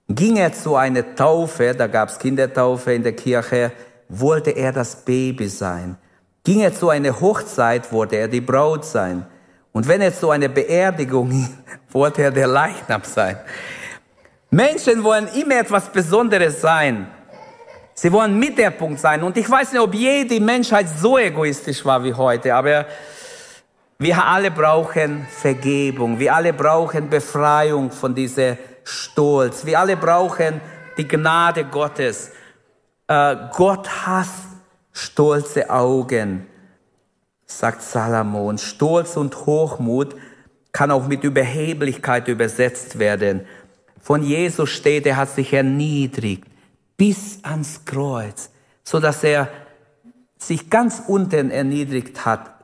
Ging 0.07 0.37
er 0.37 0.53
zu 0.53 0.77
einer 0.77 1.15
Taufe, 1.15 1.75
da 1.77 1.87
gab 1.87 2.07
es 2.07 2.17
Kindertaufe 2.17 2.93
in 2.93 3.03
der 3.03 3.11
Kirche, 3.11 3.73
wollte 4.07 4.51
er 4.51 4.71
das 4.71 5.03
Baby 5.03 5.49
sein. 5.49 5.97
Ging 6.45 6.61
er 6.61 6.73
zu 6.73 6.87
einer 6.87 7.19
Hochzeit, 7.19 7.91
wollte 7.91 8.15
er 8.15 8.29
die 8.29 8.39
Braut 8.39 8.85
sein. 8.85 9.25
Und 9.73 9.85
wenn 9.85 9.99
er 9.99 10.15
zu 10.15 10.29
einer 10.29 10.47
Beerdigung 10.47 11.29
ging, 11.29 11.49
wollte 11.91 12.21
er 12.21 12.31
der 12.31 12.47
Leichnam 12.47 13.01
sein. 13.03 13.35
Menschen 14.49 15.03
wollen 15.03 15.27
immer 15.35 15.59
etwas 15.59 15.89
Besonderes 15.89 16.61
sein. 16.61 17.07
Sie 17.95 18.09
wollen 18.13 18.39
Mittelpunkt 18.39 19.01
sein. 19.01 19.23
Und 19.23 19.35
ich 19.35 19.49
weiß 19.49 19.73
nicht, 19.73 19.81
ob 19.81 19.93
jede 19.93 20.39
Menschheit 20.39 20.87
so 20.87 21.17
egoistisch 21.17 21.83
war 21.83 22.01
wie 22.01 22.13
heute, 22.13 22.55
aber 22.55 22.85
wir 23.99 24.23
alle 24.23 24.51
brauchen 24.51 25.25
Vergebung. 25.27 26.19
Wir 26.19 26.35
alle 26.35 26.53
brauchen 26.53 27.09
Befreiung 27.09 27.91
von 27.91 28.13
dieser 28.13 28.57
Stolz. 28.83 29.65
Wir 29.65 29.79
alle 29.79 29.97
brauchen 29.97 30.61
die 30.97 31.07
Gnade 31.07 31.65
Gottes. 31.65 32.31
Äh, 33.07 33.35
Gott 33.55 33.89
hasst 34.05 34.49
stolze 34.91 35.69
Augen, 35.69 36.47
sagt 37.45 37.81
Salomon. 37.81 38.57
Stolz 38.57 39.17
und 39.17 39.45
Hochmut 39.45 40.15
kann 40.71 40.91
auch 40.91 41.07
mit 41.07 41.23
Überheblichkeit 41.23 42.27
übersetzt 42.27 42.99
werden. 42.99 43.47
Von 43.99 44.21
Jesus 44.21 44.69
steht, 44.69 45.05
er 45.07 45.17
hat 45.17 45.29
sich 45.29 45.53
erniedrigt 45.53 46.45
bis 46.97 47.39
ans 47.43 47.83
Kreuz, 47.83 48.51
so 48.83 48.99
dass 48.99 49.23
er 49.23 49.49
sich 50.37 50.69
ganz 50.69 51.01
unten 51.07 51.49
erniedrigt 51.51 52.25
hat 52.25 52.56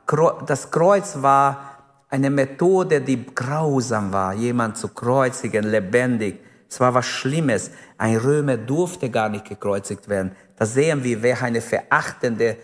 das 0.45 0.69
Kreuz 0.69 1.21
war 1.21 1.73
eine 2.09 2.29
Methode, 2.29 3.01
die 3.01 3.25
grausam 3.25 4.11
war, 4.11 4.33
jemand 4.33 4.77
zu 4.77 4.89
kreuzigen, 4.89 5.63
lebendig. 5.63 6.39
Es 6.69 6.79
war 6.79 6.93
was 6.93 7.05
Schlimmes. 7.05 7.71
Ein 7.97 8.17
Römer 8.17 8.57
durfte 8.57 9.09
gar 9.09 9.29
nicht 9.29 9.49
gekreuzigt 9.49 10.07
werden. 10.09 10.35
Da 10.55 10.65
sehen 10.65 11.03
wir, 11.03 11.21
wer 11.21 11.41
eine 11.41 11.61
verachtende 11.61 12.57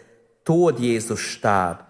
Tod 0.43 0.79
Jesus 0.79 1.19
starb. 1.19 1.85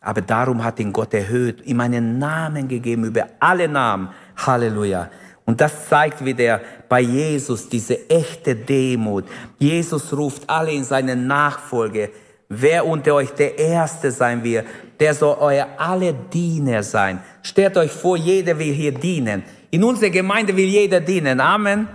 Aber 0.00 0.22
darum 0.22 0.64
hat 0.64 0.80
ihn 0.80 0.92
Gott 0.92 1.12
erhöht, 1.12 1.66
ihm 1.66 1.80
einen 1.80 2.18
Namen 2.18 2.68
gegeben 2.68 3.04
über 3.04 3.26
alle 3.38 3.68
Namen. 3.68 4.10
Halleluja. 4.36 5.10
Und 5.44 5.60
das 5.60 5.88
zeigt 5.88 6.24
wieder 6.24 6.60
bei 6.88 7.00
Jesus 7.00 7.68
diese 7.68 8.08
echte 8.08 8.54
Demut. 8.54 9.24
Jesus 9.58 10.12
ruft 10.16 10.48
alle 10.48 10.72
in 10.72 10.84
seine 10.84 11.16
Nachfolge 11.16 12.10
wer 12.50 12.84
unter 12.84 13.14
euch 13.14 13.30
der 13.30 13.58
Erste 13.58 14.10
sein 14.10 14.44
wird, 14.44 14.66
der 14.98 15.14
soll 15.14 15.36
euer 15.40 15.68
alle 15.78 16.12
Diener 16.12 16.82
sein. 16.82 17.20
Stellt 17.42 17.76
euch 17.78 17.92
vor, 17.92 18.16
jeder 18.16 18.58
will 18.58 18.74
hier 18.74 18.92
dienen. 18.92 19.42
In 19.70 19.84
unserer 19.84 20.10
Gemeinde 20.10 20.54
will 20.54 20.66
jeder 20.66 21.00
dienen. 21.00 21.40
Amen. 21.40 21.88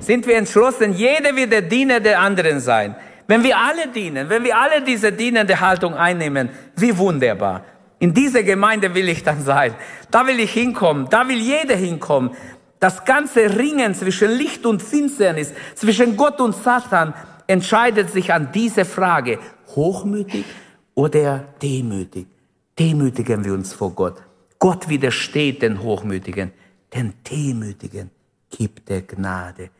Sind 0.00 0.26
wir 0.26 0.36
entschlossen, 0.36 0.94
jeder 0.94 1.34
wird 1.34 1.52
der 1.52 1.62
Diener 1.62 2.00
der 2.00 2.20
anderen 2.20 2.60
sein. 2.60 2.94
Wenn 3.26 3.42
wir 3.42 3.58
alle 3.58 3.88
dienen, 3.88 4.28
wenn 4.28 4.44
wir 4.44 4.56
alle 4.56 4.82
diese 4.82 5.10
dienende 5.10 5.60
Haltung 5.60 5.94
einnehmen, 5.94 6.48
wie 6.76 6.96
wunderbar. 6.96 7.64
In 7.98 8.14
dieser 8.14 8.44
Gemeinde 8.44 8.94
will 8.94 9.08
ich 9.08 9.24
dann 9.24 9.42
sein. 9.42 9.74
Da 10.10 10.26
will 10.26 10.38
ich 10.38 10.52
hinkommen. 10.52 11.08
Da 11.10 11.26
will 11.28 11.38
jeder 11.38 11.74
hinkommen. 11.74 12.30
Das 12.78 13.04
ganze 13.04 13.58
Ringen 13.58 13.94
zwischen 13.94 14.30
Licht 14.30 14.64
und 14.64 14.80
Finsternis, 14.82 15.52
zwischen 15.74 16.16
Gott 16.16 16.40
und 16.40 16.54
Satan, 16.54 17.14
entscheidet 17.46 18.10
sich 18.10 18.32
an 18.32 18.50
diese 18.52 18.84
Frage 18.84 19.38
hochmütig 19.68 20.44
oder 20.94 21.44
demütig? 21.62 22.26
Demütigen 22.78 23.44
wir 23.44 23.54
uns 23.54 23.72
vor 23.72 23.92
Gott. 23.92 24.22
Gott 24.58 24.88
widersteht 24.88 25.62
den 25.62 25.82
Hochmütigen, 25.82 26.52
den 26.94 27.14
Demütigen 27.30 28.10
gibt 28.50 28.90
er 28.90 29.02
Gnade. 29.02 29.70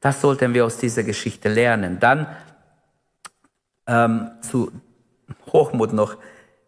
Das 0.00 0.20
sollten 0.20 0.54
wir 0.54 0.64
aus 0.64 0.78
dieser 0.78 1.02
Geschichte 1.02 1.48
lernen. 1.48 1.98
Dann 2.00 2.26
ähm, 3.86 4.30
zu 4.42 4.70
Hochmut 5.52 5.92
noch. 5.92 6.16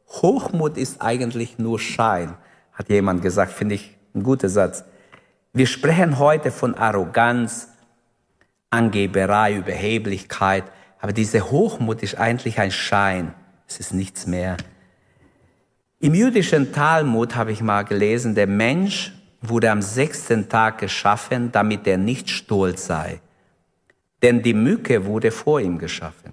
Hochmut 0.08 0.76
ist 0.76 1.02
eigentlich 1.02 1.58
nur 1.58 1.78
Schein. 1.78 2.34
hat 2.72 2.88
jemand 2.88 3.22
gesagt, 3.22 3.52
finde 3.52 3.74
ich 3.74 3.96
ein 4.14 4.22
guter 4.22 4.48
Satz. 4.48 4.84
Wir 5.52 5.66
sprechen 5.66 6.18
heute 6.18 6.50
von 6.50 6.74
Arroganz, 6.74 7.68
Angeberei, 8.70 9.56
Überheblichkeit, 9.56 10.64
aber 11.00 11.12
diese 11.12 11.50
Hochmut 11.50 12.02
ist 12.02 12.16
eigentlich 12.16 12.58
ein 12.58 12.70
Schein. 12.70 13.34
Es 13.66 13.80
ist 13.80 13.94
nichts 13.94 14.26
mehr. 14.26 14.56
Im 16.00 16.14
jüdischen 16.14 16.72
Talmud 16.72 17.34
habe 17.34 17.52
ich 17.52 17.60
mal 17.60 17.82
gelesen, 17.82 18.34
der 18.34 18.46
Mensch 18.46 19.12
wurde 19.40 19.70
am 19.70 19.82
sechsten 19.82 20.48
Tag 20.48 20.78
geschaffen, 20.78 21.50
damit 21.52 21.86
er 21.86 21.98
nicht 21.98 22.30
stolz 22.30 22.86
sei. 22.86 23.20
Denn 24.22 24.42
die 24.42 24.54
Mücke 24.54 25.04
wurde 25.06 25.30
vor 25.30 25.60
ihm 25.60 25.78
geschaffen. 25.78 26.32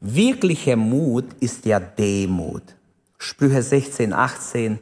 Wirklicher 0.00 0.76
Mut 0.76 1.26
ist 1.40 1.66
ja 1.66 1.78
Demut. 1.78 2.62
Sprüche 3.18 3.62
16, 3.62 4.12
18. 4.12 4.78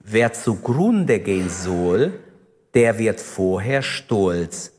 Wer 0.00 0.32
zugrunde 0.32 1.18
gehen 1.18 1.50
soll, 1.50 2.20
der 2.74 2.98
wird 2.98 3.20
vorher 3.20 3.82
stolz. 3.82 4.72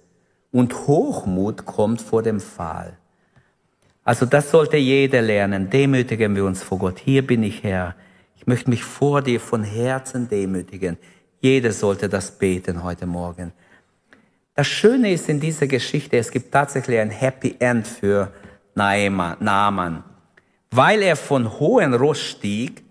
Und 0.52 0.88
Hochmut 0.88 1.66
kommt 1.66 2.02
vor 2.02 2.24
dem 2.24 2.39
Fall. 2.39 2.97
Also 4.04 4.26
das 4.26 4.52
sollte 4.52 4.78
jeder 4.78 5.22
lernen. 5.22 5.70
Demütigen 5.70 6.36
wir 6.36 6.45
uns 6.45 6.64
vor 6.64 6.80
Gott. 6.80 6.99
Hier 6.99 7.26
bin 7.26 7.43
ich 7.43 7.64
Herr. 7.64 7.95
Ich 8.36 8.47
möchte 8.47 8.70
mich 8.70 8.84
vor 8.84 9.22
dir 9.22 9.39
von 9.39 9.64
Herzen 9.64 10.28
demütigen. 10.28 10.97
Jeder 11.39 11.72
sollte 11.72 12.10
das 12.10 12.32
beten 12.32 12.84
heute 12.84 13.06
Morgen. 13.06 13.54
Das 14.56 14.68
Schöne 14.68 15.14
ist 15.14 15.30
in 15.30 15.39
dieser 15.39 15.68
Geschichte, 15.68 16.18
es 16.18 16.30
gibt 16.30 16.52
tatsächlich 16.52 16.99
ein 16.99 17.10
Happy 17.10 17.56
End 17.60 17.88
für 17.88 18.32
Naaman. 18.76 20.04
Weil 20.72 21.02
er 21.02 21.16
von 21.16 21.60
hohen 21.60 21.93
Ross 21.93 22.20
stieg, 22.20 22.84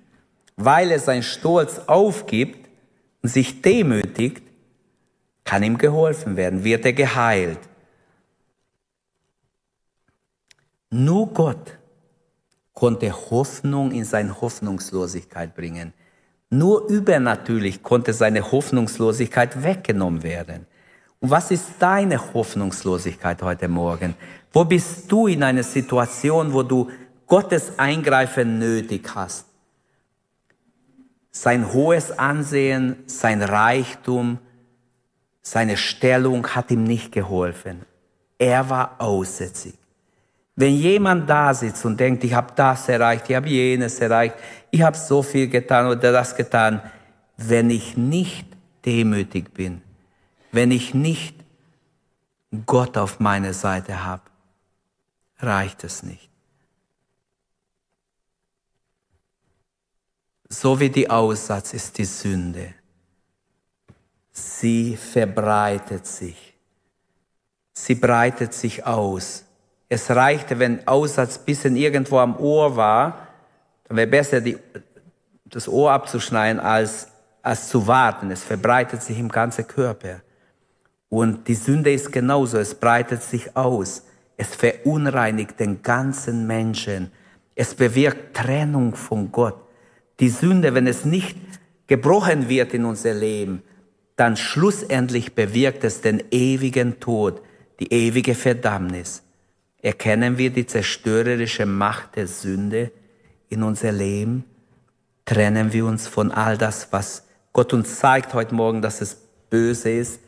weil 0.57 0.91
er 0.91 0.99
sein 0.99 1.23
Stolz 1.23 1.81
aufgibt 1.87 2.69
und 3.23 3.29
sich 3.29 3.61
demütigt, 3.63 4.43
kann 5.51 5.65
ihm 5.65 5.79
geholfen 5.79 6.37
werden, 6.37 6.63
wird 6.63 6.85
er 6.85 6.93
geheilt. 6.93 7.59
Nur 10.91 11.27
Gott 11.35 11.77
konnte 12.73 13.11
Hoffnung 13.11 13.91
in 13.91 14.05
seine 14.05 14.41
Hoffnungslosigkeit 14.41 15.57
bringen. 15.57 15.93
Nur 16.51 16.89
übernatürlich 16.89 17.83
konnte 17.83 18.13
seine 18.13 18.53
Hoffnungslosigkeit 18.53 19.65
weggenommen 19.65 20.23
werden. 20.23 20.69
Und 21.19 21.31
was 21.31 21.51
ist 21.51 21.67
deine 21.81 22.33
Hoffnungslosigkeit 22.33 23.43
heute 23.43 23.67
Morgen? 23.67 24.15
Wo 24.53 24.65
bist 24.65 25.11
du 25.11 25.27
in 25.27 25.43
einer 25.43 25.65
Situation, 25.65 26.53
wo 26.53 26.63
du 26.63 26.89
Gottes 27.27 27.77
Eingreifen 27.77 28.61
nötig 28.61 29.03
hast? 29.17 29.47
Sein 31.33 31.73
hohes 31.73 32.17
Ansehen, 32.17 33.03
sein 33.07 33.43
Reichtum, 33.43 34.39
seine 35.43 35.77
Stellung 35.77 36.47
hat 36.49 36.71
ihm 36.71 36.85
nicht 36.85 37.13
geholfen. 37.13 37.87
Er 38.39 38.69
war 38.69 38.97
aussätzig. 38.99 39.75
Wenn 40.57 40.75
jemand 40.75 41.29
da 41.29 41.55
sitzt 41.55 41.85
und 41.85 41.99
denkt, 41.99 42.25
ich 42.25 42.35
habe 42.35 42.53
das 42.55 42.89
erreicht, 42.89 43.31
ich 43.31 43.37
habe 43.37 43.49
jenes 43.49 43.99
erreicht, 44.01 44.37
ich 44.71 44.83
habe 44.83 44.97
so 44.97 45.23
viel 45.23 45.49
getan 45.49 45.87
oder 45.87 46.13
das 46.13 46.37
getan, 46.37 46.83
wenn 47.37 47.71
ich 47.71 47.97
nicht 47.97 48.47
demütig 48.85 49.55
bin, 49.55 49.81
wenn 50.53 50.71
ich 50.71 50.93
nicht 50.93 51.35
Gott 52.67 52.99
auf 52.99 53.21
meiner 53.21 53.55
Seite 53.55 54.05
habe, 54.05 54.23
reicht 55.39 55.85
es 55.85 56.03
nicht. 56.03 56.29
So 60.49 60.81
wie 60.81 60.91
die 60.91 61.09
Aussatz 61.09 61.73
ist 61.73 61.97
die 61.97 62.05
Sünde. 62.05 62.75
Sie 64.33 64.97
verbreitet 64.97 66.07
sich. 66.07 66.55
Sie 67.73 67.95
breitet 67.95 68.53
sich 68.53 68.87
aus. 68.87 69.45
Es 69.89 70.11
reichte, 70.11 70.59
wenn 70.59 70.87
Aussatz 70.87 71.39
bisschen 71.39 71.77
irgendwo 71.77 72.19
am 72.19 72.37
Ohr 72.37 72.77
war, 72.77 73.29
dann 73.85 73.97
wäre 73.97 74.07
besser, 74.07 74.41
die, 74.41 74.57
das 75.45 75.69
Ohr 75.69 75.91
abzuschneiden, 75.91 76.61
als, 76.61 77.09
als 77.43 77.69
zu 77.69 77.87
warten. 77.87 78.31
Es 78.31 78.45
verbreitet 78.45 79.03
sich 79.03 79.19
im 79.19 79.29
ganzen 79.29 79.67
Körper. 79.67 80.21
Und 81.09 81.49
die 81.49 81.55
Sünde 81.55 81.93
ist 81.93 82.13
genauso, 82.13 82.59
es 82.59 82.75
breitet 82.75 83.23
sich 83.23 83.57
aus. 83.57 84.05
Es 84.37 84.55
verunreinigt 84.55 85.59
den 85.59 85.83
ganzen 85.83 86.47
Menschen. 86.47 87.11
Es 87.57 87.75
bewirkt 87.75 88.37
Trennung 88.37 88.95
von 88.95 89.33
Gott. 89.33 89.57
Die 90.21 90.29
Sünde, 90.29 90.73
wenn 90.73 90.87
es 90.87 91.05
nicht 91.05 91.37
gebrochen 91.89 92.49
wird 92.49 92.73
in 92.75 92.85
unser 92.85 93.13
Leben, 93.13 93.63
dann 94.21 94.37
schlussendlich 94.37 95.35
bewirkt 95.35 95.83
es 95.83 96.03
den 96.03 96.23
ewigen 96.31 97.01
Tod, 97.01 97.41
die 97.81 97.91
ewige 97.91 98.35
Verdammnis. 98.35 99.23
Erkennen 99.81 100.37
wir 100.37 100.51
die 100.51 100.67
zerstörerische 100.67 101.65
Macht 101.65 102.17
der 102.17 102.27
Sünde 102.27 102.93
in 103.49 103.63
unser 103.63 103.93
Leben? 103.93 104.45
Trennen 105.25 105.73
wir 105.73 105.87
uns 105.87 106.07
von 106.07 106.33
all 106.33 106.59
das, 106.59 106.89
was 106.91 107.29
Gott 107.55 107.73
uns 107.73 107.99
zeigt 107.99 108.35
heute 108.35 108.55
Morgen, 108.55 108.83
dass 108.83 109.01
es 109.01 109.17
böse 109.49 109.91
ist? 109.91 110.21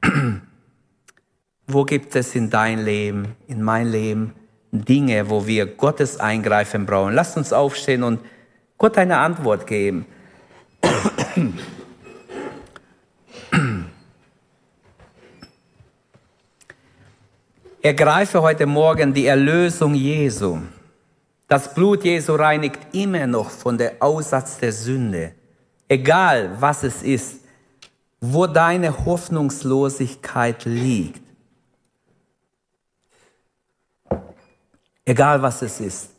wo 1.66 1.84
gibt 1.84 2.16
es 2.16 2.34
in 2.34 2.48
dein 2.48 2.82
Leben, 2.82 3.36
in 3.46 3.62
mein 3.62 3.88
Leben 3.88 4.32
Dinge, 4.72 5.28
wo 5.28 5.46
wir 5.46 5.66
Gottes 5.66 6.18
Eingreifen 6.18 6.86
brauchen? 6.86 7.12
Lasst 7.12 7.36
uns 7.36 7.52
aufstehen 7.52 8.04
und 8.04 8.20
Gott 8.78 8.96
eine 8.96 9.18
Antwort 9.18 9.66
geben. 9.66 10.06
Ergreife 17.82 18.42
heute 18.42 18.66
Morgen 18.66 19.14
die 19.14 19.24
Erlösung 19.24 19.94
Jesu. 19.94 20.58
Das 21.48 21.72
Blut 21.72 22.04
Jesu 22.04 22.34
reinigt 22.34 22.78
immer 22.92 23.26
noch 23.26 23.48
von 23.48 23.78
der 23.78 23.94
Aussatz 24.00 24.58
der 24.58 24.70
Sünde. 24.70 25.32
Egal 25.88 26.60
was 26.60 26.82
es 26.82 27.02
ist, 27.02 27.36
wo 28.20 28.46
deine 28.46 29.06
Hoffnungslosigkeit 29.06 30.66
liegt. 30.66 31.22
Egal 35.06 35.40
was 35.40 35.62
es 35.62 35.80
ist. 35.80 36.10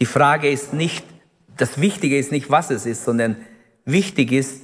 Die 0.00 0.06
Frage 0.06 0.50
ist 0.50 0.74
nicht, 0.74 1.06
das 1.56 1.80
Wichtige 1.80 2.18
ist 2.18 2.32
nicht, 2.32 2.50
was 2.50 2.70
es 2.70 2.84
ist, 2.84 3.06
sondern 3.06 3.36
wichtig 3.86 4.30
ist, 4.30 4.60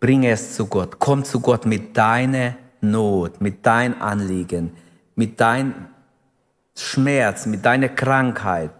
bringe 0.00 0.32
es 0.32 0.56
zu 0.56 0.66
Gott. 0.66 0.98
Komm 0.98 1.24
zu 1.24 1.38
Gott 1.38 1.66
mit 1.66 1.96
deiner 1.96 2.56
Not, 2.80 3.40
mit 3.40 3.64
dein 3.64 4.00
Anliegen 4.00 4.72
mit 5.14 5.40
deinem 5.40 5.88
Schmerz, 6.76 7.46
mit 7.46 7.64
deiner 7.64 7.88
Krankheit. 7.88 8.70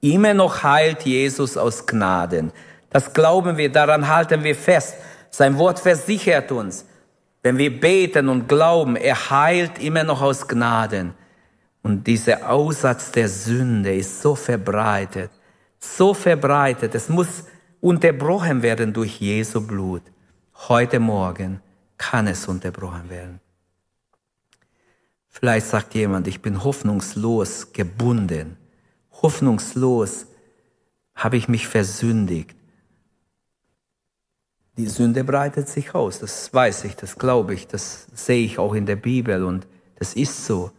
Immer 0.00 0.34
noch 0.34 0.62
heilt 0.62 1.02
Jesus 1.02 1.56
aus 1.56 1.86
Gnaden. 1.86 2.52
Das 2.90 3.12
glauben 3.12 3.56
wir, 3.56 3.70
daran 3.70 4.08
halten 4.08 4.44
wir 4.44 4.54
fest. 4.54 4.96
Sein 5.30 5.58
Wort 5.58 5.80
versichert 5.80 6.52
uns, 6.52 6.86
wenn 7.42 7.58
wir 7.58 7.80
beten 7.80 8.28
und 8.28 8.48
glauben, 8.48 8.96
er 8.96 9.30
heilt 9.30 9.78
immer 9.78 10.04
noch 10.04 10.22
aus 10.22 10.46
Gnaden. 10.46 11.14
Und 11.82 12.06
dieser 12.06 12.48
Aussatz 12.48 13.12
der 13.12 13.28
Sünde 13.28 13.94
ist 13.94 14.22
so 14.22 14.34
verbreitet, 14.34 15.30
so 15.78 16.14
verbreitet. 16.14 16.94
Es 16.94 17.08
muss 17.08 17.44
unterbrochen 17.80 18.62
werden 18.62 18.92
durch 18.92 19.20
Jesu 19.20 19.66
Blut. 19.66 20.02
Heute 20.68 20.98
Morgen 21.00 21.60
kann 21.98 22.26
es 22.26 22.48
unterbrochen 22.48 23.10
werden. 23.10 23.43
Vielleicht 25.36 25.66
sagt 25.66 25.96
jemand, 25.96 26.28
ich 26.28 26.40
bin 26.42 26.62
hoffnungslos 26.62 27.72
gebunden. 27.72 28.56
Hoffnungslos 29.20 30.26
habe 31.16 31.36
ich 31.36 31.48
mich 31.48 31.66
versündigt. 31.66 32.54
Die 34.76 34.86
Sünde 34.86 35.24
breitet 35.24 35.68
sich 35.68 35.92
aus, 35.92 36.20
das 36.20 36.54
weiß 36.54 36.84
ich, 36.84 36.94
das 36.94 37.18
glaube 37.18 37.52
ich, 37.52 37.66
das 37.66 38.06
sehe 38.14 38.44
ich 38.44 38.60
auch 38.60 38.74
in 38.74 38.86
der 38.86 38.94
Bibel 38.94 39.42
und 39.42 39.66
das 39.98 40.14
ist 40.14 40.46
so. 40.46 40.70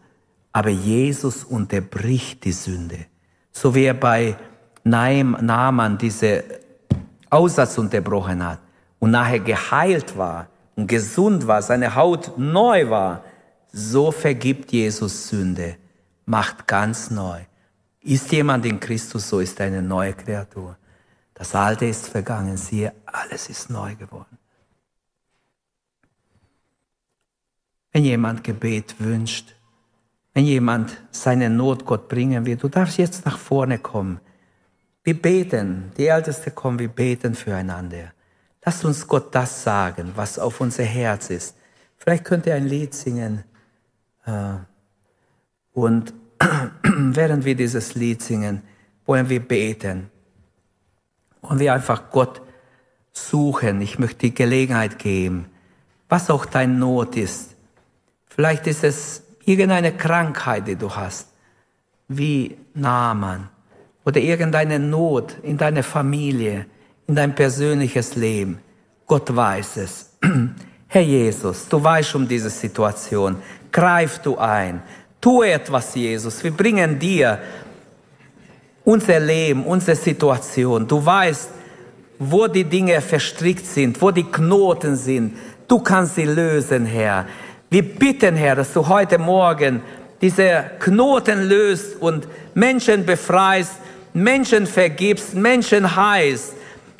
Aber 0.52 0.70
Jesus 0.70 1.44
unterbricht 1.44 2.42
die 2.44 2.52
Sünde. 2.52 3.04
So 3.52 3.74
wie 3.74 3.84
er 3.84 3.94
bei 3.94 4.36
Naaman 4.84 5.98
diese 5.98 6.44
Aussatz 7.28 7.76
unterbrochen 7.76 8.42
hat 8.42 8.60
und 9.00 9.10
nachher 9.10 9.40
geheilt 9.40 10.16
war 10.16 10.48
und 10.76 10.86
gesund 10.86 11.46
war, 11.46 11.60
seine 11.60 11.94
Haut 11.94 12.38
neu 12.38 12.88
war, 12.88 13.22
so 13.78 14.10
vergibt 14.10 14.72
Jesus 14.72 15.28
Sünde, 15.28 15.76
macht 16.24 16.66
ganz 16.66 17.10
neu. 17.10 17.40
Ist 18.00 18.32
jemand 18.32 18.64
in 18.64 18.80
Christus, 18.80 19.28
so 19.28 19.40
ist 19.40 19.60
eine 19.60 19.82
neue 19.82 20.14
Kreatur. 20.14 20.78
Das 21.34 21.54
Alte 21.54 21.84
ist 21.84 22.08
vergangen, 22.08 22.56
siehe, 22.56 22.94
alles 23.04 23.50
ist 23.50 23.68
neu 23.68 23.94
geworden. 23.94 24.38
Wenn 27.92 28.04
jemand 28.04 28.42
Gebet 28.42 28.94
wünscht, 28.98 29.54
wenn 30.32 30.46
jemand 30.46 30.96
seine 31.10 31.50
Not 31.50 31.84
Gott 31.84 32.08
bringen 32.08 32.46
will, 32.46 32.56
du 32.56 32.68
darfst 32.68 32.96
jetzt 32.96 33.26
nach 33.26 33.38
vorne 33.38 33.78
kommen. 33.78 34.20
Wir 35.04 35.20
beten, 35.20 35.92
die 35.98 36.06
Älteste 36.06 36.50
kommen, 36.50 36.78
wir 36.78 36.88
beten 36.88 37.34
füreinander. 37.34 38.12
Lasst 38.64 38.86
uns 38.86 39.06
Gott 39.06 39.34
das 39.34 39.62
sagen, 39.62 40.12
was 40.16 40.38
auf 40.38 40.62
unser 40.62 40.84
Herz 40.84 41.28
ist. 41.28 41.56
Vielleicht 41.98 42.24
könnt 42.24 42.46
ihr 42.46 42.54
ein 42.54 42.66
Lied 42.66 42.94
singen. 42.94 43.44
Äh, 44.26 44.56
und 45.72 46.12
während 46.82 47.44
wir 47.44 47.54
dieses 47.54 47.94
Lied 47.94 48.22
singen, 48.22 48.62
wollen 49.06 49.28
wir 49.28 49.40
beten. 49.40 50.10
Und 51.40 51.60
wir 51.60 51.72
einfach 51.72 52.10
Gott 52.10 52.42
suchen. 53.12 53.80
Ich 53.80 53.98
möchte 53.98 54.18
die 54.18 54.34
Gelegenheit 54.34 54.98
geben, 54.98 55.46
was 56.08 56.28
auch 56.30 56.44
dein 56.44 56.78
Not 56.78 57.16
ist. 57.16 57.54
Vielleicht 58.26 58.66
ist 58.66 58.84
es 58.84 59.22
irgendeine 59.44 59.92
Krankheit, 59.92 60.66
die 60.66 60.76
du 60.76 60.94
hast, 60.94 61.28
wie 62.08 62.56
Naaman, 62.74 63.48
oder 64.04 64.20
irgendeine 64.20 64.78
Not 64.78 65.36
in 65.42 65.56
deiner 65.56 65.82
Familie, 65.82 66.66
in 67.06 67.14
dein 67.14 67.34
persönliches 67.34 68.16
Leben. 68.16 68.58
Gott 69.06 69.34
weiß 69.34 69.78
es. 69.78 70.18
Herr 70.88 71.02
Jesus, 71.02 71.68
du 71.68 71.82
weißt 71.82 72.14
um 72.14 72.28
diese 72.28 72.50
Situation. 72.50 73.36
Greif 73.76 74.20
du 74.20 74.38
ein. 74.38 74.80
Tu 75.20 75.42
etwas, 75.42 75.94
Jesus. 75.94 76.42
Wir 76.42 76.50
bringen 76.50 76.98
dir 76.98 77.38
unser 78.84 79.20
Leben, 79.20 79.66
unsere 79.66 79.94
Situation. 79.98 80.88
Du 80.88 81.04
weißt, 81.04 81.50
wo 82.18 82.46
die 82.46 82.64
Dinge 82.64 83.02
verstrickt 83.02 83.66
sind, 83.66 84.00
wo 84.00 84.10
die 84.10 84.24
Knoten 84.24 84.96
sind. 84.96 85.36
Du 85.68 85.78
kannst 85.80 86.14
sie 86.14 86.24
lösen, 86.24 86.86
Herr. 86.86 87.26
Wir 87.68 87.82
bitten, 87.82 88.34
Herr, 88.34 88.54
dass 88.56 88.72
du 88.72 88.88
heute 88.88 89.18
Morgen 89.18 89.82
diese 90.22 90.70
Knoten 90.78 91.46
löst 91.46 92.00
und 92.00 92.26
Menschen 92.54 93.04
befreist, 93.04 93.74
Menschen 94.14 94.66
vergibst, 94.66 95.34
Menschen 95.34 95.94
heißt. 95.94 96.54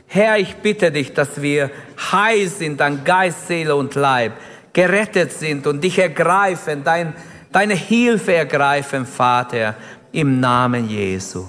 Herr, 0.09 0.37
ich 0.37 0.55
bitte 0.57 0.93
dich, 0.93 1.15
dass 1.15 1.41
wir 1.41 1.71
heil 2.13 2.49
sind 2.49 2.83
an 2.83 3.03
Geist, 3.03 3.49
Seele 3.49 3.75
und 3.75 3.95
Leib, 3.95 4.33
gerettet 4.77 5.33
sind 5.33 5.67
und 5.67 5.83
dich 5.83 5.99
ergreifen, 5.99 6.85
dein, 6.85 7.15
deine 7.51 7.73
Hilfe 7.73 8.35
ergreifen, 8.35 9.07
Vater, 9.07 9.75
im 10.13 10.39
Namen 10.39 10.87
Jesu. 10.87 11.47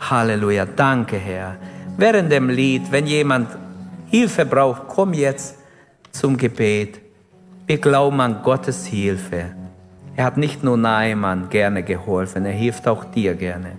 Halleluja. 0.00 0.66
Danke, 0.66 1.16
Herr. 1.16 1.56
Während 1.96 2.32
dem 2.32 2.50
Lied, 2.50 2.90
wenn 2.90 3.06
jemand 3.06 3.50
Hilfe 4.10 4.44
braucht, 4.44 4.88
komm 4.88 5.14
jetzt 5.14 5.58
zum 6.10 6.36
Gebet. 6.36 7.00
Wir 7.68 7.78
glauben 7.78 8.20
an 8.20 8.42
Gottes 8.42 8.84
Hilfe. 8.84 9.44
Er 10.16 10.24
hat 10.24 10.36
nicht 10.36 10.64
nur 10.64 10.76
Naaman 10.76 11.48
gerne 11.48 11.84
geholfen, 11.84 12.46
er 12.46 12.52
hilft 12.52 12.88
auch 12.88 13.04
dir 13.04 13.34
gerne. 13.34 13.78